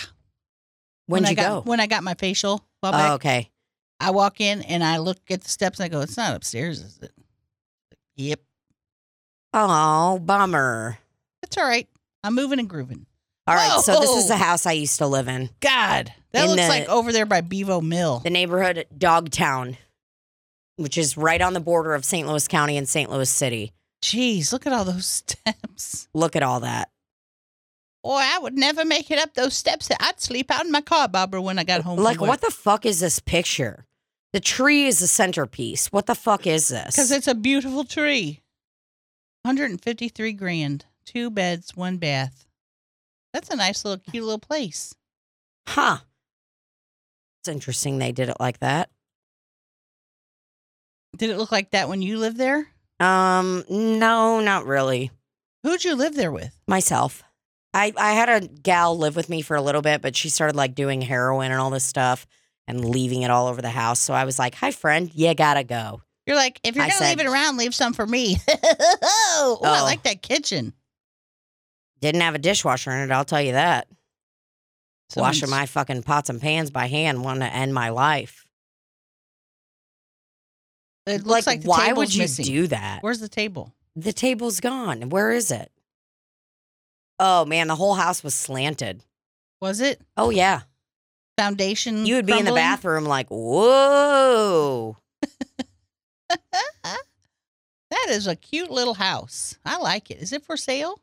When'd 1.07 1.23
When 1.23 1.25
I 1.25 1.29
you 1.29 1.35
got, 1.37 1.63
go? 1.65 1.69
When 1.69 1.79
I 1.79 1.87
got 1.87 2.03
my 2.03 2.15
facial. 2.15 2.65
a 2.83 2.91
while 2.91 3.11
Oh, 3.11 3.15
okay. 3.15 3.49
I 4.01 4.11
walk 4.11 4.41
in 4.41 4.61
and 4.63 4.83
I 4.83 4.97
look 4.97 5.19
at 5.29 5.41
the 5.41 5.49
steps 5.49 5.79
and 5.79 5.85
I 5.85 5.87
go, 5.87 6.01
"It's 6.01 6.17
not 6.17 6.35
upstairs, 6.35 6.81
is 6.81 6.99
it?" 7.01 7.13
Yep. 8.17 8.41
Oh, 9.53 10.19
bummer. 10.19 10.97
It's 11.43 11.57
all 11.57 11.63
right. 11.65 11.87
I'm 12.23 12.35
moving 12.35 12.59
and 12.59 12.69
grooving. 12.69 13.05
All 13.47 13.55
right, 13.55 13.81
so 13.81 13.99
this 13.99 14.09
is 14.11 14.27
the 14.27 14.37
house 14.37 14.65
I 14.65 14.73
used 14.73 14.99
to 14.99 15.07
live 15.07 15.27
in. 15.27 15.49
God, 15.61 16.13
that 16.31 16.43
In 16.43 16.49
looks 16.51 16.61
the- 16.63 16.67
like 16.69 16.87
over 16.89 17.11
there 17.11 17.25
by 17.25 17.41
Bevo 17.41 17.81
Mill. 17.81 18.19
The 18.19 18.29
neighborhood 18.29 18.85
Dogtown, 18.95 19.77
which 20.77 20.97
is 20.97 21.17
right 21.17 21.41
on 21.41 21.53
the 21.53 21.59
border 21.59 21.93
of 21.95 22.05
St. 22.05 22.27
Louis 22.27 22.47
County 22.47 22.77
and 22.77 22.87
St. 22.87 23.09
Louis 23.11 23.29
City. 23.29 23.73
Jeez, 24.03 24.51
look 24.51 24.65
at 24.67 24.73
all 24.73 24.85
those 24.85 25.05
steps. 25.27 26.07
Look 26.13 26.35
at 26.35 26.43
all 26.43 26.59
that. 26.61 26.89
Boy, 28.03 28.21
I 28.23 28.39
would 28.39 28.55
never 28.55 28.83
make 28.85 29.11
it 29.11 29.19
up 29.19 29.33
those 29.35 29.53
steps. 29.53 29.89
I'd 29.99 30.19
sleep 30.19 30.49
out 30.49 30.65
in 30.65 30.71
my 30.71 30.81
car, 30.81 31.07
Barbara, 31.07 31.41
when 31.41 31.59
I 31.59 31.63
got 31.63 31.81
home. 31.81 31.99
Like, 31.99 32.19
what 32.21 32.41
the 32.41 32.49
fuck 32.49 32.85
is 32.85 32.99
this 32.99 33.19
picture? 33.19 33.85
The 34.33 34.39
tree 34.39 34.85
is 34.85 34.99
the 34.99 35.07
centerpiece. 35.07 35.87
What 35.91 36.05
the 36.07 36.15
fuck 36.15 36.47
is 36.47 36.69
this? 36.69 36.95
Because 36.95 37.11
it's 37.11 37.27
a 37.27 37.35
beautiful 37.35 37.83
tree. 37.83 38.41
153 39.43 40.33
grand. 40.33 40.85
Two 41.05 41.29
beds, 41.29 41.75
one 41.75 41.97
bath. 41.97 42.45
That's 43.33 43.49
a 43.49 43.55
nice 43.55 43.85
little, 43.85 44.03
cute 44.11 44.23
little 44.23 44.39
place. 44.39 44.93
huh. 45.67 45.97
It's 47.41 47.47
interesting 47.49 47.97
they 47.97 48.11
did 48.11 48.29
it 48.29 48.37
like 48.39 48.59
that. 48.59 48.89
Did 51.17 51.29
it 51.31 51.37
look 51.37 51.51
like 51.51 51.71
that 51.71 51.89
when 51.89 52.01
you 52.01 52.17
lived 52.19 52.37
there? 52.37 52.67
Um, 52.99 53.63
no, 53.69 54.39
not 54.41 54.65
really. 54.65 55.11
Who'd 55.63 55.83
you 55.83 55.95
live 55.95 56.15
there 56.15 56.31
with? 56.31 56.55
Myself. 56.67 57.23
I, 57.73 57.93
I 57.97 58.13
had 58.13 58.29
a 58.43 58.47
gal 58.47 58.97
live 58.97 59.15
with 59.15 59.29
me 59.29 59.41
for 59.41 59.55
a 59.55 59.61
little 59.61 59.81
bit, 59.81 60.01
but 60.01 60.15
she 60.15 60.29
started 60.29 60.55
like 60.55 60.75
doing 60.75 61.01
heroin 61.01 61.51
and 61.51 61.59
all 61.59 61.69
this 61.69 61.83
stuff 61.85 62.27
and 62.67 62.85
leaving 62.89 63.21
it 63.23 63.31
all 63.31 63.47
over 63.47 63.61
the 63.61 63.69
house. 63.69 63.99
So 63.99 64.13
I 64.13 64.25
was 64.25 64.37
like, 64.37 64.55
hi, 64.55 64.71
friend, 64.71 65.09
you 65.13 65.33
gotta 65.33 65.63
go. 65.63 66.01
You're 66.27 66.35
like, 66.35 66.59
if 66.63 66.75
you're 66.75 66.85
I 66.85 66.89
going 66.89 66.99
to 67.01 67.07
leave 67.09 67.19
it 67.19 67.25
around, 67.25 67.57
leave 67.57 67.73
some 67.73 67.93
for 67.93 68.05
me. 68.05 68.37
oh, 68.47 69.59
I 69.63 69.79
Oh. 69.79 69.83
like 69.83 70.03
that 70.03 70.21
kitchen. 70.21 70.73
Didn't 72.01 72.21
have 72.21 72.35
a 72.35 72.39
dishwasher 72.39 72.91
in 72.91 73.09
it, 73.09 73.11
I'll 73.13 73.25
tell 73.25 73.41
you 73.41 73.53
that. 73.53 73.87
Washing 75.15 75.49
my 75.49 75.65
fucking 75.65 76.03
pots 76.03 76.29
and 76.29 76.39
pans 76.41 76.71
by 76.71 76.87
hand 76.87 77.23
wanted 77.23 77.41
to 77.49 77.53
end 77.53 77.73
my 77.73 77.89
life. 77.89 78.45
It 81.05 81.25
looks 81.25 81.47
like, 81.47 81.61
the 81.63 81.67
why 81.67 81.91
would 81.91 82.13
you 82.13 82.21
missing. 82.21 82.45
do 82.45 82.67
that? 82.67 82.99
Where's 83.01 83.19
the 83.19 83.27
table? 83.27 83.73
The 83.95 84.13
table's 84.13 84.59
gone. 84.61 85.09
Where 85.09 85.31
is 85.31 85.51
it? 85.51 85.69
Oh 87.19 87.43
man, 87.45 87.67
the 87.67 87.75
whole 87.75 87.95
house 87.95 88.23
was 88.23 88.33
slanted. 88.33 89.03
Was 89.61 89.81
it 89.81 89.99
Oh 90.15 90.29
yeah. 90.29 90.61
foundation? 91.37 92.05
You 92.05 92.15
would 92.15 92.25
be 92.25 92.37
in 92.39 92.45
the 92.45 92.53
bathroom 92.53 93.03
like, 93.05 93.27
whoa. 93.29 94.97
That 97.91 98.07
is 98.09 98.25
a 98.25 98.37
cute 98.37 98.71
little 98.71 98.93
house. 98.93 99.57
I 99.65 99.77
like 99.77 100.09
it. 100.09 100.21
Is 100.21 100.31
it 100.31 100.45
for 100.45 100.55
sale? 100.55 101.01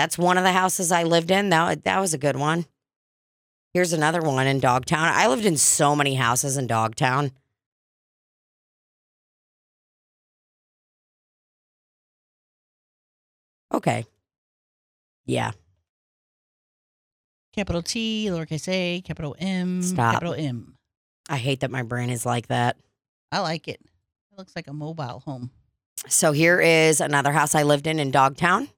That's 0.00 0.16
one 0.16 0.38
of 0.38 0.44
the 0.44 0.52
houses 0.52 0.90
I 0.90 1.02
lived 1.02 1.30
in. 1.30 1.50
That, 1.50 1.84
that 1.84 2.00
was 2.00 2.14
a 2.14 2.18
good 2.18 2.36
one. 2.36 2.64
Here's 3.74 3.92
another 3.92 4.22
one 4.22 4.46
in 4.46 4.58
Dogtown. 4.58 5.06
I 5.12 5.26
lived 5.28 5.44
in 5.44 5.58
so 5.58 5.94
many 5.94 6.14
houses 6.14 6.56
in 6.56 6.66
Dogtown. 6.66 7.32
Okay. 13.74 14.06
Yeah. 15.26 15.50
Capital 17.54 17.82
T, 17.82 18.26
lowercase 18.30 18.68
a, 18.68 19.02
capital 19.02 19.36
M, 19.38 19.82
Stop. 19.82 20.14
capital 20.14 20.32
M. 20.32 20.78
I 21.28 21.36
hate 21.36 21.60
that 21.60 21.70
my 21.70 21.82
brain 21.82 22.08
is 22.08 22.24
like 22.24 22.46
that. 22.46 22.78
I 23.30 23.40
like 23.40 23.68
it. 23.68 23.82
It 24.32 24.38
looks 24.38 24.56
like 24.56 24.66
a 24.66 24.72
mobile 24.72 25.20
home. 25.26 25.50
So 26.08 26.32
here 26.32 26.58
is 26.58 27.02
another 27.02 27.32
house 27.32 27.54
I 27.54 27.64
lived 27.64 27.86
in 27.86 27.98
in 27.98 28.10
Dogtown. 28.10 28.70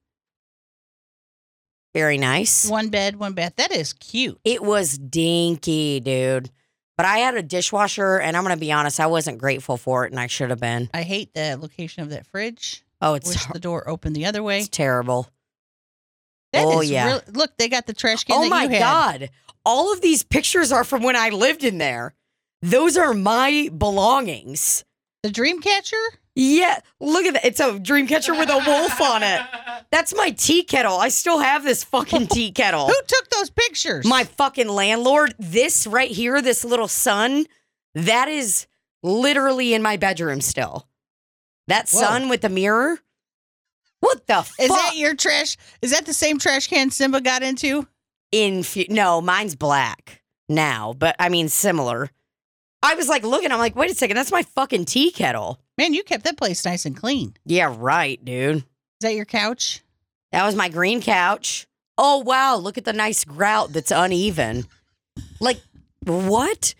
Very 1.93 2.17
nice. 2.17 2.67
One 2.69 2.89
bed, 2.89 3.17
one 3.17 3.33
bath. 3.33 3.53
That 3.57 3.71
is 3.71 3.93
cute. 3.93 4.39
It 4.43 4.63
was 4.63 4.97
dinky, 4.97 5.99
dude. 5.99 6.49
But 6.97 7.05
I 7.05 7.19
had 7.19 7.35
a 7.35 7.43
dishwasher, 7.43 8.19
and 8.19 8.37
I'm 8.37 8.43
going 8.43 8.55
to 8.55 8.59
be 8.59 8.71
honest, 8.71 8.99
I 8.99 9.07
wasn't 9.07 9.39
grateful 9.39 9.77
for 9.77 10.05
it, 10.05 10.11
and 10.11 10.19
I 10.19 10.27
should 10.27 10.49
have 10.51 10.59
been. 10.59 10.89
I 10.93 11.01
hate 11.01 11.33
the 11.33 11.57
location 11.59 12.03
of 12.03 12.09
that 12.11 12.27
fridge. 12.27 12.83
Oh, 13.01 13.15
it's, 13.15 13.27
Wish 13.29 13.45
the 13.47 13.59
door 13.59 13.87
opened 13.89 14.15
the 14.15 14.25
other 14.25 14.41
way. 14.43 14.59
it's 14.59 14.69
terrible. 14.69 15.27
That 16.53 16.65
oh, 16.65 16.81
is 16.81 16.91
yeah. 16.91 17.07
real- 17.07 17.21
look, 17.33 17.57
they 17.57 17.67
got 17.67 17.87
the 17.87 17.93
trash 17.93 18.23
can 18.23 18.37
Oh 18.37 18.43
that 18.43 18.49
my 18.49 18.63
you 18.63 18.69
had. 18.69 18.79
God. 18.79 19.29
All 19.65 19.91
of 19.91 20.01
these 20.01 20.23
pictures 20.23 20.71
are 20.71 20.83
from 20.83 21.01
when 21.03 21.15
I 21.15 21.29
lived 21.29 21.63
in 21.63 21.79
there. 21.79 22.13
Those 22.61 22.95
are 22.95 23.13
my 23.13 23.69
belongings. 23.75 24.85
The 25.23 25.31
dream 25.31 25.61
catcher? 25.61 25.97
Yeah, 26.35 26.79
look 26.99 27.25
at 27.25 27.33
that. 27.35 27.45
It's 27.45 27.59
a 27.59 27.77
dream 27.79 28.07
catcher 28.07 28.33
with 28.33 28.49
a 28.49 28.57
wolf 28.57 28.99
on 29.01 29.21
it. 29.21 29.41
That's 29.91 30.15
my 30.15 30.31
tea 30.31 30.63
kettle. 30.63 30.97
I 30.97 31.09
still 31.09 31.39
have 31.39 31.63
this 31.63 31.83
fucking 31.83 32.27
tea 32.27 32.51
kettle. 32.51 32.87
Who 32.87 32.95
took 33.07 33.29
those 33.29 33.51
pictures? 33.51 34.05
My 34.05 34.23
fucking 34.23 34.67
landlord. 34.67 35.35
This 35.37 35.85
right 35.85 36.09
here, 36.09 36.41
this 36.41 36.65
little 36.65 36.87
sun, 36.87 37.45
that 37.93 38.27
is 38.29 38.65
literally 39.03 39.75
in 39.75 39.83
my 39.83 39.97
bedroom 39.97 40.41
still. 40.41 40.87
That 41.67 41.87
Whoa. 41.89 41.99
sun 42.01 42.29
with 42.29 42.41
the 42.41 42.49
mirror, 42.49 42.97
What 43.99 44.25
the 44.25 44.41
fuck? 44.41 44.59
Is 44.59 44.69
that 44.69 44.95
your 44.95 45.15
trash? 45.15 45.55
Is 45.83 45.91
that 45.91 46.05
the 46.07 46.13
same 46.13 46.39
trash 46.39 46.67
can 46.67 46.89
Simba 46.89 47.21
got 47.21 47.43
into? 47.43 47.87
Infu- 48.33 48.89
no, 48.89 49.21
mine's 49.21 49.55
black 49.55 50.23
now, 50.49 50.93
but 50.97 51.15
I 51.19 51.29
mean 51.29 51.47
similar. 51.47 52.09
I 52.81 52.95
was 52.95 53.07
like 53.07 53.23
looking, 53.23 53.51
I'm 53.51 53.59
like, 53.59 53.75
wait 53.75 53.91
a 53.91 53.95
second, 53.95 54.17
that's 54.17 54.31
my 54.31 54.41
fucking 54.43 54.85
tea 54.85 55.11
kettle. 55.11 55.59
Man, 55.77 55.93
you 55.93 56.03
kept 56.03 56.23
that 56.25 56.37
place 56.37 56.65
nice 56.65 56.85
and 56.85 56.95
clean. 56.95 57.35
Yeah, 57.45 57.73
right, 57.77 58.23
dude. 58.23 58.57
Is 58.57 58.63
that 59.01 59.15
your 59.15 59.25
couch? 59.25 59.81
That 60.31 60.45
was 60.45 60.55
my 60.55 60.69
green 60.69 61.01
couch. 61.01 61.67
Oh 61.97 62.19
wow, 62.19 62.55
look 62.55 62.77
at 62.77 62.85
the 62.85 62.93
nice 62.93 63.23
grout 63.23 63.73
that's 63.73 63.91
uneven. 63.91 64.65
Like 65.39 65.59
what? 66.05 66.73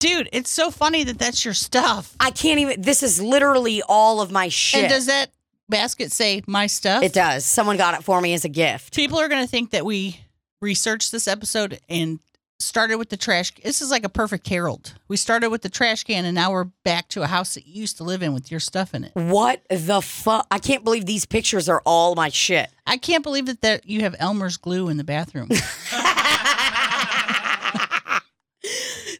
Dude, 0.00 0.28
it's 0.32 0.50
so 0.50 0.70
funny 0.70 1.04
that 1.04 1.18
that's 1.18 1.44
your 1.44 1.54
stuff. 1.54 2.16
I 2.18 2.30
can't 2.32 2.58
even 2.58 2.82
this 2.82 3.02
is 3.02 3.22
literally 3.22 3.82
all 3.88 4.20
of 4.20 4.32
my 4.32 4.48
shit. 4.48 4.82
And 4.84 4.90
does 4.90 5.06
that 5.06 5.30
basket 5.68 6.10
say 6.12 6.42
my 6.46 6.66
stuff? 6.66 7.02
it 7.04 7.12
does. 7.12 7.44
Someone 7.44 7.76
got 7.76 7.94
it 7.94 8.02
for 8.02 8.20
me 8.20 8.34
as 8.34 8.44
a 8.44 8.48
gift. 8.48 8.94
People 8.96 9.18
are 9.20 9.28
going 9.28 9.44
to 9.44 9.50
think 9.50 9.70
that 9.70 9.84
we 9.84 10.20
researched 10.60 11.12
this 11.12 11.28
episode 11.28 11.78
and 11.88 12.18
started 12.62 12.96
with 12.96 13.10
the 13.10 13.16
trash. 13.16 13.52
This 13.62 13.82
is 13.82 13.90
like 13.90 14.04
a 14.04 14.08
perfect 14.08 14.48
Harold. 14.48 14.94
We 15.08 15.16
started 15.16 15.50
with 15.50 15.62
the 15.62 15.68
trash 15.68 16.04
can 16.04 16.24
and 16.24 16.34
now 16.34 16.52
we're 16.52 16.64
back 16.84 17.08
to 17.08 17.22
a 17.22 17.26
house 17.26 17.54
that 17.54 17.66
you 17.66 17.80
used 17.80 17.96
to 17.98 18.04
live 18.04 18.22
in 18.22 18.32
with 18.32 18.50
your 18.50 18.60
stuff 18.60 18.94
in 18.94 19.04
it. 19.04 19.12
What 19.14 19.62
the 19.68 20.00
fuck? 20.00 20.46
I 20.50 20.58
can't 20.58 20.84
believe 20.84 21.06
these 21.06 21.26
pictures 21.26 21.68
are 21.68 21.82
all 21.84 22.14
my 22.14 22.28
shit. 22.28 22.70
I 22.86 22.96
can't 22.96 23.22
believe 23.22 23.46
that, 23.46 23.60
that 23.62 23.88
you 23.88 24.00
have 24.00 24.16
Elmer's 24.18 24.56
glue 24.56 24.88
in 24.88 24.96
the 24.96 25.04
bathroom. 25.04 25.48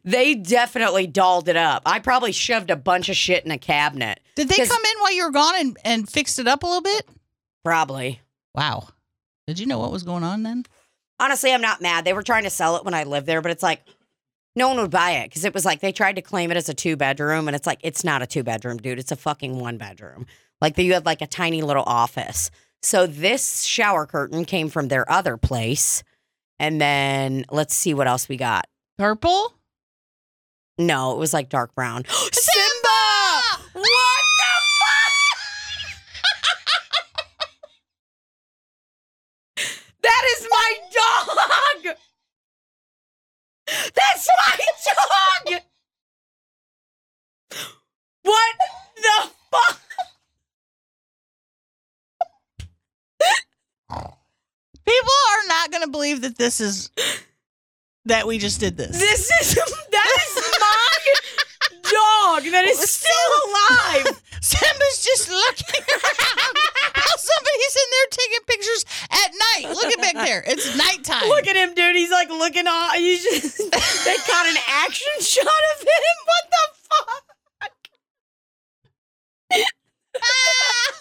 They 0.04 0.34
definitely 0.34 1.06
dolled 1.06 1.48
it 1.48 1.56
up. 1.56 1.82
I 1.86 2.00
probably 2.00 2.32
shoved 2.32 2.70
a 2.70 2.76
bunch 2.76 3.08
of 3.08 3.16
shit 3.16 3.44
in 3.44 3.50
a 3.50 3.58
cabinet. 3.58 4.20
Did 4.34 4.48
they 4.48 4.56
come 4.56 4.84
in 4.84 5.00
while 5.00 5.14
you 5.14 5.24
were 5.24 5.30
gone 5.30 5.54
and, 5.58 5.78
and 5.84 6.08
fixed 6.08 6.38
it 6.38 6.48
up 6.48 6.62
a 6.62 6.66
little 6.66 6.82
bit? 6.82 7.08
Probably. 7.64 8.20
Wow. 8.54 8.88
Did 9.46 9.58
you 9.58 9.66
know 9.66 9.78
what 9.78 9.92
was 9.92 10.02
going 10.02 10.24
on 10.24 10.42
then? 10.42 10.64
Honestly, 11.22 11.52
I'm 11.52 11.60
not 11.60 11.80
mad. 11.80 12.04
They 12.04 12.14
were 12.14 12.24
trying 12.24 12.42
to 12.42 12.50
sell 12.50 12.76
it 12.76 12.84
when 12.84 12.94
I 12.94 13.04
lived 13.04 13.28
there, 13.28 13.40
but 13.40 13.52
it's 13.52 13.62
like 13.62 13.84
no 14.56 14.66
one 14.66 14.78
would 14.78 14.90
buy 14.90 15.12
it 15.12 15.28
because 15.28 15.44
it 15.44 15.54
was 15.54 15.64
like 15.64 15.78
they 15.78 15.92
tried 15.92 16.16
to 16.16 16.22
claim 16.22 16.50
it 16.50 16.56
as 16.56 16.68
a 16.68 16.74
two 16.74 16.96
bedroom, 16.96 17.46
and 17.46 17.54
it's 17.54 17.64
like 17.66 17.78
it's 17.84 18.02
not 18.02 18.22
a 18.22 18.26
two 18.26 18.42
bedroom, 18.42 18.78
dude. 18.78 18.98
It's 18.98 19.12
a 19.12 19.16
fucking 19.16 19.56
one 19.60 19.78
bedroom. 19.78 20.26
Like 20.60 20.76
you 20.76 20.92
had 20.94 21.06
like 21.06 21.22
a 21.22 21.28
tiny 21.28 21.62
little 21.62 21.84
office. 21.86 22.50
So 22.82 23.06
this 23.06 23.62
shower 23.62 24.04
curtain 24.04 24.44
came 24.44 24.68
from 24.68 24.88
their 24.88 25.08
other 25.08 25.36
place, 25.36 26.02
and 26.58 26.80
then 26.80 27.44
let's 27.52 27.76
see 27.76 27.94
what 27.94 28.08
else 28.08 28.28
we 28.28 28.36
got. 28.36 28.66
Purple? 28.98 29.54
No, 30.76 31.12
it 31.12 31.18
was 31.18 31.32
like 31.32 31.48
dark 31.48 31.72
brown. 31.76 32.04
Simba! 32.32 33.62
What 33.74 33.84
the 33.84 34.52
fuck? 34.80 35.12
That 40.02 40.22
is 40.36 40.48
my 40.50 40.74
dog. 40.92 41.96
That's 43.94 44.28
my 44.28 44.58
dog. 44.84 45.62
What 48.22 48.54
the 48.96 49.30
fuck? 49.50 49.80
People 54.84 55.12
are 55.30 55.48
not 55.48 55.70
going 55.70 55.82
to 55.84 55.90
believe 55.90 56.22
that 56.22 56.36
this 56.36 56.60
is 56.60 56.90
that 58.06 58.26
we 58.26 58.38
just 58.38 58.60
did 58.60 58.76
this. 58.76 58.98
This 58.98 59.30
is 59.40 59.54
that 59.54 60.08
is 60.26 60.34
my 60.60 60.98
dog 61.82 62.42
that 62.50 62.64
is 62.64 62.78
still 62.80 63.32
alive. 63.46 64.22
Simba's 64.40 65.02
just 65.04 65.28
looking 65.30 65.84
around. 65.88 66.71
Somebody's 67.18 67.76
in 67.76 67.88
there 67.90 68.08
taking 68.10 68.44
pictures 68.46 68.84
at 69.10 69.30
night. 69.32 69.74
Look 69.74 69.92
at 69.92 69.98
back 70.00 70.26
there. 70.26 70.42
It's 70.46 70.76
nighttime. 70.76 71.28
Look 71.28 71.46
at 71.46 71.56
him, 71.56 71.74
dude. 71.74 71.96
He's 71.96 72.10
like 72.10 72.28
looking 72.30 72.66
on. 72.66 73.02
You 73.02 73.16
just 73.18 73.58
they 74.04 74.16
caught 74.16 74.46
an 74.46 74.56
action 74.68 75.12
shot 75.20 75.62
of 75.74 75.80
him. 75.80 76.14
What 76.26 76.44
the 76.50 76.64
fuck? 76.88 77.24
Ah! 80.16 80.92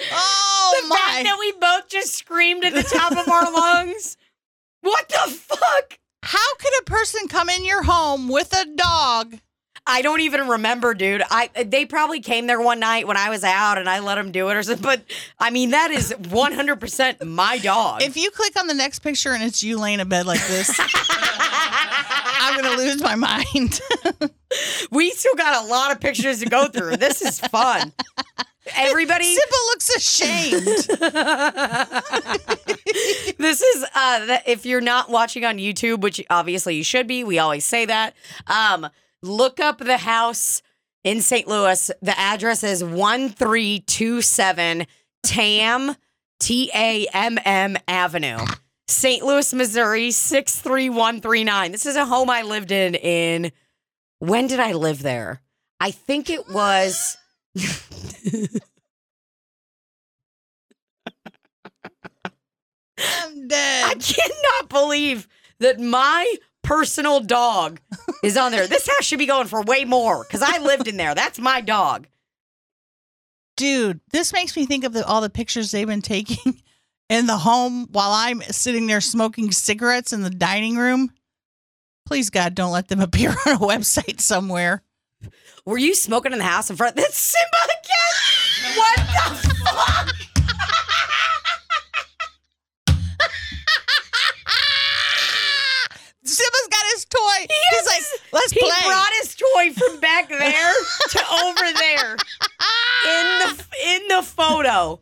oh 0.12 0.80
the 0.82 0.88
my! 0.88 0.96
fact 0.96 1.24
that 1.24 1.36
we 1.38 1.52
both 1.52 1.88
just 1.88 2.14
screamed 2.14 2.64
at 2.64 2.74
the 2.74 2.82
top 2.82 3.12
of 3.12 3.28
our 3.28 3.50
lungs. 3.50 4.16
What 4.80 5.08
the 5.08 5.30
fuck? 5.32 5.98
How 6.22 6.54
could 6.56 6.72
a 6.80 6.84
person 6.84 7.28
come 7.28 7.48
in 7.48 7.64
your 7.64 7.82
home 7.82 8.28
with 8.28 8.52
a 8.52 8.66
dog? 8.74 9.38
I 9.86 10.00
don't 10.00 10.20
even 10.20 10.48
remember, 10.48 10.94
dude. 10.94 11.22
I 11.30 11.50
they 11.66 11.84
probably 11.84 12.20
came 12.20 12.46
there 12.46 12.60
one 12.60 12.80
night 12.80 13.06
when 13.06 13.18
I 13.18 13.28
was 13.28 13.44
out 13.44 13.76
and 13.76 13.88
I 13.88 13.98
let 13.98 14.14
them 14.14 14.32
do 14.32 14.48
it 14.48 14.56
or 14.56 14.62
something. 14.62 14.82
But 14.82 15.02
I 15.38 15.50
mean, 15.50 15.70
that 15.70 15.90
is 15.90 16.14
one 16.30 16.52
hundred 16.52 16.80
percent 16.80 17.24
my 17.24 17.58
dog. 17.58 18.02
If 18.02 18.16
you 18.16 18.30
click 18.30 18.58
on 18.58 18.66
the 18.66 18.74
next 18.74 19.00
picture 19.00 19.32
and 19.32 19.42
it's 19.42 19.62
you 19.62 19.78
laying 19.78 20.00
in 20.00 20.08
bed 20.08 20.24
like 20.24 20.44
this, 20.46 20.74
I'm 20.78 22.62
gonna 22.62 22.76
lose 22.76 23.02
my 23.02 23.14
mind. 23.14 23.80
we 24.90 25.10
still 25.10 25.34
got 25.34 25.64
a 25.64 25.66
lot 25.66 25.92
of 25.92 26.00
pictures 26.00 26.40
to 26.40 26.46
go 26.46 26.68
through. 26.68 26.96
This 26.96 27.20
is 27.20 27.40
fun. 27.40 27.92
Everybody, 28.74 29.24
Simba 29.36 29.56
looks 29.66 29.96
ashamed. 29.96 30.64
this 33.36 33.60
is 33.60 33.84
uh 33.94 34.38
if 34.46 34.64
you're 34.64 34.80
not 34.80 35.10
watching 35.10 35.44
on 35.44 35.58
YouTube, 35.58 36.00
which 36.00 36.24
obviously 36.30 36.76
you 36.76 36.84
should 36.84 37.06
be, 37.06 37.22
we 37.22 37.38
always 37.38 37.66
say 37.66 37.84
that. 37.84 38.14
Um, 38.46 38.88
look 39.24 39.60
up 39.60 39.78
the 39.78 39.96
house 39.96 40.62
in 41.02 41.20
St. 41.20 41.48
Louis. 41.48 41.90
The 42.02 42.16
address 42.18 42.62
is 42.62 42.84
1327 42.84 44.86
Tamm 45.24 45.96
T 46.40 46.70
A 46.74 47.06
M 47.12 47.38
M 47.44 47.76
Avenue. 47.88 48.38
St. 48.86 49.24
Louis, 49.24 49.54
Missouri 49.54 50.10
63139. 50.10 51.72
This 51.72 51.86
is 51.86 51.96
a 51.96 52.04
home 52.04 52.28
I 52.28 52.42
lived 52.42 52.70
in 52.70 52.94
in 52.94 53.50
when 54.18 54.46
did 54.46 54.60
I 54.60 54.72
live 54.72 55.02
there? 55.02 55.40
I 55.80 55.90
think 55.90 56.28
it 56.28 56.50
was 56.50 57.16
I'm 62.98 63.48
dead. 63.48 63.84
I 63.86 63.94
cannot 63.94 64.68
believe 64.68 65.26
that 65.60 65.80
my 65.80 66.36
personal 66.64 67.20
dog 67.20 67.80
is 68.24 68.36
on 68.36 68.50
there. 68.50 68.66
This 68.66 68.88
house 68.88 69.04
should 69.04 69.20
be 69.20 69.26
going 69.26 69.46
for 69.46 69.62
way 69.62 69.84
more 69.84 70.24
because 70.24 70.42
I 70.42 70.58
lived 70.58 70.88
in 70.88 70.96
there. 70.96 71.14
That's 71.14 71.38
my 71.38 71.60
dog. 71.60 72.08
Dude, 73.56 74.00
this 74.10 74.32
makes 74.32 74.56
me 74.56 74.66
think 74.66 74.82
of 74.82 74.92
the, 74.92 75.06
all 75.06 75.20
the 75.20 75.30
pictures 75.30 75.70
they've 75.70 75.86
been 75.86 76.02
taking 76.02 76.60
in 77.08 77.26
the 77.26 77.38
home 77.38 77.86
while 77.92 78.10
I'm 78.10 78.42
sitting 78.42 78.88
there 78.88 79.00
smoking 79.00 79.52
cigarettes 79.52 80.12
in 80.12 80.22
the 80.22 80.30
dining 80.30 80.76
room. 80.76 81.12
Please, 82.04 82.30
God, 82.30 82.54
don't 82.54 82.72
let 82.72 82.88
them 82.88 83.00
appear 83.00 83.30
on 83.30 83.54
a 83.54 83.58
website 83.58 84.20
somewhere. 84.20 84.82
Were 85.64 85.78
you 85.78 85.94
smoking 85.94 86.32
in 86.32 86.38
the 86.38 86.44
house 86.44 86.68
in 86.68 86.76
front? 86.76 86.96
That's 86.96 87.16
Simba 87.16 87.56
again. 87.64 88.76
What 88.76 88.96
the 88.96 89.54
fuck? 89.64 90.14
Simba's 96.26 96.68
got 96.70 96.84
his 97.04 97.20
toy. 97.20 97.46
He's 97.70 97.86
like, 97.86 98.20
let's 98.32 98.52
He 98.52 98.60
play. 98.60 98.70
brought 98.84 99.08
his 99.20 99.34
toy 99.34 99.72
from 99.72 100.00
back 100.00 100.28
there 100.28 100.72
to 101.10 101.20
over 101.44 101.72
there 101.78 102.12
in 102.12 103.38
the 103.40 103.66
in 103.86 104.08
the 104.08 104.22
photo. 104.22 105.00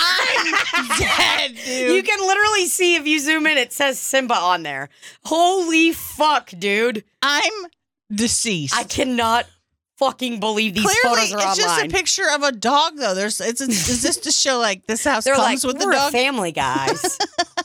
I'm 0.00 0.98
dead, 0.98 1.56
dude. 1.64 1.96
You 1.96 2.02
can 2.02 2.26
literally 2.26 2.66
see 2.66 2.94
if 2.96 3.06
you 3.06 3.18
zoom 3.18 3.46
in, 3.46 3.58
it 3.58 3.72
says 3.72 3.98
Simba 3.98 4.34
on 4.34 4.62
there. 4.62 4.88
Holy 5.24 5.92
fuck, 5.92 6.50
dude. 6.58 7.04
I'm 7.20 7.52
deceased. 8.14 8.74
I 8.76 8.84
cannot 8.84 9.46
fucking 9.98 10.40
believe 10.40 10.74
these 10.74 10.84
Clearly, 10.84 11.26
photos 11.26 11.34
are 11.34 11.48
it's 11.50 11.58
just 11.58 11.84
a 11.84 11.88
picture 11.88 12.24
of 12.34 12.42
a 12.44 12.52
dog, 12.52 12.96
though. 12.96 13.14
There's, 13.14 13.40
it's, 13.40 13.60
a, 13.60 13.64
is 13.64 14.02
this 14.02 14.16
to 14.18 14.30
show 14.30 14.58
like 14.58 14.86
this 14.86 15.04
house 15.04 15.24
They're 15.24 15.34
comes 15.34 15.64
like, 15.64 15.74
with 15.74 15.82
the 15.84 15.90
dog? 15.92 16.12
family, 16.12 16.52
guys. 16.52 17.18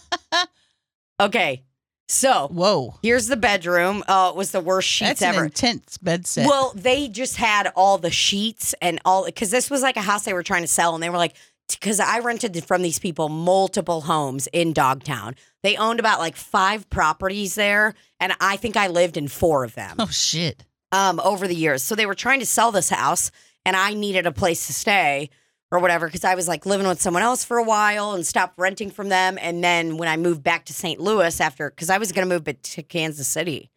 okay, 1.26 1.64
so 2.08 2.50
Whoa, 2.50 2.96
here's 3.02 3.28
the 3.28 3.38
bedroom. 3.38 4.04
Oh, 4.08 4.30
it 4.30 4.36
was 4.36 4.52
the 4.52 4.60
worst 4.60 4.88
sheets 4.88 5.10
that's 5.10 5.22
an 5.22 5.36
ever. 5.36 5.46
intense 5.46 5.98
bed 5.98 6.28
set. 6.28 6.48
Well, 6.48 6.74
they 6.76 7.08
just 7.08 7.38
had 7.38 7.72
all 7.76 7.98
the 7.98 8.12
sheets 8.12 8.76
and 8.82 9.00
all 9.06 9.26
because 9.26 9.52
this 9.52 9.70
was 9.70 9.82
like 9.82 9.98
a 9.98 10.02
house 10.02 10.24
they 10.26 10.34
were 10.34 10.44
trying 10.44 10.62
to 10.64 10.68
sell, 10.68 10.94
and 10.94 11.04
they 11.04 11.10
were 11.10 11.18
like, 11.18 11.36
because 11.70 12.00
I 12.00 12.20
rented 12.20 12.64
from 12.66 12.82
these 12.82 13.00
people 13.00 13.30
multiple 13.30 14.02
homes 14.02 14.48
in 14.54 14.74
Dogtown. 14.74 15.36
They 15.64 15.78
owned 15.78 16.00
about 16.00 16.20
like 16.20 16.36
five 16.36 16.90
properties 16.90 17.56
there, 17.56 17.96
and 18.20 18.34
I 18.40 18.58
think 18.58 18.76
I 18.76 18.88
lived 18.88 19.18
in 19.18 19.28
four 19.28 19.64
of 19.64 19.76
them 19.76 19.96
oh 20.00 20.08
shit. 20.08 20.66
um, 20.92 21.20
over 21.22 21.48
the 21.48 21.56
years. 21.56 21.84
So 21.84 21.96
they 21.96 22.06
were 22.06 22.16
trying 22.16 22.42
to 22.42 22.46
sell 22.46 22.72
this 22.72 22.90
house, 22.90 23.32
and 23.66 23.76
I 23.76 23.94
needed 23.94 24.28
a 24.28 24.32
place 24.32 24.68
to 24.68 24.74
stay 24.74 25.30
or 25.74 25.80
whatever 25.80 26.06
because 26.08 26.24
I 26.24 26.36
was 26.36 26.48
like 26.48 26.66
living 26.66 26.88
with 26.88 27.02
someone 27.02 27.24
else 27.24 27.44
for 27.44 27.58
a 27.58 27.64
while 27.64 28.14
and 28.14 28.26
stopped 28.26 28.54
renting 28.58 28.92
from 28.92 29.10
them. 29.10 29.38
And 29.42 29.64
then 29.64 29.98
when 29.98 30.08
I 30.08 30.16
moved 30.18 30.44
back 30.44 30.66
to 30.66 30.74
St. 30.74 31.00
Louis 31.02 31.42
after, 31.42 31.70
because 31.70 31.90
I 31.90 31.98
was 31.98 32.12
going 32.12 32.28
to 32.28 32.34
move 32.34 32.44
back 32.44 32.62
to 32.62 32.84
Kansas 32.84 33.28
City 33.28 33.72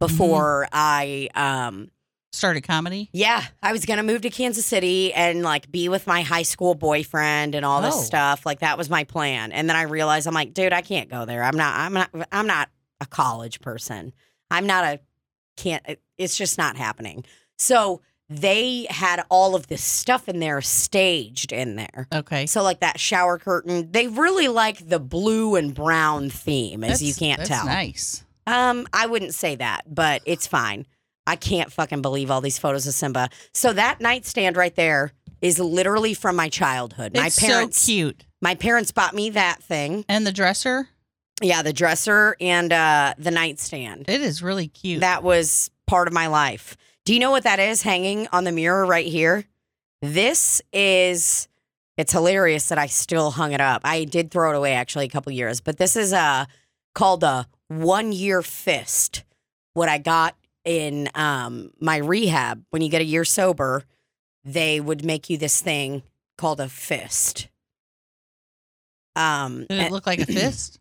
before 0.00 0.68
I 0.72 1.28
um, 1.34 1.90
started 2.32 2.62
comedy? 2.62 3.08
Yeah, 3.12 3.42
I 3.62 3.72
was 3.72 3.84
gonna 3.84 4.02
move 4.02 4.22
to 4.22 4.30
Kansas 4.30 4.64
City 4.66 5.12
and 5.12 5.42
like 5.42 5.70
be 5.70 5.88
with 5.88 6.06
my 6.06 6.22
high 6.22 6.42
school 6.42 6.74
boyfriend 6.74 7.54
and 7.54 7.64
all 7.64 7.82
this 7.82 7.94
Oh. 7.96 8.02
stuff. 8.02 8.46
Like 8.46 8.60
that 8.60 8.78
was 8.78 8.88
my 8.88 9.04
plan. 9.04 9.52
And 9.52 9.68
then 9.68 9.76
I 9.76 9.82
realized 9.82 10.26
I'm 10.26 10.34
like, 10.34 10.54
dude, 10.54 10.72
I 10.72 10.82
can't 10.82 11.08
go 11.10 11.24
there. 11.24 11.42
I'm 11.42 11.56
not. 11.56 11.74
I'm 11.78 11.92
not. 11.92 12.10
I'm 12.30 12.46
not 12.46 12.68
a 13.00 13.06
college 13.06 13.60
person. 13.60 14.12
I'm 14.50 14.66
not 14.66 14.84
a. 14.84 15.00
Can't. 15.56 15.84
It's 16.16 16.36
just 16.36 16.58
not 16.58 16.76
happening. 16.76 17.24
So 17.58 18.00
they 18.30 18.86
had 18.90 19.24
all 19.30 19.54
of 19.54 19.68
this 19.68 19.82
stuff 19.82 20.28
in 20.28 20.38
there 20.38 20.60
staged 20.60 21.52
in 21.52 21.76
there. 21.76 22.06
Okay. 22.12 22.46
So 22.46 22.62
like 22.62 22.80
that 22.80 23.00
shower 23.00 23.38
curtain, 23.38 23.90
they 23.90 24.06
really 24.08 24.48
like 24.48 24.88
the 24.88 24.98
blue 24.98 25.56
and 25.56 25.74
brown 25.74 26.28
theme, 26.30 26.84
as 26.84 27.02
you 27.02 27.14
can't 27.14 27.38
that's 27.38 27.48
tell. 27.48 27.64
Nice. 27.64 28.24
Um, 28.46 28.86
I 28.92 29.06
wouldn't 29.06 29.34
say 29.34 29.56
that, 29.56 29.82
but 29.92 30.22
it's 30.26 30.46
fine. 30.46 30.86
I 31.26 31.36
can't 31.36 31.70
fucking 31.72 32.02
believe 32.02 32.30
all 32.30 32.40
these 32.40 32.58
photos 32.58 32.86
of 32.86 32.94
Simba. 32.94 33.28
So 33.52 33.72
that 33.74 34.00
nightstand 34.00 34.56
right 34.56 34.74
there 34.74 35.12
is 35.40 35.58
literally 35.58 36.14
from 36.14 36.36
my 36.36 36.48
childhood. 36.48 37.14
My 37.14 37.30
parents, 37.30 37.78
so 37.80 37.92
cute. 37.92 38.24
my 38.40 38.54
parents 38.54 38.92
bought 38.92 39.14
me 39.14 39.30
that 39.30 39.62
thing. 39.62 40.04
And 40.08 40.26
the 40.26 40.32
dresser, 40.32 40.88
Yeah, 41.42 41.62
the 41.62 41.72
dresser 41.72 42.36
and 42.40 42.72
uh, 42.72 43.14
the 43.18 43.30
nightstand. 43.30 44.06
it 44.08 44.20
is 44.20 44.42
really 44.42 44.68
cute. 44.68 45.00
That 45.00 45.22
was 45.22 45.70
part 45.86 46.08
of 46.08 46.14
my 46.14 46.26
life. 46.26 46.76
Do 47.08 47.14
you 47.14 47.20
know 47.20 47.30
what 47.30 47.44
that 47.44 47.58
is 47.58 47.80
hanging 47.80 48.28
on 48.32 48.44
the 48.44 48.52
mirror 48.52 48.84
right 48.84 49.06
here? 49.06 49.46
This 50.02 50.60
is. 50.74 51.48
It's 51.96 52.12
hilarious 52.12 52.68
that 52.68 52.76
I 52.76 52.86
still 52.86 53.30
hung 53.30 53.52
it 53.52 53.62
up. 53.62 53.80
I 53.82 54.04
did 54.04 54.30
throw 54.30 54.52
it 54.52 54.56
away 54.56 54.74
actually 54.74 55.06
a 55.06 55.08
couple 55.08 55.32
years, 55.32 55.62
but 55.62 55.78
this 55.78 55.96
is 55.96 56.12
uh 56.12 56.44
called 56.94 57.24
a 57.24 57.48
one 57.68 58.12
year 58.12 58.42
fist. 58.42 59.24
What 59.72 59.88
I 59.88 59.96
got 59.96 60.36
in 60.66 61.08
um 61.14 61.70
my 61.80 61.96
rehab 61.96 62.62
when 62.68 62.82
you 62.82 62.90
get 62.90 63.00
a 63.00 63.06
year 63.06 63.24
sober, 63.24 63.84
they 64.44 64.78
would 64.78 65.02
make 65.02 65.30
you 65.30 65.38
this 65.38 65.62
thing 65.62 66.02
called 66.36 66.60
a 66.60 66.68
fist. 66.68 67.48
Um, 69.16 69.64
Did 69.70 69.80
it 69.80 69.92
look 69.92 70.06
like 70.06 70.20
a 70.20 70.26
fist? 70.40 70.77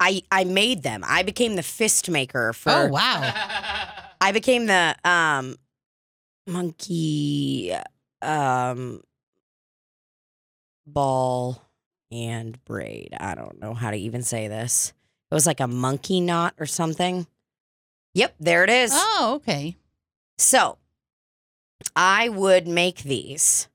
I 0.00 0.22
I 0.32 0.44
made 0.44 0.82
them. 0.82 1.04
I 1.06 1.22
became 1.22 1.56
the 1.56 1.62
fist 1.62 2.08
maker 2.08 2.52
for. 2.52 2.72
Oh 2.72 2.86
wow. 2.88 3.20
I 4.20 4.32
became 4.32 4.66
the 4.66 4.96
um 5.04 5.56
monkey 6.46 7.74
um 8.22 9.02
ball 10.86 11.62
and 12.10 12.62
braid. 12.64 13.14
I 13.18 13.34
don't 13.34 13.60
know 13.60 13.74
how 13.74 13.90
to 13.90 13.96
even 13.96 14.22
say 14.22 14.48
this. 14.48 14.92
It 15.30 15.34
was 15.34 15.46
like 15.46 15.60
a 15.60 15.68
monkey 15.68 16.20
knot 16.20 16.54
or 16.58 16.66
something. 16.66 17.26
Yep, 18.14 18.34
there 18.40 18.64
it 18.64 18.70
is. 18.70 18.90
Oh, 18.92 19.34
okay. 19.36 19.76
So 20.38 20.78
I 21.94 22.28
would 22.28 22.66
make 22.66 23.02
these 23.04 23.68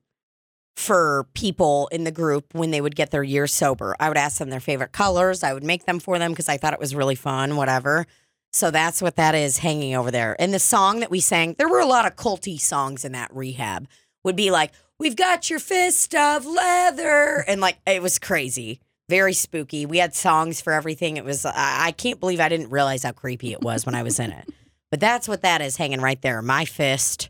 for 0.76 1.26
people 1.34 1.88
in 1.92 2.04
the 2.04 2.12
group 2.12 2.54
when 2.54 2.72
they 2.72 2.82
would 2.82 2.96
get 2.96 3.12
their 3.12 3.24
year 3.24 3.48
sober. 3.48 3.96
I 4.00 4.10
would 4.10 4.18
ask 4.18 4.38
them 4.38 4.50
their 4.50 4.60
favorite 4.60 4.92
colors. 4.92 5.44
I 5.44 5.54
would 5.54 5.64
make 5.64 5.86
them 5.86 6.00
for 6.00 6.20
them 6.20 6.32
because 6.32 6.50
I 6.50 6.58
thought 6.58 6.74
it 6.74 6.80
was 6.80 6.94
really 6.94 7.16
fun, 7.16 7.56
whatever. 7.56 8.06
So 8.52 8.72
that's 8.72 9.02
what 9.02 9.16
that 9.16 9.36
is 9.36 9.58
hanging 9.60 9.96
over 9.96 10.12
there. 10.12 10.36
And 10.40 10.54
the 10.54 10.60
song 10.60 11.00
that 11.00 11.12
we 11.12 11.20
sang, 11.20 11.56
there 11.58 11.70
were 11.70 11.80
a 11.80 11.86
lot 11.86 12.06
of 12.06 12.16
culty 12.16 12.60
songs 12.60 13.04
in 13.04 13.14
that 13.14 13.34
rehab, 13.36 13.88
would 14.24 14.36
be 14.36 14.52
like, 14.52 14.72
We've 14.98 15.16
got 15.16 15.50
your 15.50 15.60
fist 15.60 16.16
of 16.16 16.46
leather. 16.46 17.44
And 17.48 17.60
like, 17.60 17.78
it 17.86 18.02
was 18.02 18.18
crazy. 18.18 18.80
Very 19.10 19.34
spooky. 19.34 19.86
We 19.86 19.98
had 19.98 20.16
songs 20.16 20.62
for 20.62 20.72
everything. 20.72 21.18
It 21.18 21.26
was, 21.26 21.46
I, 21.46 21.88
I 21.88 21.92
can't 21.92 22.20
believe 22.20 22.40
I 22.40 22.48
didn't 22.48 22.70
realize 22.70 23.04
how 23.04 23.12
creepy 23.12 23.52
it 23.52 23.62
was 23.62 23.86
when 23.86 23.94
I 23.94 24.04
was 24.04 24.20
in 24.20 24.32
it. 24.32 24.50
But 24.92 25.00
that's 25.02 25.28
what 25.28 25.42
that 25.42 25.62
is 25.62 25.76
hanging 25.76 26.00
right 26.00 26.22
there. 26.22 26.42
My 26.42 26.64
fist. 26.64 27.30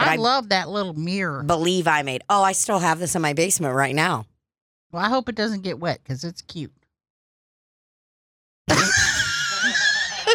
I, 0.00 0.14
I- 0.14 0.16
love 0.16 0.48
that 0.50 0.68
little 0.68 0.94
mirror. 0.94 1.42
Believe 1.42 1.86
I 1.86 2.02
made. 2.02 2.22
Oh, 2.28 2.42
I 2.42 2.52
still 2.52 2.78
have 2.78 2.98
this 2.98 3.14
in 3.14 3.22
my 3.22 3.32
basement 3.32 3.74
right 3.74 3.94
now. 3.94 4.26
Well, 4.92 5.04
I 5.04 5.08
hope 5.08 5.28
it 5.28 5.36
doesn't 5.36 5.62
get 5.62 5.78
wet 5.78 6.00
because 6.02 6.24
it's 6.24 6.42
cute. 6.42 6.72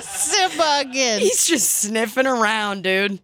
Simba 0.01 0.79
again. 0.81 1.19
He's 1.19 1.45
just 1.45 1.69
sniffing 1.69 2.27
around, 2.27 2.83
dude. 2.83 3.19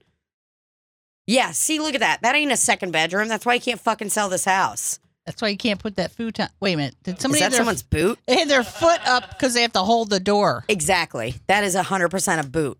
Yeah, 1.28 1.52
see, 1.52 1.80
look 1.80 1.94
at 1.94 2.02
that. 2.02 2.22
That 2.24 2.36
ain't 2.36 2.52
a 2.52 2.58
second 2.58 2.92
bedroom. 2.92 3.28
That's 3.28 3.46
why 3.46 3.54
you 3.54 3.62
can't 3.62 3.80
fucking 3.80 4.10
sell 4.10 4.30
this 4.30 4.46
house. 4.46 5.00
That's 5.26 5.42
why 5.42 5.50
you 5.50 5.58
can't 5.58 5.80
put 5.80 5.96
that 5.98 6.12
futon. 6.12 6.50
Wait 6.60 6.74
a 6.74 6.78
minute. 6.78 6.96
Did 7.04 7.22
somebody? 7.22 7.40
Is 7.40 7.46
that 7.46 7.52
their, 7.52 7.58
someone's 7.60 7.84
boot? 7.84 8.20
they 8.26 8.36
had 8.40 8.50
their 8.50 8.64
foot 8.64 9.00
up 9.08 9.30
because 9.30 9.54
they 9.54 9.62
have 9.62 9.74
to 9.74 9.80
hold 9.80 10.10
the 10.10 10.20
door? 10.20 10.66
Exactly. 10.68 11.36
That 11.48 11.64
is 11.64 11.76
100% 11.76 12.40
a 12.40 12.48
boot. 12.48 12.78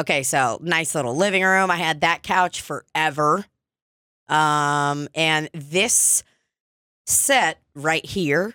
Okay, 0.00 0.22
so 0.22 0.58
nice 0.62 0.94
little 0.94 1.14
living 1.14 1.42
room. 1.42 1.70
I 1.70 1.76
had 1.76 2.00
that 2.00 2.22
couch 2.22 2.60
forever. 2.62 3.44
Um, 4.28 5.08
and 5.14 5.50
this 5.52 6.22
set 7.06 7.58
right 7.74 8.04
here 8.04 8.54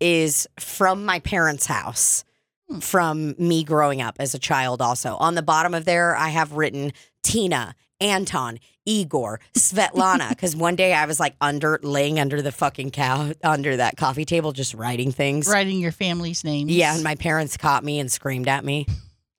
is 0.00 0.46
from 0.60 1.04
my 1.04 1.18
parents' 1.20 1.66
house, 1.66 2.24
Hmm. 2.68 2.78
from 2.78 3.34
me 3.38 3.64
growing 3.64 4.00
up 4.00 4.16
as 4.18 4.34
a 4.34 4.38
child, 4.38 4.80
also. 4.80 5.16
On 5.16 5.34
the 5.34 5.42
bottom 5.42 5.74
of 5.74 5.84
there, 5.84 6.16
I 6.16 6.28
have 6.28 6.52
written 6.52 6.92
Tina, 7.22 7.74
Anton, 8.00 8.58
Igor, 8.86 9.40
Svetlana. 9.54 10.28
Because 10.30 10.54
one 10.54 10.76
day 10.76 10.92
I 10.94 11.06
was 11.06 11.18
like 11.20 11.34
under, 11.40 11.78
laying 11.82 12.18
under 12.20 12.40
the 12.40 12.52
fucking 12.52 12.90
cow, 12.92 13.32
under 13.42 13.76
that 13.76 13.96
coffee 13.96 14.24
table, 14.24 14.52
just 14.52 14.74
writing 14.74 15.10
things. 15.12 15.48
Writing 15.48 15.80
your 15.80 15.92
family's 15.92 16.44
names. 16.44 16.70
Yeah, 16.70 16.94
and 16.94 17.02
my 17.02 17.14
parents 17.16 17.56
caught 17.56 17.82
me 17.84 17.98
and 17.98 18.10
screamed 18.12 18.48
at 18.48 18.64
me. 18.64 18.86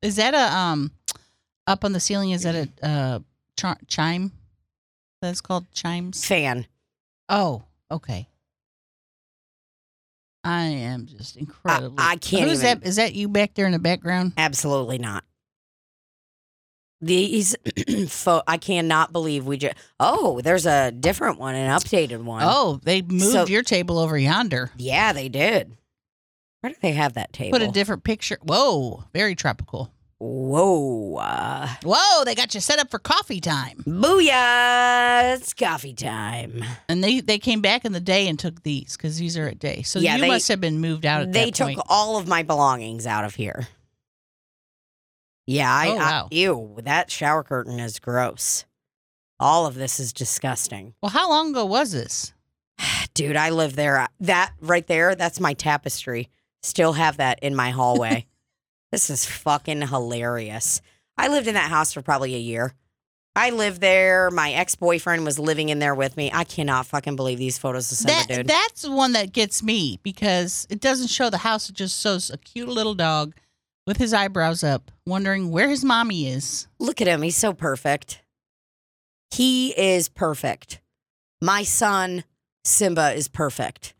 Is 0.01 0.18
that 0.18 0.34
a 0.36 0.56
um 0.56 0.91
up 1.68 1.84
on 1.86 1.93
the 1.93 1.99
ceiling? 1.99 2.32
Is 2.32 2.43
that 2.43 2.55
a 2.55 2.86
uh 2.86 3.20
chi- 3.57 3.78
chime? 3.88 4.32
That's 5.22 5.41
called 5.41 5.66
chimes. 5.74 6.24
Fan. 6.26 6.68
Oh, 7.30 7.63
okay. 7.89 8.28
I 10.43 10.63
am 10.66 11.07
just 11.07 11.38
incredibly. 11.38 11.95
I 11.97 12.18
can't 12.18 12.47
Who's 12.49 12.63
even- 12.63 12.80
that? 12.82 12.88
Is 12.88 12.97
that 12.97 13.16
you 13.16 13.28
back 13.28 13.55
there 13.55 13.66
in 13.66 13.72
the 13.72 13.80
background? 13.80 14.34
Absolutely 14.38 14.99
not. 14.99 15.24
These, 17.01 17.55
pho- 18.07 18.43
I 18.47 18.57
cannot 18.57 19.11
believe 19.11 19.45
we 19.45 19.57
just. 19.57 19.76
Oh, 19.99 20.41
there's 20.41 20.66
a 20.66 20.91
different 20.91 21.39
one, 21.39 21.55
an 21.55 21.70
updated 21.70 22.24
one. 22.24 22.43
Oh, 22.45 22.80
they 22.84 23.01
moved 23.01 23.24
So- 23.32 23.45
your 23.47 23.63
table 23.63 23.97
over 23.99 24.18
yonder. 24.18 24.72
yeah, 24.78 25.13
they 25.13 25.30
did. 25.30 25.76
Where 26.61 26.72
do 26.74 26.80
they 26.82 26.93
have 26.93 27.13
that 27.13 27.34
table? 27.34 27.57
Put 27.59 27.68
a 27.68 27.72
different 27.72 28.03
picture. 28.03 28.38
Whoa, 28.41 29.03
very 29.13 29.36
tropical. 29.36 29.91
Whoa. 30.20 31.18
Uh, 31.18 31.68
Whoa, 31.84 32.24
they 32.24 32.36
got 32.36 32.53
you 32.55 32.61
set 32.61 32.80
up 32.80 32.89
for 32.89 32.99
coffee 32.99 33.41
time. 33.41 33.84
booyah. 33.86 35.36
It's 35.36 35.53
coffee 35.53 35.93
time. 35.93 36.63
And 36.88 37.03
they 37.03 37.20
they 37.20 37.38
came 37.38 37.61
back 37.61 37.84
in 37.86 37.91
the 37.91 37.99
day 37.99 38.28
and 38.28 38.39
took 38.39 38.63
these 38.63 38.95
because 38.95 39.18
these 39.18 39.38
are 39.38 39.47
at 39.47 39.59
day. 39.59 39.82
So 39.82 39.99
Yeah, 39.99 40.16
you 40.16 40.22
they- 40.22 40.28
must 40.30 40.47
have 40.47 40.61
been 40.61 40.80
moved 40.80 41.05
out 41.05 41.22
at 41.22 41.34
They 41.34 41.45
that 41.45 41.55
took 41.55 41.68
point. 41.68 41.82
all 41.89 42.18
of 42.18 42.28
my 42.28 42.43
belongings 42.43 43.05
out 43.05 43.26
of 43.26 43.36
here. 43.36 43.68
Yeah, 45.47 45.72
I, 45.72 45.88
Oh, 45.89 45.95
wow. 45.95 46.28
I 46.32 46.36
ew, 46.36 46.78
that 46.84 47.11
shower 47.11 47.43
curtain 47.43 47.80
is 47.80 47.99
gross. 47.99 48.66
All 49.39 49.66
of 49.68 49.76
this 49.76 49.99
is 49.99 50.13
disgusting. 50.13 50.95
Well, 51.01 51.11
how 51.11 51.30
long 51.30 51.49
ago 51.51 51.66
was 51.66 51.91
this? 51.91 52.34
Dude, 53.13 53.36
I 53.36 53.49
live 53.49 53.76
there. 53.76 54.07
That 54.22 54.53
right 54.61 54.88
there, 54.88 55.13
that's 55.13 55.39
my 55.41 55.53
tapestry. 55.53 56.30
Still 56.63 56.93
have 56.93 57.18
that 57.18 57.39
in 57.43 57.53
my 57.53 57.70
hallway. 57.72 58.26
this 58.96 59.10
is 59.10 59.26
fucking 59.26 59.82
hilarious. 59.82 60.82
I 61.18 61.28
lived 61.28 61.48
in 61.48 61.56
that 61.56 61.70
house 61.70 61.91
for 61.91 62.02
probably 62.02 62.34
a 62.34 62.39
year. 62.39 62.72
I 63.36 63.50
lived 63.50 63.82
there. 63.82 64.32
My 64.32 64.54
ex 64.54 64.76
boyfriend 64.76 65.26
was 65.26 65.38
living 65.38 65.68
in 65.68 65.80
there 65.80 65.93
with 65.93 66.16
me. 66.16 66.32
I 66.34 66.46
cannot 66.46 66.86
fucking 66.86 67.18
believe 67.18 67.38
these 67.38 67.58
photos 67.58 67.91
of 67.91 67.98
Simba, 67.98 68.14
That 68.14 68.28
dude. 68.30 68.48
that's 68.48 68.84
the 68.84 68.91
one 68.93 69.12
that 69.12 69.34
gets 69.34 69.62
me 69.62 70.00
because 70.02 70.66
it 70.70 70.80
doesn't 70.80 71.08
show 71.10 71.30
the 71.30 71.39
house. 71.39 71.70
It 71.70 71.76
just 71.76 72.02
shows 72.02 72.30
a 72.30 72.38
cute 72.38 72.70
little 72.70 72.96
dog 72.96 73.36
with 73.86 73.98
his 73.98 74.14
eyebrows 74.14 74.64
up, 74.64 74.89
wondering 75.06 75.52
where 75.52 75.68
his 75.68 75.84
mommy 75.84 76.30
is. 76.30 76.70
Look 76.80 77.02
at 77.02 77.08
him. 77.10 77.22
He's 77.22 77.36
so 77.36 77.52
perfect. 77.52 78.22
He 79.30 79.72
is 79.78 80.08
perfect. 80.08 80.80
My 81.41 81.64
son, 81.64 82.24
Simba, 82.64 83.12
is 83.12 83.28
perfect. 83.28 83.93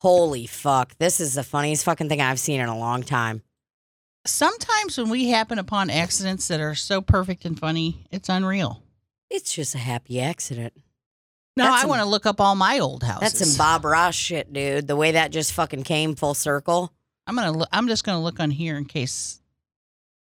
Holy 0.00 0.48
fuck. 0.48 0.98
This 0.98 1.20
is 1.20 1.34
the 1.34 1.44
funniest 1.44 1.84
fucking 1.84 2.08
thing 2.08 2.20
I've 2.20 2.40
seen 2.40 2.60
in 2.60 2.68
a 2.68 2.76
long 2.76 3.04
time. 3.04 3.42
Sometimes 4.30 4.96
when 4.96 5.08
we 5.10 5.28
happen 5.30 5.58
upon 5.58 5.90
accidents 5.90 6.48
that 6.48 6.60
are 6.60 6.74
so 6.74 7.00
perfect 7.00 7.44
and 7.44 7.58
funny, 7.58 8.06
it's 8.10 8.28
unreal. 8.28 8.82
It's 9.28 9.54
just 9.54 9.74
a 9.74 9.78
happy 9.78 10.20
accident. 10.20 10.72
No, 11.56 11.64
That's 11.64 11.84
I 11.84 11.86
want 11.86 12.00
to 12.00 12.08
look 12.08 12.26
up 12.26 12.40
all 12.40 12.54
my 12.54 12.78
old 12.78 13.02
houses. 13.02 13.32
That's 13.32 13.50
some 13.50 13.58
Bob 13.58 13.84
Ross 13.84 14.14
shit, 14.14 14.52
dude. 14.52 14.86
The 14.86 14.96
way 14.96 15.12
that 15.12 15.30
just 15.30 15.52
fucking 15.52 15.82
came 15.82 16.14
full 16.14 16.34
circle. 16.34 16.92
I'm 17.26 17.34
gonna. 17.34 17.52
Look, 17.52 17.68
I'm 17.72 17.86
just 17.86 18.04
gonna 18.04 18.22
look 18.22 18.40
on 18.40 18.50
here 18.50 18.76
in 18.76 18.84
case 18.86 19.40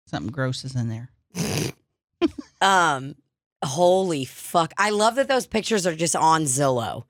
something 0.07 0.31
gross 0.31 0.65
is 0.65 0.75
in 0.75 0.89
there. 0.89 1.11
Um, 2.61 3.17
holy 3.65 4.25
fuck. 4.25 4.73
I 4.79 4.91
love 4.91 5.17
that 5.17 5.27
those 5.27 5.49
pictures 5.49 5.85
are 5.85 5.97
just 5.97 6.15
on 6.15 6.45
Zillow. 6.45 7.05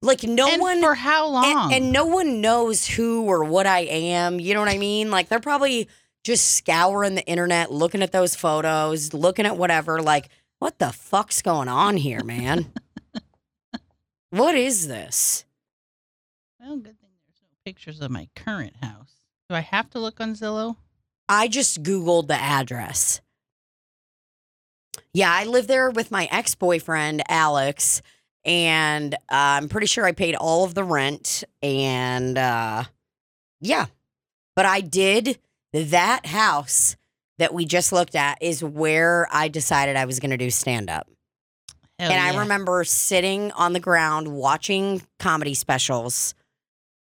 Like 0.00 0.22
no 0.22 0.48
and 0.48 0.62
one 0.62 0.80
for 0.80 0.94
how 0.94 1.28
long? 1.28 1.72
and, 1.72 1.84
and 1.84 1.92
no 1.92 2.06
one 2.06 2.40
knows 2.40 2.86
who 2.86 3.24
or 3.24 3.44
what 3.44 3.66
I 3.66 3.80
am. 3.80 4.40
You 4.40 4.54
know 4.54 4.60
what 4.60 4.70
I 4.70 4.78
mean? 4.78 5.10
Like 5.10 5.28
they're 5.28 5.40
probably 5.40 5.88
just 6.26 6.56
scouring 6.56 7.14
the 7.14 7.24
internet, 7.24 7.70
looking 7.70 8.02
at 8.02 8.10
those 8.10 8.34
photos, 8.34 9.14
looking 9.14 9.46
at 9.46 9.56
whatever. 9.56 10.02
Like, 10.02 10.28
what 10.58 10.80
the 10.80 10.90
fuck's 10.90 11.40
going 11.40 11.68
on 11.68 11.96
here, 11.96 12.24
man? 12.24 12.72
what 14.30 14.56
is 14.56 14.88
this? 14.88 15.44
Well, 16.58 16.78
good 16.78 16.98
thing 17.00 17.10
there's 17.26 17.40
no 17.42 17.48
pictures 17.64 18.00
of 18.00 18.10
my 18.10 18.28
current 18.34 18.74
house. 18.82 19.12
Do 19.48 19.54
I 19.54 19.60
have 19.60 19.88
to 19.90 20.00
look 20.00 20.20
on 20.20 20.34
Zillow? 20.34 20.76
I 21.28 21.46
just 21.46 21.84
Googled 21.84 22.26
the 22.26 22.34
address. 22.34 23.20
Yeah, 25.14 25.32
I 25.32 25.44
live 25.44 25.68
there 25.68 25.90
with 25.90 26.10
my 26.10 26.28
ex 26.32 26.56
boyfriend, 26.56 27.22
Alex, 27.28 28.02
and 28.44 29.14
uh, 29.14 29.18
I'm 29.30 29.68
pretty 29.68 29.86
sure 29.86 30.04
I 30.04 30.10
paid 30.10 30.34
all 30.34 30.64
of 30.64 30.74
the 30.74 30.82
rent. 30.82 31.44
And 31.62 32.36
uh, 32.36 32.82
yeah, 33.60 33.86
but 34.56 34.66
I 34.66 34.80
did 34.80 35.38
that 35.84 36.26
house 36.26 36.96
that 37.38 37.52
we 37.52 37.64
just 37.64 37.92
looked 37.92 38.14
at 38.14 38.38
is 38.42 38.62
where 38.64 39.28
I 39.30 39.48
decided 39.48 39.96
I 39.96 40.04
was 40.06 40.20
going 40.20 40.30
to 40.30 40.36
do 40.36 40.50
stand 40.50 40.88
up. 40.90 41.06
Hell 41.98 42.10
and 42.10 42.20
I 42.20 42.38
remember 42.40 42.84
sitting 42.84 43.52
on 43.52 43.72
the 43.72 43.80
ground 43.80 44.28
watching 44.28 45.02
comedy 45.18 45.54
specials, 45.54 46.34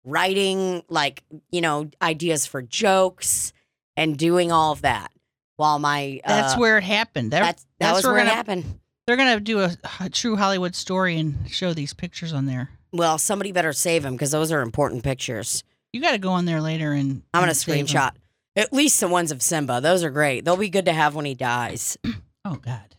writing 0.04 0.84
like, 0.90 1.24
you 1.52 1.62
know, 1.62 1.90
ideas 2.02 2.46
for 2.46 2.62
jokes 2.62 3.54
and 3.96 4.18
doing 4.18 4.52
all 4.52 4.72
of 4.72 4.82
that 4.82 5.12
while 5.58 5.80
my 5.80 6.22
That's 6.26 6.56
uh, 6.56 6.58
where 6.58 6.78
it 6.78 6.84
happened. 6.84 7.32
That, 7.32 7.42
that's, 7.42 7.64
that 7.64 7.70
that's 7.80 7.96
was 7.98 8.04
where 8.06 8.14
where 8.14 8.22
it 8.24 8.26
gonna- 8.26 8.36
happened. 8.36 8.80
They're 9.08 9.18
gonna 9.18 9.40
do 9.40 9.60
a, 9.62 9.72
a 10.00 10.10
true 10.10 10.36
Hollywood 10.36 10.76
story 10.76 11.18
and 11.18 11.50
show 11.50 11.74
these 11.74 11.94
pictures 11.94 12.34
on 12.34 12.46
there. 12.46 12.70
Well, 12.94 13.18
somebody 13.18 13.52
better 13.52 13.74
save 13.74 14.04
them 14.04 14.14
because 14.14 14.32
those 14.32 14.52
are 14.52 14.62
important 14.62 15.04
pictures. 15.04 15.64
You 15.94 16.02
got 16.02 16.12
to 16.12 16.18
go 16.18 16.30
on 16.30 16.46
there 16.46 16.62
later 16.62 16.92
and 16.94 17.22
I'm 17.34 17.42
gonna 17.42 17.52
screenshot. 17.54 17.88
save 17.88 17.96
'em. 17.96 18.12
At 18.56 18.74
least 18.74 19.00
the 19.00 19.08
ones 19.08 19.32
of 19.32 19.42
Simba. 19.42 19.80
Those 19.82 20.04
are 20.04 20.10
great. 20.10 20.46
They'll 20.46 20.58
be 20.58 20.70
good 20.70 20.86
to 20.86 20.94
have 20.94 21.16
when 21.16 21.26
he 21.26 21.36
dies. 21.36 21.98
Oh 22.44 22.56
God. 22.56 22.96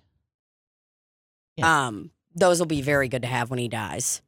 Yeah. 1.56 1.86
Um, 1.88 2.12
those 2.32 2.60
will 2.60 2.66
be 2.66 2.80
very 2.80 3.08
good 3.08 3.22
to 3.22 3.28
have 3.28 3.50
when 3.50 3.58
he 3.58 3.66
dies. 3.66 4.22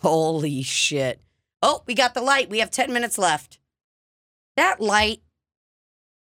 Holy 0.00 0.62
shit. 0.62 1.20
Oh, 1.60 1.82
we 1.86 1.92
got 1.92 2.14
the 2.14 2.22
light. 2.22 2.48
We 2.48 2.60
have 2.60 2.70
10 2.70 2.90
minutes 2.92 3.18
left. 3.18 3.58
That 4.56 4.80
light 4.80 5.20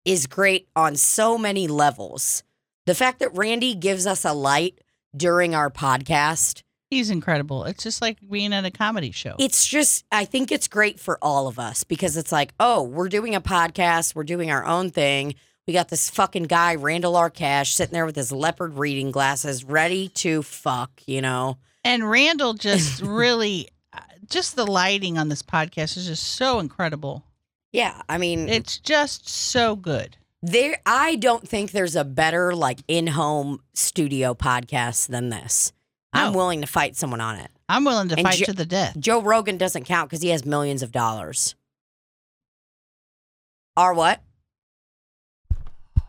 is 0.06 0.28
great 0.28 0.68
on 0.76 0.96
so 0.96 1.36
many 1.36 1.68
levels. 1.68 2.44
The 2.86 2.94
fact 2.96 3.20
that 3.20 3.36
Randy 3.36 3.74
gives 3.74 4.06
us 4.06 4.26
a 4.26 4.34
light 4.34 4.82
during 5.16 5.56
our 5.56 5.70
podcast, 5.70 6.64
He's 6.92 7.10
incredible. 7.10 7.64
It's 7.64 7.84
just 7.84 8.02
like 8.02 8.18
being 8.30 8.54
at 8.54 8.66
a 8.66 8.70
comedy 8.70 9.12
show. 9.12 9.36
it's 9.40 9.66
just, 9.66 10.06
I 10.12 10.26
think 10.26 10.52
it's 10.52 10.68
great 10.68 11.00
for 11.00 11.18
all 11.22 11.48
of 11.48 11.58
us 11.58 11.84
because 11.86 12.18
it's 12.18 12.32
like, 12.34 12.54
oh, 12.60 12.84
we're 12.84 13.08
doing 13.10 13.34
a 13.34 13.42
podcast, 13.42 14.14
we're 14.14 14.26
doing 14.26 14.52
our 14.52 14.66
own 14.66 14.92
thing. 14.92 15.36
We 15.66 15.74
got 15.74 15.88
this 15.90 16.10
fucking 16.10 16.44
guy, 16.44 16.76
Randall 16.76 17.14
Arcash, 17.14 17.68
sitting 17.72 17.94
there 17.94 18.06
with 18.06 18.18
his 18.18 18.32
leopard 18.34 18.74
reading 18.74 19.10
glasses, 19.12 19.64
ready 19.64 20.10
to 20.10 20.44
fuck, 20.44 20.92
you 21.08 21.22
know? 21.22 21.58
and 21.86 22.08
Randall 22.10 22.54
just 22.56 23.02
really, 23.04 23.70
uh, 23.94 24.00
just 24.30 24.56
the 24.58 24.66
lighting 24.68 25.18
on 25.18 25.30
this 25.30 25.42
podcast 25.42 25.96
is 25.98 26.08
just 26.08 26.24
so 26.36 26.60
incredible. 26.60 27.24
Yeah, 27.72 28.02
I 28.10 28.18
mean, 28.18 28.50
It's 28.50 28.78
just 28.80 29.30
so 29.30 29.78
good. 29.78 30.18
there. 30.42 30.82
I 30.86 31.16
don't 31.16 31.48
think 31.48 31.72
there's 31.72 31.96
a 31.96 32.04
better 32.04 32.54
like 32.54 32.80
in-home 32.90 33.62
studio 33.74 34.34
podcast 34.34 35.08
than 35.08 35.30
this. 35.30 35.72
I'm 36.14 36.34
willing 36.34 36.62
to 36.62 36.68
fight 36.68 36.96
someone 36.96 37.22
on 37.22 37.38
it. 37.38 37.50
I'm 37.70 37.86
willing 37.86 38.10
to 38.10 38.16
And 38.18 38.28
fight 38.28 38.38
Jo- 38.40 38.46
to 38.46 38.54
the 38.54 38.66
death. 38.66 38.98
Joe 39.00 39.22
Rogan 39.22 39.58
doesn't 39.58 39.86
count 39.86 40.10
because 40.10 40.22
he 40.22 40.30
has 40.30 40.46
millions 40.46 40.84
of 40.84 40.92
dollars. 40.92 41.56
Are 43.78 43.94
what? 43.94 44.22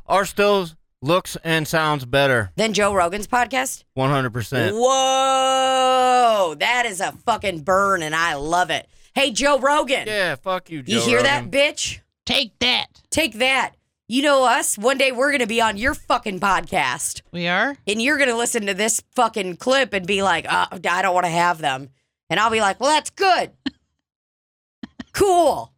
Our 0.06 0.24
still 0.24 0.68
looks 1.00 1.36
and 1.44 1.66
sounds 1.66 2.04
better. 2.04 2.50
than 2.56 2.72
Joe 2.72 2.92
Rogan's 2.94 3.26
podcast? 3.28 3.84
100%. 3.96 4.72
Whoa, 4.72 6.54
that 6.58 6.84
is 6.86 7.00
a 7.00 7.12
fucking 7.12 7.60
burn, 7.60 8.02
and 8.02 8.14
I 8.14 8.34
love 8.34 8.70
it. 8.70 8.88
Hey, 9.14 9.30
Joe 9.30 9.58
Rogan, 9.58 10.06
Yeah, 10.06 10.34
fuck 10.36 10.70
you, 10.70 10.82
Joe 10.82 10.94
you 10.96 11.00
hear 11.02 11.18
Rogan. 11.22 11.50
that, 11.50 11.74
bitch? 11.76 12.00
Take 12.26 12.58
that. 12.60 12.86
Take 13.10 13.34
that. 13.34 13.72
You 14.12 14.20
know 14.20 14.44
us. 14.44 14.76
One 14.76 14.98
day 14.98 15.10
we're 15.10 15.32
gonna 15.32 15.46
be 15.46 15.62
on 15.62 15.78
your 15.78 15.94
fucking 15.94 16.38
podcast. 16.38 17.22
We 17.32 17.48
are. 17.48 17.78
and 17.86 18.02
you're 18.02 18.18
gonna 18.18 18.36
listen 18.36 18.66
to 18.66 18.74
this 18.74 19.02
fucking 19.12 19.56
clip 19.56 19.94
and 19.94 20.06
be 20.06 20.22
like, 20.22 20.44
uh, 20.52 20.66
I 20.70 21.00
don't 21.00 21.14
want 21.14 21.24
to 21.24 21.32
have 21.32 21.56
them, 21.56 21.88
and 22.28 22.38
I'll 22.38 22.50
be 22.50 22.60
like, 22.60 22.78
well, 22.78 22.90
that's 22.90 23.08
good, 23.08 23.52
cool. 25.14 25.72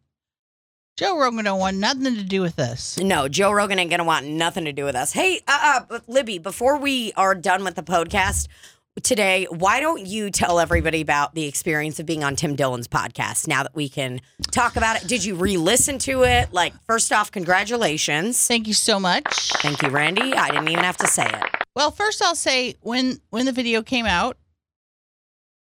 Joe 0.97 1.17
Rogan 1.17 1.45
don't 1.45 1.61
want 1.61 1.77
nothing 1.77 2.13
to 2.13 2.23
do 2.23 2.41
with 2.41 2.59
us. 2.59 2.97
No, 2.97 3.29
Joe 3.29 3.53
Rogan 3.53 3.79
ain't 3.79 3.89
gonna 3.89 4.03
want 4.03 4.25
nothing 4.25 4.65
to 4.65 4.73
do 4.73 4.83
with 4.83 4.95
us. 4.95 5.13
Hey, 5.13 5.39
uh, 5.47 5.83
uh, 5.89 5.99
Libby, 6.05 6.37
before 6.37 6.77
we 6.77 7.13
are 7.15 7.35
done 7.35 7.63
with 7.63 7.75
the 7.75 7.83
podcast 7.83 8.49
today, 9.03 9.45
why 9.49 9.79
don't 9.79 10.05
you 10.05 10.29
tell 10.31 10.59
everybody 10.59 11.01
about 11.01 11.35
the 11.35 11.45
experience 11.45 11.99
of 11.99 12.05
being 12.05 12.23
on 12.23 12.35
Tim 12.35 12.55
Dillon's 12.55 12.87
podcast? 12.87 13.47
Now 13.47 13.63
that 13.63 13.75
we 13.75 13.89
can 13.89 14.21
talk 14.51 14.75
about 14.75 15.01
it, 15.01 15.07
did 15.07 15.23
you 15.23 15.35
re-listen 15.35 15.97
to 15.99 16.23
it? 16.23 16.53
Like, 16.53 16.73
first 16.85 17.11
off, 17.11 17.31
congratulations. 17.31 18.47
Thank 18.47 18.67
you 18.67 18.73
so 18.73 18.99
much. 18.99 19.51
Thank 19.53 19.81
you, 19.81 19.89
Randy. 19.89 20.33
I 20.33 20.49
didn't 20.49 20.69
even 20.69 20.83
have 20.83 20.97
to 20.97 21.07
say 21.07 21.25
it. 21.25 21.43
Well, 21.75 21.91
first 21.91 22.21
I'll 22.21 22.35
say 22.35 22.75
when 22.81 23.19
when 23.31 23.45
the 23.45 23.51
video 23.51 23.81
came 23.81 24.05
out, 24.05 24.37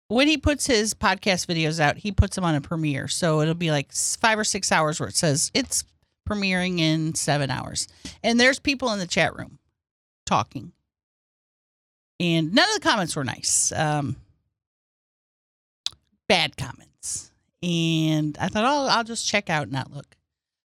when 0.10 0.28
he 0.28 0.38
puts 0.38 0.68
his 0.68 0.94
podcast 0.94 1.48
videos 1.48 1.80
out, 1.80 1.98
he 1.98 2.12
puts 2.12 2.36
them 2.36 2.44
on 2.44 2.54
a 2.54 2.60
premiere. 2.60 3.08
So 3.08 3.40
it'll 3.40 3.54
be 3.54 3.72
like 3.72 3.94
five 3.94 4.38
or 4.38 4.44
six 4.44 4.74
hours 4.74 5.00
where 5.00 5.08
it 5.08 5.16
says 5.16 5.52
it's 5.54 5.86
premiering 6.30 6.80
in 6.80 7.16
seven 7.16 7.50
hours, 7.50 7.88
and 8.22 8.40
there's 8.40 8.60
people 8.60 8.92
in 8.92 9.00
the 9.00 9.08
chat 9.08 9.36
room 9.38 9.58
talking, 10.26 10.74
and 12.22 12.54
none 12.54 12.70
of 12.70 12.76
the 12.76 12.88
comments 12.88 13.16
were 13.16 13.24
nice. 13.26 13.72
Um, 13.76 14.16
bad 16.28 16.56
comments, 16.58 17.32
and 17.62 18.38
I 18.40 18.48
thought, 18.48 18.64
oh, 18.66 18.88
I'll 18.90 19.04
just 19.04 19.28
check 19.28 19.50
out 19.50 19.64
and 19.64 19.72
not 19.74 19.92
look. 19.94 20.16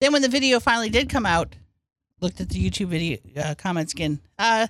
Then 0.00 0.12
when 0.12 0.22
the 0.22 0.28
video 0.28 0.60
finally 0.60 0.90
did 0.90 1.08
come 1.08 1.26
out, 1.26 1.56
looked 2.20 2.40
at 2.40 2.48
the 2.50 2.70
YouTube 2.70 2.88
video 2.88 3.18
uh, 3.36 3.54
comments 3.56 3.92
again. 3.92 4.20
Uh, 4.38 4.66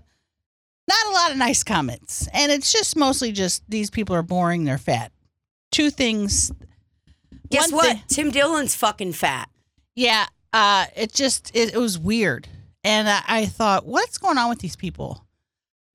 not 0.88 1.06
a 1.06 1.10
lot 1.10 1.30
of 1.30 1.36
nice 1.36 1.62
comments. 1.62 2.26
And 2.32 2.50
it's 2.50 2.72
just 2.72 2.96
mostly 2.96 3.30
just 3.30 3.62
these 3.68 3.90
people 3.90 4.16
are 4.16 4.22
boring, 4.22 4.64
they're 4.64 4.78
fat. 4.78 5.12
Two 5.70 5.90
things. 5.90 6.50
Guess 7.50 7.70
One 7.72 7.76
what? 7.76 7.86
thing- 7.88 8.02
Tim 8.08 8.30
Dillon's 8.30 8.74
fucking 8.74 9.12
fat. 9.12 9.50
yeah, 9.94 10.26
uh, 10.54 10.86
it 10.96 11.12
just 11.12 11.54
it, 11.54 11.74
it 11.74 11.78
was 11.78 11.98
weird. 11.98 12.48
And 12.84 13.06
I, 13.08 13.22
I 13.28 13.46
thought, 13.46 13.84
what's 13.84 14.16
going 14.16 14.38
on 14.38 14.48
with 14.48 14.60
these 14.60 14.76
people? 14.76 15.26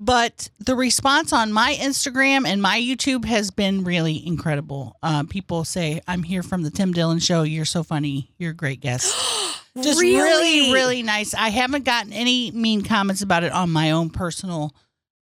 But 0.04 0.49
the 0.60 0.76
response 0.76 1.32
on 1.32 1.54
my 1.54 1.76
Instagram 1.80 2.45
and 2.45 2.62
my 2.62 2.78
YouTube 2.80 3.24
has 3.26 3.51
been 3.51 3.84
really 3.86 4.26
incredible. 4.28 4.97
Uh, 5.01 5.24
people 5.24 5.64
say, 5.64 6.01
I'm 6.08 6.24
here 6.24 6.43
from 6.43 6.64
the 6.64 6.70
Tim 6.70 6.91
Dillon 6.91 7.20
show. 7.20 7.43
You're 7.43 7.64
so 7.64 7.84
funny. 7.84 8.30
You're 8.38 8.51
a 8.51 8.56
great 8.56 8.82
guest. 8.82 9.16
Just 9.82 10.01
really, 10.01 10.74
really 10.74 11.04
nice. 11.04 11.34
I 11.34 11.49
haven't 11.49 11.86
gotten 11.86 12.12
any 12.12 12.51
mean 12.51 12.82
comments 12.84 13.22
about 13.22 13.43
it 13.43 13.51
on 13.54 13.72
my 13.72 13.91
own 13.91 14.10
personal 14.10 14.76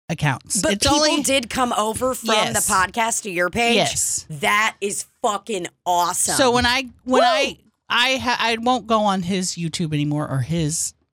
accounts. 0.08 0.62
But 0.62 0.74
it's 0.74 0.86
people 0.86 1.00
only 1.04 1.22
did 1.22 1.50
come 1.50 1.72
over 1.74 2.14
from 2.14 2.28
Yes. 2.30 2.66
the 2.66 2.72
podcast 2.72 3.22
to 3.24 3.30
your 3.30 3.50
page. 3.50 3.74
Yes. 3.76 4.26
That 4.30 4.76
is 4.80 5.06
fucking 5.22 5.66
awesome. 5.84 6.36
So 6.36 6.52
when 6.52 6.64
I 6.66 6.84
when 7.04 7.20
Woo! 7.20 7.26
I 7.26 7.58
I 7.90 8.16
ha- 8.16 8.38
I 8.40 8.56
won't 8.58 8.86
go 8.86 9.00
on 9.00 9.22
his 9.22 9.52
YouTube 9.56 9.92
anymore 9.92 10.26
or 10.30 10.38
his 10.38 10.94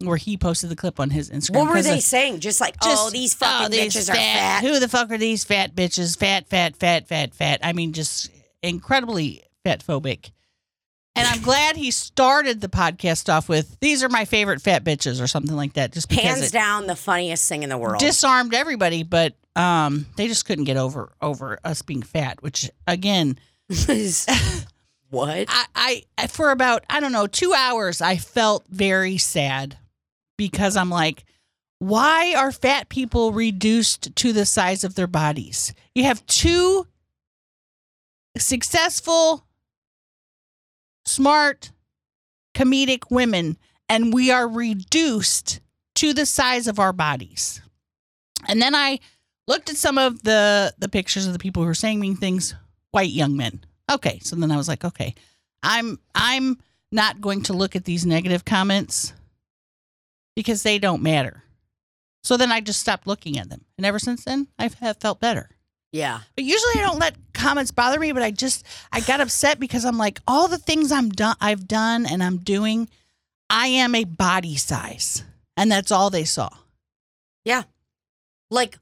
where 0.00 0.16
he 0.16 0.36
posted 0.36 0.70
the 0.70 0.76
clip 0.76 1.00
on 1.00 1.10
his 1.10 1.30
Instagram. 1.30 1.56
what 1.56 1.70
were 1.74 1.82
they 1.82 1.98
of- 1.98 2.02
saying? 2.02 2.40
Just 2.40 2.60
like, 2.60 2.78
just, 2.80 3.06
oh, 3.06 3.10
these 3.10 3.34
fucking 3.34 3.70
these 3.70 3.94
bitches 3.94 4.10
are 4.10 4.14
fat. 4.14 4.60
Who 4.62 4.78
the 4.78 4.88
fuck 4.88 5.10
are 5.10 5.18
these 5.18 5.44
fat 5.44 5.74
bitches? 5.74 6.18
Fat, 6.18 6.46
fat, 6.48 6.76
fat, 6.76 7.08
fat, 7.08 7.34
fat. 7.34 7.60
I 7.62 7.72
mean, 7.72 7.92
just 7.92 8.30
incredibly 8.62 9.42
fat 9.64 9.84
phobic. 9.84 10.30
And 11.18 11.26
I'm 11.26 11.40
glad 11.40 11.76
he 11.76 11.90
started 11.92 12.60
the 12.60 12.68
podcast 12.68 13.32
off 13.32 13.48
with 13.48 13.80
"These 13.80 14.02
are 14.04 14.10
my 14.10 14.26
favorite 14.26 14.60
fat 14.60 14.84
bitches" 14.84 15.18
or 15.22 15.26
something 15.26 15.56
like 15.56 15.72
that, 15.72 15.92
just 15.92 16.10
because 16.10 16.24
Hands 16.24 16.50
down, 16.50 16.86
the 16.86 16.94
funniest 16.94 17.48
thing 17.48 17.62
in 17.62 17.70
the 17.70 17.78
world. 17.78 18.00
disarmed 18.00 18.52
everybody. 18.52 19.02
But 19.02 19.32
um, 19.56 20.04
they 20.16 20.28
just 20.28 20.44
couldn't 20.44 20.64
get 20.64 20.76
over 20.76 21.14
over 21.22 21.58
us 21.64 21.80
being 21.80 22.02
fat, 22.02 22.42
which 22.42 22.70
again, 22.86 23.38
what? 25.08 25.46
I, 25.48 26.02
I 26.18 26.26
for 26.26 26.50
about 26.50 26.84
I 26.90 27.00
don't 27.00 27.12
know 27.12 27.26
two 27.26 27.54
hours 27.56 28.00
I 28.02 28.16
felt 28.16 28.66
very 28.68 29.16
sad 29.16 29.78
because 30.36 30.76
I'm 30.76 30.90
like, 30.90 31.24
why 31.78 32.34
are 32.34 32.52
fat 32.52 32.88
people 32.88 33.32
reduced 33.32 34.14
to 34.16 34.32
the 34.32 34.46
size 34.46 34.84
of 34.84 34.94
their 34.94 35.06
bodies? 35.06 35.74
You 35.94 36.04
have 36.04 36.24
two 36.26 36.86
successful, 38.38 39.46
smart, 41.04 41.70
comedic 42.54 43.10
women, 43.10 43.58
and 43.88 44.12
we 44.12 44.30
are 44.30 44.48
reduced 44.48 45.60
to 45.96 46.12
the 46.12 46.26
size 46.26 46.66
of 46.66 46.78
our 46.78 46.92
bodies. 46.92 47.60
And 48.48 48.60
then 48.60 48.74
I 48.74 49.00
looked 49.46 49.70
at 49.70 49.76
some 49.76 49.98
of 49.98 50.22
the 50.22 50.74
the 50.78 50.88
pictures 50.88 51.26
of 51.26 51.32
the 51.32 51.38
people 51.38 51.62
who 51.62 51.68
were 51.68 51.74
saying 51.74 52.00
mean 52.00 52.16
things, 52.16 52.54
white 52.90 53.10
young 53.10 53.36
men. 53.36 53.64
Okay, 53.90 54.18
so 54.20 54.36
then 54.36 54.50
I 54.50 54.56
was 54.56 54.68
like, 54.68 54.84
okay, 54.84 55.14
I'm 55.62 55.98
I'm 56.14 56.58
not 56.92 57.20
going 57.20 57.42
to 57.44 57.52
look 57.52 57.76
at 57.76 57.84
these 57.84 58.06
negative 58.06 58.44
comments 58.44 59.12
because 60.36 60.62
they 60.62 60.78
don't 60.78 61.02
matter. 61.02 61.42
So 62.22 62.36
then 62.36 62.52
I 62.52 62.60
just 62.60 62.80
stopped 62.80 63.06
looking 63.06 63.38
at 63.38 63.48
them. 63.48 63.64
And 63.76 63.84
ever 63.86 63.98
since 63.98 64.24
then, 64.24 64.48
I've 64.58 64.74
felt 65.00 65.18
better. 65.18 65.50
Yeah. 65.92 66.20
But 66.34 66.44
usually 66.44 66.74
I 66.76 66.82
don't 66.82 66.98
let 66.98 67.16
comments 67.32 67.70
bother 67.70 67.98
me, 67.98 68.12
but 68.12 68.22
I 68.22 68.30
just 68.30 68.66
I 68.92 69.00
got 69.00 69.20
upset 69.20 69.58
because 69.58 69.84
I'm 69.84 69.96
like 69.96 70.20
all 70.28 70.46
the 70.46 70.58
things 70.58 70.92
I'm 70.92 71.08
done 71.08 71.36
I've 71.40 71.66
done 71.66 72.04
and 72.04 72.22
I'm 72.22 72.38
doing, 72.38 72.88
I 73.48 73.68
am 73.68 73.94
a 73.94 74.04
body 74.04 74.56
size. 74.56 75.24
And 75.56 75.72
that's 75.72 75.90
all 75.90 76.10
they 76.10 76.24
saw. 76.24 76.50
Yeah. 77.44 77.62
Like, 78.50 78.78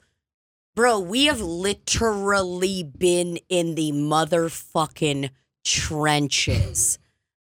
bro, 0.75 0.99
we 0.99 1.27
have 1.27 1.41
literally 1.41 2.83
been 2.83 3.39
in 3.49 3.77
the 3.77 3.93
motherfucking 3.93 5.31
trenches 5.65 6.99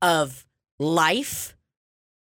of 0.03 0.45
life, 0.79 1.57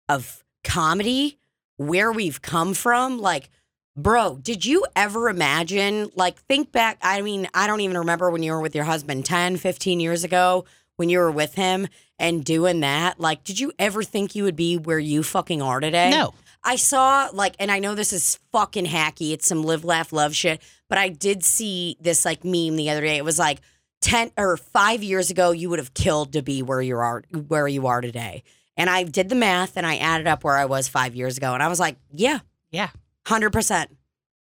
of 0.08 0.44
comedy, 0.64 1.38
where 1.86 2.12
we've 2.12 2.40
come 2.40 2.74
from. 2.74 3.18
Like, 3.18 3.50
bro, 3.96 4.38
did 4.40 4.64
you 4.64 4.84
ever 4.96 5.28
imagine, 5.28 6.10
like, 6.14 6.38
think 6.38 6.72
back? 6.72 6.98
I 7.02 7.22
mean, 7.22 7.48
I 7.54 7.66
don't 7.66 7.80
even 7.80 7.98
remember 7.98 8.30
when 8.30 8.42
you 8.42 8.52
were 8.52 8.60
with 8.60 8.74
your 8.74 8.84
husband 8.84 9.24
10, 9.24 9.56
15 9.56 10.00
years 10.00 10.24
ago 10.24 10.64
when 10.96 11.08
you 11.08 11.18
were 11.18 11.30
with 11.30 11.54
him 11.54 11.88
and 12.18 12.44
doing 12.44 12.80
that. 12.80 13.18
Like, 13.18 13.44
did 13.44 13.58
you 13.58 13.72
ever 13.78 14.02
think 14.02 14.34
you 14.34 14.44
would 14.44 14.56
be 14.56 14.76
where 14.76 14.98
you 14.98 15.22
fucking 15.22 15.62
are 15.62 15.80
today? 15.80 16.10
No. 16.10 16.34
I 16.64 16.76
saw 16.76 17.28
like, 17.32 17.56
and 17.58 17.72
I 17.72 17.80
know 17.80 17.94
this 17.94 18.12
is 18.12 18.38
fucking 18.52 18.86
hacky. 18.86 19.32
It's 19.32 19.46
some 19.46 19.64
live, 19.64 19.84
laugh, 19.84 20.12
love 20.12 20.34
shit. 20.34 20.62
But 20.88 20.98
I 20.98 21.08
did 21.08 21.42
see 21.42 21.96
this 22.00 22.24
like 22.24 22.44
meme 22.44 22.76
the 22.76 22.90
other 22.90 23.00
day. 23.00 23.16
It 23.16 23.24
was 23.24 23.38
like 23.38 23.60
ten 24.00 24.30
or 24.36 24.56
five 24.56 25.02
years 25.02 25.30
ago, 25.30 25.50
you 25.50 25.70
would 25.70 25.78
have 25.78 25.94
killed 25.94 26.34
to 26.34 26.42
be 26.42 26.62
where 26.62 26.82
you 26.82 26.96
are, 26.96 27.24
where 27.48 27.66
you 27.66 27.86
are 27.86 28.00
today. 28.00 28.42
And 28.76 28.88
I 28.88 29.02
did 29.04 29.28
the 29.28 29.34
math 29.34 29.76
and 29.76 29.86
I 29.86 29.96
added 29.96 30.26
up 30.26 30.44
where 30.44 30.56
I 30.56 30.64
was 30.64 30.88
five 30.88 31.14
years 31.14 31.36
ago, 31.36 31.52
and 31.54 31.62
I 31.62 31.68
was 31.68 31.78
like, 31.80 31.96
yeah, 32.12 32.38
Yeah. 32.70 32.88
hundred 33.26 33.50
percent. 33.50 33.94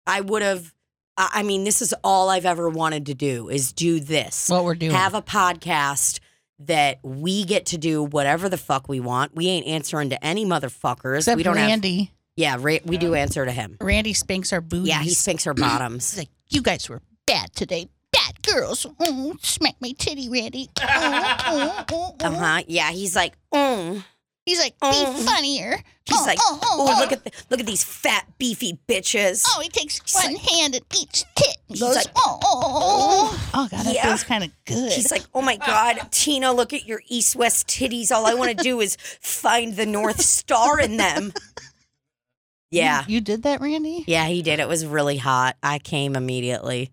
I 0.06 0.20
would 0.20 0.42
have. 0.42 0.72
I 1.16 1.42
mean, 1.42 1.64
this 1.64 1.82
is 1.82 1.92
all 2.04 2.28
I've 2.30 2.46
ever 2.46 2.68
wanted 2.68 3.06
to 3.06 3.14
do 3.14 3.48
is 3.48 3.72
do 3.72 3.98
this 3.98 4.48
What 4.48 4.64
we're 4.64 4.76
doing. 4.76 4.92
have 4.92 5.14
a 5.14 5.22
podcast 5.22 6.20
that 6.60 6.98
we 7.02 7.44
get 7.44 7.66
to 7.66 7.78
do 7.78 8.02
whatever 8.04 8.48
the 8.48 8.56
fuck 8.56 8.88
we 8.88 9.00
want. 9.00 9.34
We 9.34 9.48
ain't 9.48 9.66
answering 9.66 10.10
to 10.10 10.24
any 10.24 10.44
motherfuckers. 10.44 11.18
Except 11.18 11.36
we 11.36 11.42
don't 11.42 11.56
have. 11.56 11.68
Randy. 11.68 12.12
Yeah, 12.36 12.56
Ra- 12.60 12.78
we 12.84 12.98
do 12.98 13.14
answer 13.16 13.44
to 13.44 13.50
him. 13.50 13.76
Randy 13.80 14.12
spanks 14.12 14.52
our 14.52 14.60
booties. 14.60 14.88
Yeah, 14.88 15.00
he 15.02 15.10
spanks 15.10 15.46
our 15.48 15.52
He's 15.56 15.60
bottoms. 15.64 16.16
like, 16.16 16.28
you 16.50 16.62
guys 16.62 16.88
were 16.88 17.02
bad 17.26 17.52
today. 17.54 17.88
Bad 18.12 18.42
girls. 18.42 18.86
Oh, 19.00 19.36
smack 19.42 19.74
my 19.80 19.92
titty, 19.98 20.28
Randy. 20.28 20.68
Oh, 20.80 20.84
oh, 21.46 21.84
oh, 21.92 22.14
oh. 22.20 22.26
Uh 22.26 22.30
huh. 22.32 22.62
Yeah, 22.66 22.90
he's 22.90 23.14
like, 23.14 23.34
mm. 23.52 24.02
He's 24.46 24.58
like, 24.60 24.72
be 24.74 24.78
Oh. 24.80 25.12
funnier. 25.26 25.76
he's 26.06 26.18
Oh, 26.18 26.24
like, 26.24 26.38
oh, 26.40 26.58
oh, 26.62 26.68
oh, 26.88 26.94
oh. 26.96 27.00
look 27.00 27.12
at 27.12 27.22
the, 27.24 27.30
look 27.50 27.60
at 27.60 27.66
these 27.66 27.84
fat 27.84 28.26
beefy 28.38 28.78
bitches. 28.88 29.44
Oh, 29.46 29.60
he 29.60 29.68
takes 29.68 30.00
He's 30.00 30.14
one 30.14 30.32
like- 30.34 30.42
hand 30.42 30.74
at 30.74 30.82
each 30.98 31.22
tit. 31.34 31.56
He 31.66 31.74
He's 31.74 31.80
goes, 31.80 31.96
like, 31.96 32.06
oh, 32.16 32.38
oh, 32.42 32.62
oh, 32.64 32.70
oh. 33.34 33.50
Oh, 33.52 33.68
God, 33.70 33.84
that 33.84 33.94
Yeah. 33.94 34.06
feels 34.06 34.24
kind 34.24 34.42
of 34.42 34.50
good. 34.64 34.90
He's 34.92 35.10
like, 35.10 35.24
oh 35.34 35.42
my 35.42 35.56
god, 35.58 35.98
Tina, 36.10 36.50
look 36.52 36.72
at 36.72 36.86
your 36.86 37.02
east 37.08 37.36
west 37.36 37.66
titties. 37.68 38.10
All 38.10 38.24
I 38.24 38.32
want 38.32 38.56
to 38.56 38.64
do 38.64 38.80
is 38.80 38.96
find 39.20 39.76
the 39.76 39.84
north 39.84 40.22
star 40.22 40.80
in 40.80 40.96
them. 40.96 41.34
Yeah, 42.70 43.04
You, 43.06 43.14
you 43.16 43.20
did 43.22 43.42
that, 43.44 43.60
Randy? 43.60 44.04
yeah, 44.06 44.26
he 44.26 44.42
did. 44.42 44.60
It 44.60 44.68
was 44.68 44.84
really 44.86 45.16
hot. 45.16 45.56
I 45.62 45.78
came 45.78 46.16
immediately. 46.16 46.90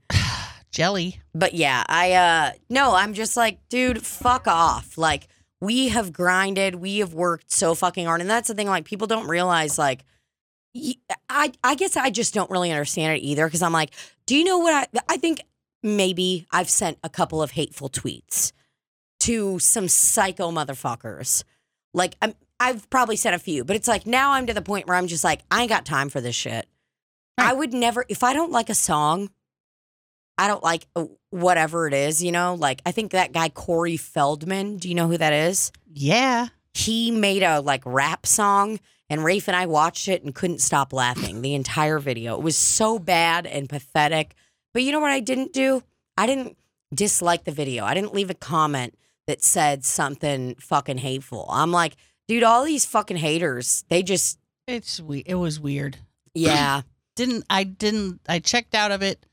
Jelly. 0.75 1.21
But 1.33 1.53
yeah, 1.53 1.85
I 1.87 2.11
uh 2.11 2.51
no, 2.69 2.95
I'm 2.95 3.13
just 3.13 3.37
like, 3.37 3.59
dude, 3.69 4.05
fuck 4.05 4.45
off. 4.45 4.97
Like 4.97 5.29
we 5.61 5.87
have 5.87 6.11
grinded, 6.11 6.75
we 6.75 6.97
have 6.97 7.13
worked 7.13 7.49
so 7.49 7.73
fucking 7.75 8.05
hard, 8.05 8.19
and 8.19 8.29
that's 8.29 8.49
the 8.49 8.53
thing. 8.53 8.67
Like 8.67 8.83
people 8.83 9.07
don't 9.07 9.27
realize, 9.27 9.77
like, 9.77 10.03
I 11.29 11.53
I 11.63 11.75
guess 11.75 11.95
I 11.95 12.09
just 12.09 12.33
don't 12.33 12.51
really 12.51 12.71
understand 12.71 13.17
it 13.17 13.21
either 13.21 13.47
because 13.47 13.61
I'm 13.61 13.71
like, 13.71 13.91
do 14.25 14.35
you 14.35 14.43
know 14.43 14.57
what 14.57 14.89
I? 14.93 14.99
I 15.07 15.15
think 15.15 15.41
maybe 15.81 16.45
I've 16.51 16.69
sent 16.69 16.97
a 17.03 17.09
couple 17.09 17.41
of 17.41 17.51
hateful 17.51 17.89
tweets 17.89 18.51
to 19.21 19.57
some 19.59 19.87
psycho 19.87 20.51
motherfuckers. 20.51 21.45
Like 21.93 22.17
I'm, 22.21 22.33
I've 22.59 22.89
probably 22.89 23.15
sent 23.15 23.33
a 23.33 23.39
few, 23.39 23.63
but 23.63 23.77
it's 23.77 23.87
like 23.87 24.05
now 24.05 24.33
I'm 24.33 24.45
to 24.47 24.53
the 24.53 24.61
point 24.61 24.87
where 24.87 24.97
I'm 24.97 25.07
just 25.07 25.23
like, 25.23 25.41
I 25.49 25.61
ain't 25.61 25.69
got 25.69 25.85
time 25.85 26.09
for 26.09 26.19
this 26.19 26.35
shit. 26.35 26.67
I 27.37 27.53
would 27.53 27.73
never, 27.73 28.05
if 28.09 28.23
I 28.23 28.33
don't 28.33 28.51
like 28.51 28.69
a 28.69 28.75
song, 28.75 29.29
I 30.37 30.47
don't 30.47 30.63
like 30.63 30.87
uh, 30.95 31.05
whatever 31.29 31.87
it 31.87 31.93
is, 31.93 32.21
you 32.23 32.31
know? 32.31 32.55
Like, 32.55 32.81
I 32.85 32.91
think 32.91 33.11
that 33.11 33.31
guy, 33.31 33.49
Corey 33.49 33.97
Feldman, 33.97 34.77
do 34.77 34.89
you 34.89 34.95
know 34.95 35.07
who 35.07 35.17
that 35.17 35.33
is? 35.33 35.71
Yeah. 35.91 36.47
He 36.73 37.09
made 37.11 37.41
a 37.43 37.61
like 37.61 37.83
rap 37.85 38.25
song, 38.25 38.79
and 39.09 39.23
Rafe 39.23 39.47
and 39.47 39.55
I 39.55 39.65
watched 39.65 40.07
it 40.07 40.23
and 40.23 40.35
couldn't 40.35 40.59
stop 40.59 40.91
laughing 40.91 41.41
the 41.41 41.53
entire 41.53 41.99
video. 41.99 42.35
It 42.35 42.41
was 42.43 42.57
so 42.57 42.99
bad 42.99 43.45
and 43.45 43.69
pathetic. 43.69 44.35
But 44.73 44.83
you 44.83 44.91
know 44.91 44.99
what 44.99 45.11
I 45.11 45.21
didn't 45.21 45.53
do? 45.53 45.83
I 46.17 46.27
didn't 46.27 46.57
dislike 46.93 47.45
the 47.45 47.51
video. 47.51 47.85
I 47.85 47.93
didn't 47.93 48.13
leave 48.13 48.29
a 48.29 48.33
comment 48.35 48.97
that 49.27 49.41
said 49.41 49.85
something 49.85 50.55
fucking 50.55 50.97
hateful. 50.97 51.45
I'm 51.49 51.71
like, 51.71 51.95
dude, 52.27 52.43
all 52.43 52.63
these 52.65 52.85
fucking 52.85 53.17
haters, 53.17 53.85
they 53.89 54.03
just, 54.03 54.37
It's 54.67 54.99
we. 54.99 55.19
It 55.19 55.35
was 55.35 55.59
weird. 55.59 55.97
yeah. 56.33 56.81
Didn't 57.15 57.45
I? 57.49 57.63
Didn't 57.63 58.19
I? 58.27 58.39
Checked 58.39 58.75
out 58.75 58.91
of 58.91 59.01
it. 59.01 59.25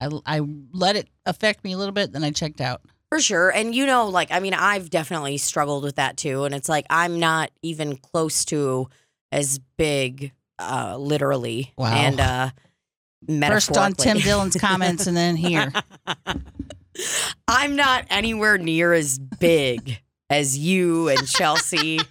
I 0.00 0.08
I 0.26 0.40
let 0.72 0.96
it 0.96 1.08
affect 1.26 1.64
me 1.64 1.72
a 1.72 1.78
little 1.78 1.92
bit. 1.92 2.12
Then 2.12 2.24
I 2.24 2.30
checked 2.30 2.60
out. 2.60 2.82
For 3.10 3.20
sure. 3.20 3.50
And 3.50 3.74
you 3.74 3.86
know, 3.86 4.06
like, 4.06 4.30
I 4.30 4.38
mean, 4.38 4.54
I've 4.54 4.88
definitely 4.88 5.36
struggled 5.38 5.82
with 5.82 5.96
that 5.96 6.16
too. 6.16 6.44
And 6.44 6.54
it's 6.54 6.68
like, 6.68 6.86
I'm 6.90 7.18
not 7.18 7.50
even 7.60 7.96
close 7.96 8.44
to 8.46 8.88
as 9.32 9.58
big, 9.76 10.32
uh, 10.60 10.96
literally. 10.96 11.72
Wow. 11.76 11.92
And, 11.92 12.20
uh, 12.20 12.50
First 13.28 13.76
on 13.76 13.92
Tim. 13.92 14.18
Dillon's 14.18 14.56
comments, 14.56 15.06
and 15.06 15.14
then 15.14 15.36
here. 15.36 15.70
I'm 17.48 17.76
not 17.76 18.06
anywhere 18.08 18.56
near 18.58 18.92
as 18.94 19.18
big 19.18 20.00
as 20.30 20.56
you 20.56 21.08
and 21.08 21.26
Chelsea. 21.28 21.98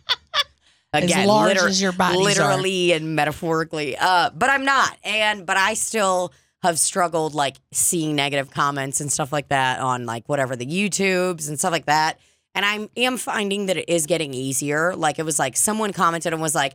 As 0.92 1.16
large 1.18 1.54
liter- 1.54 1.68
as 1.68 1.80
your 1.80 1.94
are. 2.00 2.18
literally 2.18 2.94
and 2.94 3.16
metaphorically. 3.16 3.96
Uh, 3.96 4.32
but 4.32 4.50
I'm 4.50 4.66
not, 4.66 4.98
and 5.04 5.46
but 5.46 5.56
I 5.56 5.76
still 5.76 6.34
have 6.62 6.78
struggled 6.78 7.34
like 7.34 7.58
seeing 7.72 8.16
negative 8.16 8.52
comments 8.52 9.00
and 9.02 9.12
stuff 9.12 9.32
like 9.32 9.50
that 9.50 9.80
on 9.80 10.06
like 10.06 10.28
whatever 10.28 10.56
the 10.56 10.66
YouTubes 10.66 11.48
and 11.48 11.58
stuff 11.58 11.72
like 11.72 11.86
that. 11.86 12.20
And 12.56 12.66
I 12.66 12.90
am 12.98 13.18
finding 13.18 13.68
that 13.68 13.78
it 13.78 13.88
is 13.88 14.06
getting 14.06 14.34
easier. 14.34 14.96
Like 14.96 15.20
it 15.20 15.24
was 15.24 15.40
like 15.40 15.56
someone 15.56 15.94
commented 15.94 16.34
and 16.34 16.42
was 16.42 16.56
like 16.56 16.74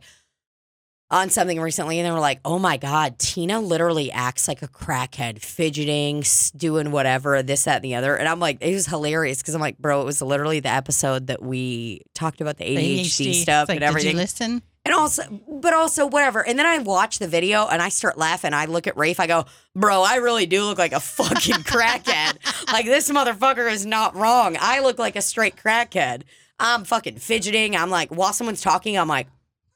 on 1.11 1.29
something 1.29 1.61
recently, 1.61 1.99
and 1.99 2.07
they 2.07 2.11
were 2.11 2.19
like, 2.19 2.39
"Oh 2.43 2.57
my 2.57 2.77
god, 2.77 3.19
Tina 3.19 3.59
literally 3.59 4.11
acts 4.11 4.47
like 4.47 4.63
a 4.63 4.67
crackhead, 4.67 5.39
fidgeting, 5.39 6.23
doing 6.55 6.89
whatever, 6.91 7.43
this, 7.43 7.65
that, 7.65 7.75
and 7.75 7.85
the 7.85 7.95
other." 7.95 8.15
And 8.15 8.27
I'm 8.27 8.39
like, 8.39 8.57
it 8.61 8.73
was 8.73 8.87
hilarious 8.87 9.37
because 9.37 9.53
I'm 9.53 9.61
like, 9.61 9.77
bro, 9.77 10.01
it 10.01 10.05
was 10.05 10.21
literally 10.21 10.61
the 10.61 10.69
episode 10.69 11.27
that 11.27 11.43
we 11.43 12.01
talked 12.15 12.41
about 12.41 12.57
the 12.57 12.65
ADHD, 12.65 13.33
stuff 13.35 13.69
like, 13.69 13.75
and 13.75 13.83
everything. 13.83 14.09
Did 14.09 14.13
you 14.13 14.21
listen? 14.21 14.61
And 14.85 14.93
also, 14.93 15.23
but 15.47 15.73
also 15.73 16.05
whatever. 16.05 16.45
And 16.45 16.59
then 16.59 16.67
I 16.67 16.77
watch 16.77 17.17
the 17.17 17.27
video 17.27 17.67
and 17.67 17.81
I 17.81 17.89
start 17.89 18.19
laughing. 18.19 18.53
I 18.53 18.65
look 18.65 18.85
at 18.85 18.95
Rafe. 18.95 19.19
I 19.19 19.25
go, 19.25 19.45
bro, 19.75 20.03
I 20.03 20.17
really 20.17 20.45
do 20.45 20.63
look 20.63 20.77
like 20.77 20.93
a 20.93 20.99
fucking 20.99 21.55
crackhead. 21.63 22.37
like 22.71 22.85
this 22.85 23.09
motherfucker 23.09 23.71
is 23.71 23.85
not 23.85 24.15
wrong. 24.15 24.55
I 24.59 24.81
look 24.81 24.99
like 24.99 25.15
a 25.15 25.21
straight 25.21 25.55
crackhead. 25.55 26.21
I'm 26.59 26.83
fucking 26.83 27.17
fidgeting. 27.17 27.75
I'm 27.75 27.89
like, 27.89 28.09
while 28.09 28.31
someone's 28.31 28.61
talking, 28.61 28.95
I'm 28.97 29.07
like, 29.07 29.27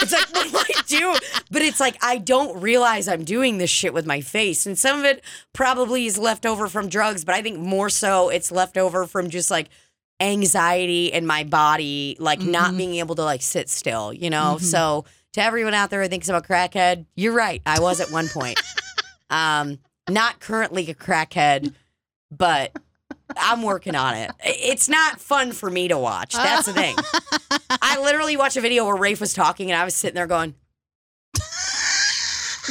it's 0.00 0.12
like, 0.12 0.32
what 0.32 0.50
do 0.50 0.58
I 0.58 0.82
do? 0.86 1.14
But 1.50 1.62
it's 1.62 1.78
like, 1.78 1.96
I 2.02 2.18
don't 2.18 2.60
realize 2.60 3.06
I'm 3.08 3.24
doing 3.24 3.58
this 3.58 3.70
shit 3.70 3.94
with 3.94 4.06
my 4.06 4.20
face. 4.20 4.66
And 4.66 4.78
some 4.78 4.98
of 4.98 5.04
it 5.04 5.22
probably 5.52 6.06
is 6.06 6.18
left 6.18 6.44
over 6.44 6.68
from 6.68 6.88
drugs, 6.88 7.24
but 7.24 7.34
I 7.34 7.42
think 7.42 7.58
more 7.58 7.90
so 7.90 8.28
it's 8.28 8.50
left 8.50 8.76
over 8.76 9.06
from 9.06 9.30
just 9.30 9.50
like 9.50 9.68
anxiety 10.20 11.06
in 11.06 11.26
my 11.26 11.44
body, 11.44 12.16
like 12.18 12.40
not 12.40 12.72
Mhm. 12.72 12.76
being 12.78 12.94
able 12.96 13.14
to 13.16 13.22
like 13.24 13.42
sit 13.42 13.68
still, 13.68 14.12
you 14.12 14.30
know? 14.30 14.58
So 14.58 15.04
to 15.34 15.42
everyone 15.42 15.74
out 15.74 15.90
there 15.90 16.02
who 16.02 16.08
thinks 16.08 16.28
I'm 16.28 16.36
a 16.36 16.40
crackhead, 16.40 17.04
you're 17.16 17.34
right. 17.34 17.60
I 17.66 17.80
was 17.80 18.00
at 18.00 18.10
one 18.10 18.28
point. 18.28 18.60
um, 19.30 19.78
not 20.08 20.40
currently 20.40 20.88
a 20.90 20.94
crackhead, 20.94 21.74
but 22.30 22.72
I'm 23.36 23.62
working 23.62 23.94
on 23.94 24.14
it. 24.14 24.30
It's 24.44 24.88
not 24.88 25.20
fun 25.20 25.52
for 25.52 25.68
me 25.68 25.88
to 25.88 25.98
watch. 25.98 26.32
That's 26.34 26.66
the 26.66 26.72
thing. 26.72 26.96
I 27.82 28.00
literally 28.02 28.36
watched 28.36 28.56
a 28.56 28.60
video 28.60 28.86
where 28.86 28.96
Rafe 28.96 29.20
was 29.20 29.34
talking 29.34 29.70
and 29.70 29.80
I 29.80 29.84
was 29.84 29.94
sitting 29.94 30.14
there 30.14 30.26
going, 30.26 30.54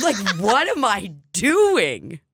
like, 0.01 0.15
what 0.39 0.67
am 0.67 0.83
I 0.83 1.13
doing? 1.33 2.19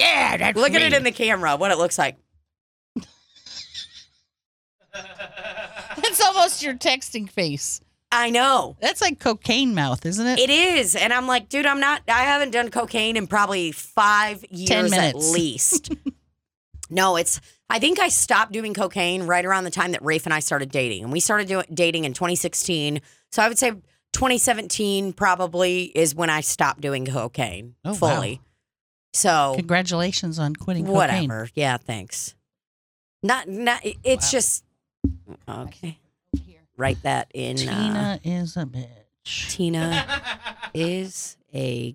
Yeah, 0.00 0.36
that's 0.36 0.56
Look 0.56 0.74
at 0.74 0.80
it 0.82 0.92
in 0.92 1.02
the 1.02 1.10
camera, 1.10 1.56
what 1.56 1.72
it 1.72 1.76
looks 1.78 1.98
like. 1.98 2.16
It's 6.54 6.62
your 6.62 6.74
texting 6.74 7.28
face. 7.30 7.80
I 8.10 8.30
know. 8.30 8.76
That's 8.80 9.00
like 9.02 9.18
cocaine 9.18 9.74
mouth, 9.74 10.06
isn't 10.06 10.26
it? 10.26 10.38
It 10.38 10.48
is. 10.50 10.96
And 10.96 11.12
I'm 11.12 11.26
like, 11.26 11.48
dude, 11.50 11.66
I'm 11.66 11.78
not, 11.80 12.02
I 12.08 12.20
haven't 12.24 12.52
done 12.52 12.70
cocaine 12.70 13.16
in 13.18 13.26
probably 13.26 13.70
five 13.72 14.44
years 14.50 14.90
at 14.92 14.98
minutes. 15.14 15.32
least. 15.34 15.92
No, 16.90 17.16
it's. 17.16 17.40
I 17.68 17.78
think 17.78 18.00
I 18.00 18.08
stopped 18.08 18.52
doing 18.52 18.72
cocaine 18.72 19.24
right 19.24 19.44
around 19.44 19.64
the 19.64 19.70
time 19.70 19.92
that 19.92 20.02
Rafe 20.02 20.24
and 20.24 20.32
I 20.32 20.40
started 20.40 20.70
dating, 20.70 21.02
and 21.04 21.12
we 21.12 21.20
started 21.20 21.46
doing 21.48 21.66
dating 21.74 22.06
in 22.06 22.14
2016. 22.14 23.02
So 23.30 23.42
I 23.42 23.48
would 23.48 23.58
say 23.58 23.72
2017 24.14 25.12
probably 25.12 25.82
is 25.94 26.14
when 26.14 26.30
I 26.30 26.40
stopped 26.40 26.80
doing 26.80 27.04
cocaine 27.04 27.74
Oh, 27.84 27.90
wow. 27.90 27.94
fully. 28.14 28.40
So 29.12 29.52
Congratulations 29.56 30.38
on 30.38 30.56
quitting 30.56 30.84
cocaine. 30.86 30.96
whatever. 30.96 31.48
Yeah, 31.54 31.76
thanks. 31.76 32.34
Not 33.22 33.48
not. 33.48 33.80
It's 34.02 34.26
Wow. 34.28 34.30
just 34.30 34.64
okay. 35.46 35.98
Write 36.78 37.02
that 37.02 37.30
in. 37.34 37.56
uh, 37.68 38.18
Tina 38.20 38.20
is 38.24 38.56
a 38.56 38.64
bitch. 38.64 39.50
Tina 39.50 40.22
is 40.74 41.36
a. 41.52 41.94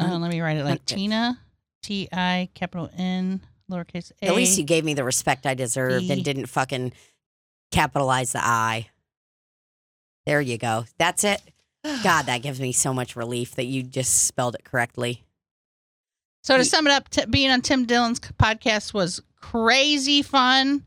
Uh, 0.00 0.18
let 0.18 0.30
me 0.30 0.40
write 0.40 0.56
it 0.56 0.64
like 0.64 0.80
Okay. 0.80 0.96
Tina, 0.96 1.38
T 1.82 2.08
I 2.12 2.48
capital 2.54 2.90
N 2.96 3.42
lowercase 3.70 4.10
a. 4.22 4.26
At 4.26 4.34
least 4.34 4.58
you 4.58 4.64
gave 4.64 4.84
me 4.84 4.94
the 4.94 5.04
respect 5.04 5.46
I 5.46 5.54
deserved 5.54 6.06
E. 6.06 6.10
and 6.12 6.24
didn't 6.24 6.46
fucking 6.46 6.92
capitalize 7.70 8.32
the 8.32 8.40
I. 8.42 8.88
There 10.26 10.40
you 10.40 10.58
go. 10.58 10.84
That's 10.98 11.22
it. 11.24 11.40
God, 12.02 12.22
that 12.26 12.38
gives 12.42 12.60
me 12.60 12.72
so 12.72 12.92
much 12.92 13.14
relief 13.16 13.54
that 13.56 13.64
you 13.66 13.82
just 13.82 14.24
spelled 14.24 14.54
it 14.54 14.64
correctly. 14.64 15.24
So 16.42 16.56
to 16.56 16.64
sum 16.64 16.86
it 16.86 16.92
up, 16.92 17.08
t- 17.08 17.24
being 17.26 17.50
on 17.50 17.60
Tim 17.60 17.84
Dillon's 17.86 18.20
podcast 18.20 18.92
was 18.94 19.20
crazy 19.40 20.22
fun. 20.22 20.84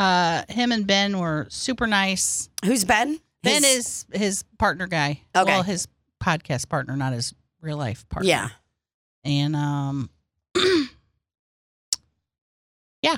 Uh, 0.00 0.44
him 0.48 0.72
and 0.72 0.86
Ben 0.86 1.18
were 1.18 1.46
super 1.50 1.86
nice. 1.86 2.48
Who's 2.64 2.84
Ben? 2.86 3.20
Ben 3.42 3.62
His- 3.62 4.06
is 4.12 4.20
his 4.20 4.44
partner 4.58 4.86
guy. 4.86 5.20
Okay. 5.36 5.44
Well, 5.44 5.62
his 5.62 5.88
podcast 6.22 6.70
partner, 6.70 6.96
not 6.96 7.12
his 7.12 7.34
real 7.60 7.76
life 7.76 8.08
partner. 8.08 8.28
Yeah. 8.28 8.48
And 9.24 9.54
um, 9.54 10.08
yeah, 13.02 13.16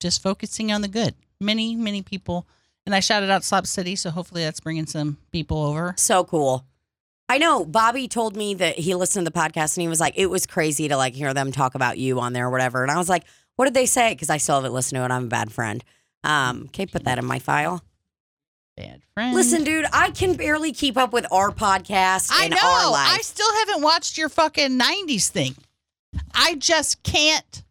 just 0.00 0.22
focusing 0.22 0.70
on 0.70 0.82
the 0.82 0.88
good. 0.88 1.14
Many, 1.40 1.76
many 1.76 2.02
people. 2.02 2.46
And 2.84 2.94
I 2.94 3.00
shouted 3.00 3.30
out 3.30 3.44
Slop 3.44 3.66
City, 3.66 3.96
so 3.96 4.10
hopefully 4.10 4.42
that's 4.42 4.60
bringing 4.60 4.86
some 4.86 5.18
people 5.32 5.62
over. 5.62 5.94
So 5.96 6.24
cool. 6.24 6.66
I 7.30 7.38
know 7.38 7.64
Bobby 7.64 8.06
told 8.08 8.36
me 8.36 8.54
that 8.54 8.78
he 8.78 8.94
listened 8.94 9.26
to 9.26 9.30
the 9.32 9.38
podcast 9.38 9.76
and 9.76 9.82
he 9.82 9.88
was 9.88 10.00
like, 10.00 10.14
it 10.16 10.26
was 10.26 10.46
crazy 10.46 10.88
to 10.88 10.96
like 10.96 11.14
hear 11.14 11.32
them 11.32 11.52
talk 11.52 11.74
about 11.74 11.98
you 11.98 12.20
on 12.20 12.32
there 12.34 12.46
or 12.46 12.50
whatever. 12.50 12.82
And 12.82 12.90
I 12.90 12.96
was 12.96 13.08
like, 13.08 13.24
what 13.56 13.66
did 13.66 13.74
they 13.74 13.86
say? 13.86 14.12
Because 14.12 14.30
I 14.30 14.38
still 14.38 14.56
haven't 14.56 14.72
listened 14.72 14.98
to 14.98 15.04
it. 15.04 15.10
I'm 15.10 15.24
a 15.24 15.28
bad 15.28 15.52
friend. 15.52 15.84
Um, 16.24 16.64
okay, 16.66 16.86
put 16.86 17.04
that 17.04 17.18
in 17.18 17.24
my 17.24 17.38
file. 17.38 17.82
Bad 18.76 19.02
friend. 19.14 19.34
Listen, 19.34 19.64
dude, 19.64 19.86
I 19.92 20.10
can 20.10 20.34
barely 20.34 20.72
keep 20.72 20.96
up 20.96 21.12
with 21.12 21.26
our 21.32 21.50
podcast 21.50 22.30
I 22.32 22.44
and 22.44 22.52
know. 22.52 22.58
our 22.62 22.90
life. 22.92 23.08
I 23.10 23.18
still 23.22 23.52
haven't 23.58 23.82
watched 23.82 24.16
your 24.18 24.28
fucking 24.28 24.78
90s 24.78 25.28
thing. 25.28 25.56
I 26.32 26.54
just 26.54 27.02
can't. 27.02 27.62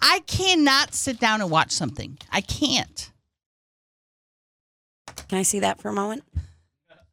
I 0.00 0.20
cannot 0.26 0.94
sit 0.94 1.18
down 1.18 1.40
and 1.40 1.50
watch 1.50 1.70
something. 1.72 2.18
I 2.30 2.40
can't. 2.40 3.10
Can 5.28 5.38
I 5.38 5.42
see 5.42 5.60
that 5.60 5.80
for 5.80 5.88
a 5.88 5.92
moment? 5.92 6.24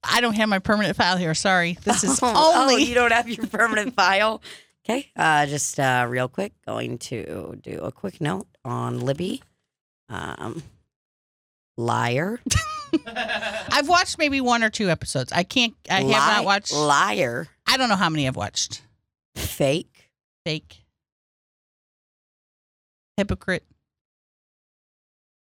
I 0.04 0.20
don't 0.22 0.34
have 0.34 0.50
my 0.50 0.60
permanent 0.60 0.96
file 0.98 1.18
here. 1.18 1.34
Sorry. 1.34 1.78
This 1.84 2.04
is 2.04 2.20
Oh, 2.24 2.62
only. 2.70 2.84
you 2.84 2.96
don't 2.96 3.12
have 3.12 3.30
your 3.30 3.46
permanent 3.48 3.94
file. 3.96 4.42
Okay, 4.84 5.10
uh, 5.16 5.46
just 5.46 5.80
uh, 5.80 6.08
real 6.10 6.28
quick, 6.28 6.54
going 6.66 6.98
to 6.98 7.60
do 7.62 7.80
a 7.84 7.92
quick 7.92 8.20
note 8.20 8.48
on 8.66 9.00
Libby. 9.00 9.44
Um, 10.12 10.62
liar. 11.78 12.40
I've 13.08 13.88
watched 13.88 14.18
maybe 14.18 14.42
one 14.42 14.62
or 14.64 14.70
two 14.70 14.90
episodes. 14.90 15.32
I 15.32 15.44
can't. 15.44 15.74
I 15.90 16.02
have 16.02 16.08
not 16.10 16.44
watched. 16.46 16.74
Liar. 16.74 17.48
I 17.66 17.78
don't 17.78 17.88
know 17.88 17.96
how 17.96 18.10
many 18.10 18.28
I've 18.28 18.36
watched. 18.36 18.82
Fake. 19.36 20.10
Fake. 20.46 20.84
Hypocrite. 23.16 23.64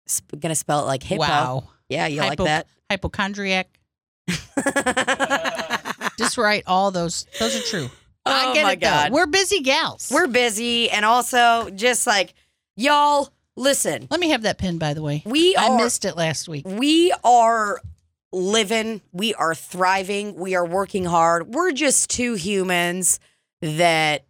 Sp- 0.06 0.38
gonna 0.40 0.54
spell 0.56 0.82
it 0.82 0.86
like 0.86 1.02
hippo. 1.02 1.22
Wow. 1.22 1.64
Yeah, 1.90 2.06
you 2.08 2.22
Hypo- 2.22 2.44
like 2.44 2.66
that? 2.66 2.68
Hypochondriac. 2.92 3.68
Just 6.20 6.38
write 6.38 6.64
all 6.68 6.92
those. 6.92 7.26
Those 7.40 7.56
are 7.56 7.62
true. 7.64 7.90
I 8.26 8.52
Oh 8.52 8.54
get 8.54 8.64
my 8.64 8.72
it 8.74 8.80
though. 8.82 8.88
God. 8.88 9.12
We're 9.12 9.26
busy 9.26 9.62
gals. 9.62 10.10
We're 10.14 10.28
busy, 10.28 10.90
and 10.92 11.04
also 11.06 11.70
just 11.72 12.06
like 12.08 12.34
y'all. 12.78 13.33
Listen, 13.56 14.08
Let 14.10 14.20
me 14.20 14.30
have 14.30 14.42
that 14.44 14.58
pin, 14.58 14.78
by 14.78 14.94
the 14.94 15.02
way. 15.02 15.22
we 15.26 15.56
I 15.56 15.70
are 15.70 15.78
missed 15.78 16.06
it 16.06 16.16
last 16.18 16.48
week. 16.50 16.68
we 16.68 17.14
are 17.24 17.80
living, 18.32 19.02
we 19.12 19.34
are 19.36 19.54
thriving, 19.54 20.36
we 20.36 20.56
are 20.56 20.66
working 20.66 21.06
hard. 21.06 21.54
We're 21.54 21.72
just 21.72 22.10
two 22.10 22.34
humans 22.34 23.20
that 23.62 24.26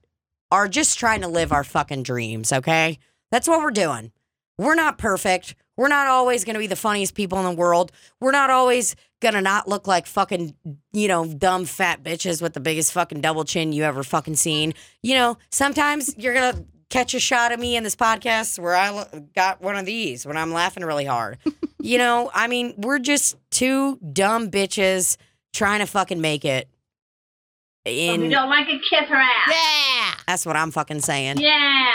are 0.51 0.67
just 0.67 0.99
trying 0.99 1.21
to 1.21 1.28
live 1.28 1.51
our 1.53 1.63
fucking 1.63 2.03
dreams, 2.03 2.51
okay? 2.51 2.99
That's 3.32 3.47
what 3.47 3.61
we're 3.61 3.71
doing. 3.71 4.11
We're 4.57 4.76
not 4.76 4.97
perfect. 4.97 5.55
We're 5.78 5.88
not 5.88 6.05
always 6.07 6.43
going 6.45 6.53
to 6.53 6.59
be 6.59 6.67
the 6.67 6.76
funniest 6.76 7.15
people 7.15 7.39
in 7.39 7.45
the 7.45 7.51
world. 7.51 7.91
We're 8.19 8.32
not 8.32 8.51
always 8.51 8.95
going 9.21 9.34
to 9.34 9.41
not 9.41 9.67
look 9.67 9.88
like 9.88 10.05
fucking, 10.05 10.53
you 10.91 11.07
know, 11.07 11.26
dumb 11.26 11.65
fat 11.65 12.03
bitches 12.03 12.41
with 12.41 12.53
the 12.53 12.59
biggest 12.59 12.91
fucking 12.91 13.21
double 13.21 13.45
chin 13.45 13.74
you 13.74 13.84
ever 13.84 14.03
fucking 14.03 14.36
seen. 14.36 14.74
You 15.01 15.15
know, 15.15 15.38
sometimes 15.49 16.13
you're 16.17 16.36
going 16.36 16.53
to 16.55 16.65
catch 16.94 17.16
a 17.16 17.20
shot 17.20 17.52
of 17.52 17.60
me 17.60 17.76
in 17.76 17.84
this 17.84 17.96
podcast 17.96 18.60
where 18.60 18.76
I 18.76 19.06
got 19.36 19.62
one 19.62 19.76
of 19.76 19.86
these 19.86 20.28
when 20.28 20.38
I'm 20.38 20.52
laughing 20.52 20.86
really 20.86 21.06
hard. 21.06 21.39
you 21.82 21.98
know, 21.98 22.30
I 22.34 22.48
mean, 22.48 22.76
we're 22.78 23.00
just 23.00 23.36
two 23.50 23.98
dumb 23.98 24.52
bitches 24.52 25.18
trying 25.54 25.80
to 25.80 25.88
fucking 25.88 26.22
make 26.22 26.46
it. 26.46 26.70
If 27.84 28.18
you 28.20 28.26
In 28.26 28.30
don't 28.30 28.50
like 28.50 28.68
it, 28.70 28.80
kiss 28.88 29.10
her 29.10 29.16
ass. 29.16 29.50
Yeah. 29.50 30.14
that's 30.28 30.46
what 30.46 30.56
I'm 30.56 30.70
fucking 30.70 31.02
saying. 31.02 31.39
Yeah. 31.39 31.91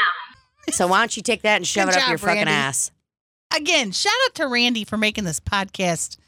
So 0.71 0.89
why 0.89 0.99
don't 0.99 1.17
you 1.17 1.23
take 1.23 1.43
that 1.43 1.57
and 1.57 1.67
shove 1.67 1.87
Good 1.87 1.95
it 1.95 1.97
up 1.99 2.03
job, 2.03 2.09
your 2.11 2.19
fucking 2.19 2.37
Randy. 2.37 2.53
ass? 2.53 2.91
Again, 3.57 3.93
shout 3.93 4.13
out 4.27 4.35
to 4.35 4.49
Randy 4.49 4.85
for 4.85 4.99
making 4.99 5.25
this 5.25 5.39
podcast 5.41 6.19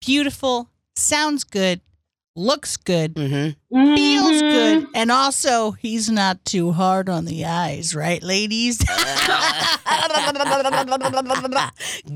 beautiful, 0.00 0.70
sounds 0.94 1.42
good, 1.42 1.80
looks 2.38 2.76
good, 2.76 3.14
Mm-hmm. 3.14 3.94
feels 3.96 4.40
Mhm. 4.42 4.50
good, 4.52 4.86
and 4.94 5.10
also 5.10 5.72
he's 5.72 6.08
not 6.08 6.44
too 6.44 6.72
hard 6.72 7.08
on 7.08 7.24
the 7.26 7.44
eyes, 7.44 7.94
right, 7.94 8.22
ladies? 8.22 8.78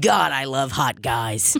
God, 0.01 0.33
I 0.33 0.45
love 0.47 0.73
hot 0.73 1.03
guys. 1.03 1.57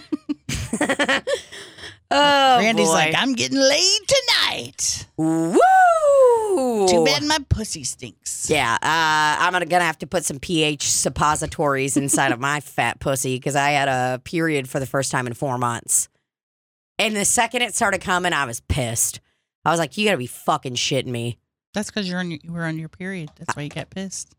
oh, 0.81 2.59
Randy's 2.59 2.89
boy. 2.89 2.93
like, 2.93 3.15
I'm 3.17 3.35
getting 3.35 3.59
laid 3.59 4.01
tonight. 4.07 5.07
woo. 5.17 5.59
Too 6.89 7.05
bad 7.05 7.23
my 7.25 7.39
pussy 7.49 7.85
stinks. 7.85 8.49
Yeah, 8.51 8.75
uh, 8.75 8.79
I'm 8.83 9.53
gonna 9.53 9.67
gonna 9.67 9.85
have 9.85 9.99
to 9.99 10.07
put 10.07 10.25
some 10.25 10.39
pH 10.39 10.91
suppositories 10.91 11.97
inside 11.97 12.33
of 12.33 12.41
my 12.41 12.61
fat 12.61 13.01
pussy 13.01 13.37
because 13.37 13.57
I 13.57 13.71
had 13.71 13.89
a 13.89 14.21
period 14.25 14.69
for 14.69 14.79
the 14.81 14.87
first 14.87 15.11
time 15.11 15.27
in 15.27 15.33
four 15.35 15.57
months. 15.59 16.09
And 17.03 17.17
the 17.17 17.25
second 17.25 17.63
it 17.63 17.75
started 17.75 18.01
coming, 18.01 18.33
I 18.33 18.45
was 18.45 18.61
pissed. 18.61 19.21
I 19.65 19.71
was 19.71 19.79
like, 19.79 19.97
"You 19.97 20.05
gotta 20.07 20.19
be 20.19 20.27
fucking 20.27 20.75
shitting 20.75 21.07
me." 21.07 21.39
That's 21.75 21.91
because 21.91 22.09
you're 22.09 22.19
on 22.19 22.31
your, 22.31 22.41
you 22.43 22.53
were 22.53 22.65
on 22.65 22.79
your 22.79 22.89
period. 22.89 23.31
That's 23.37 23.57
why 23.57 23.63
you 23.63 23.69
got 23.69 23.91
pissed. 23.91 24.35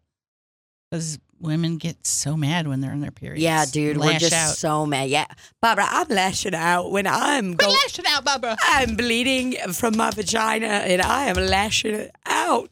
Because 0.89 1.19
women 1.39 1.77
get 1.77 2.05
so 2.05 2.37
mad 2.37 2.67
when 2.67 2.79
they're 2.79 2.93
in 2.93 3.01
their 3.01 3.11
period. 3.11 3.41
Yeah, 3.41 3.65
dude, 3.65 3.97
we're 3.97 4.17
just 4.19 4.33
out. 4.33 4.55
so 4.55 4.85
mad. 4.85 5.09
Yeah, 5.09 5.25
Barbara, 5.61 5.85
I'm 5.89 6.07
lashing 6.07 6.55
out 6.55 6.91
when 6.91 7.05
I'm 7.07 7.55
going. 7.55 7.73
lashing 7.73 8.05
out, 8.07 8.23
Barbara. 8.23 8.55
I'm 8.61 8.95
bleeding 8.95 9.53
from 9.73 9.97
my 9.97 10.11
vagina 10.11 10.67
and 10.67 11.01
I 11.01 11.25
am 11.25 11.35
lashing 11.35 12.09
out. 12.25 12.69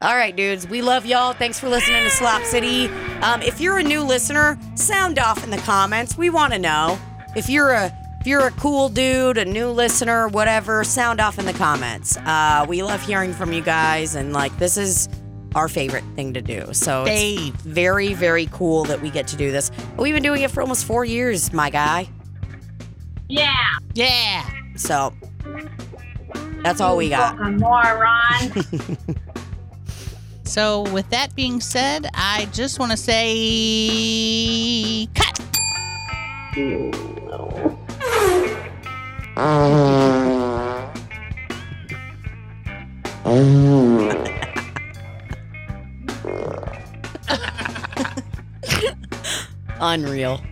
All 0.00 0.14
right, 0.14 0.34
dudes, 0.34 0.66
we 0.68 0.80
love 0.80 1.04
y'all. 1.04 1.32
Thanks 1.32 1.58
for 1.58 1.68
listening 1.68 2.04
to 2.04 2.10
Slop 2.10 2.44
City. 2.44 2.86
Um, 3.20 3.42
if 3.42 3.60
you're 3.60 3.78
a 3.78 3.82
new 3.82 4.02
listener, 4.02 4.56
sound 4.76 5.18
off 5.18 5.42
in 5.42 5.50
the 5.50 5.58
comments. 5.58 6.16
We 6.16 6.30
want 6.30 6.52
to 6.52 6.58
know 6.58 6.98
if 7.34 7.50
you're 7.50 7.72
a 7.72 7.92
you're 8.28 8.46
a 8.46 8.50
cool 8.52 8.88
dude, 8.90 9.38
a 9.38 9.44
new 9.44 9.70
listener, 9.70 10.28
whatever. 10.28 10.84
Sound 10.84 11.20
off 11.20 11.38
in 11.38 11.46
the 11.46 11.52
comments. 11.54 12.16
Uh, 12.18 12.66
we 12.68 12.82
love 12.82 13.00
hearing 13.02 13.32
from 13.32 13.52
you 13.52 13.62
guys, 13.62 14.14
and 14.14 14.32
like 14.34 14.56
this 14.58 14.76
is 14.76 15.08
our 15.54 15.66
favorite 15.66 16.04
thing 16.14 16.34
to 16.34 16.42
do. 16.42 16.66
So 16.72 17.04
it's 17.04 17.10
Dave. 17.10 17.54
very 17.54 18.12
very 18.12 18.46
cool 18.52 18.84
that 18.84 19.00
we 19.00 19.10
get 19.10 19.26
to 19.28 19.36
do 19.36 19.50
this. 19.50 19.70
We've 19.96 20.14
been 20.14 20.22
doing 20.22 20.42
it 20.42 20.50
for 20.50 20.60
almost 20.60 20.84
four 20.84 21.06
years, 21.06 21.52
my 21.54 21.70
guy. 21.70 22.08
Yeah. 23.28 23.54
Yeah. 23.94 24.46
So 24.76 25.14
that's 26.62 26.82
all 26.82 26.98
we 26.98 27.08
got. 27.08 27.38
Fucking 27.38 27.56
moron. 27.56 29.18
So, 30.44 30.90
with 30.92 31.10
that 31.10 31.34
being 31.36 31.60
said, 31.60 32.06
I 32.14 32.46
just 32.54 32.78
want 32.78 32.90
to 32.92 32.96
say 32.96 35.06
cut. 35.14 35.38
Unreal. 49.80 50.42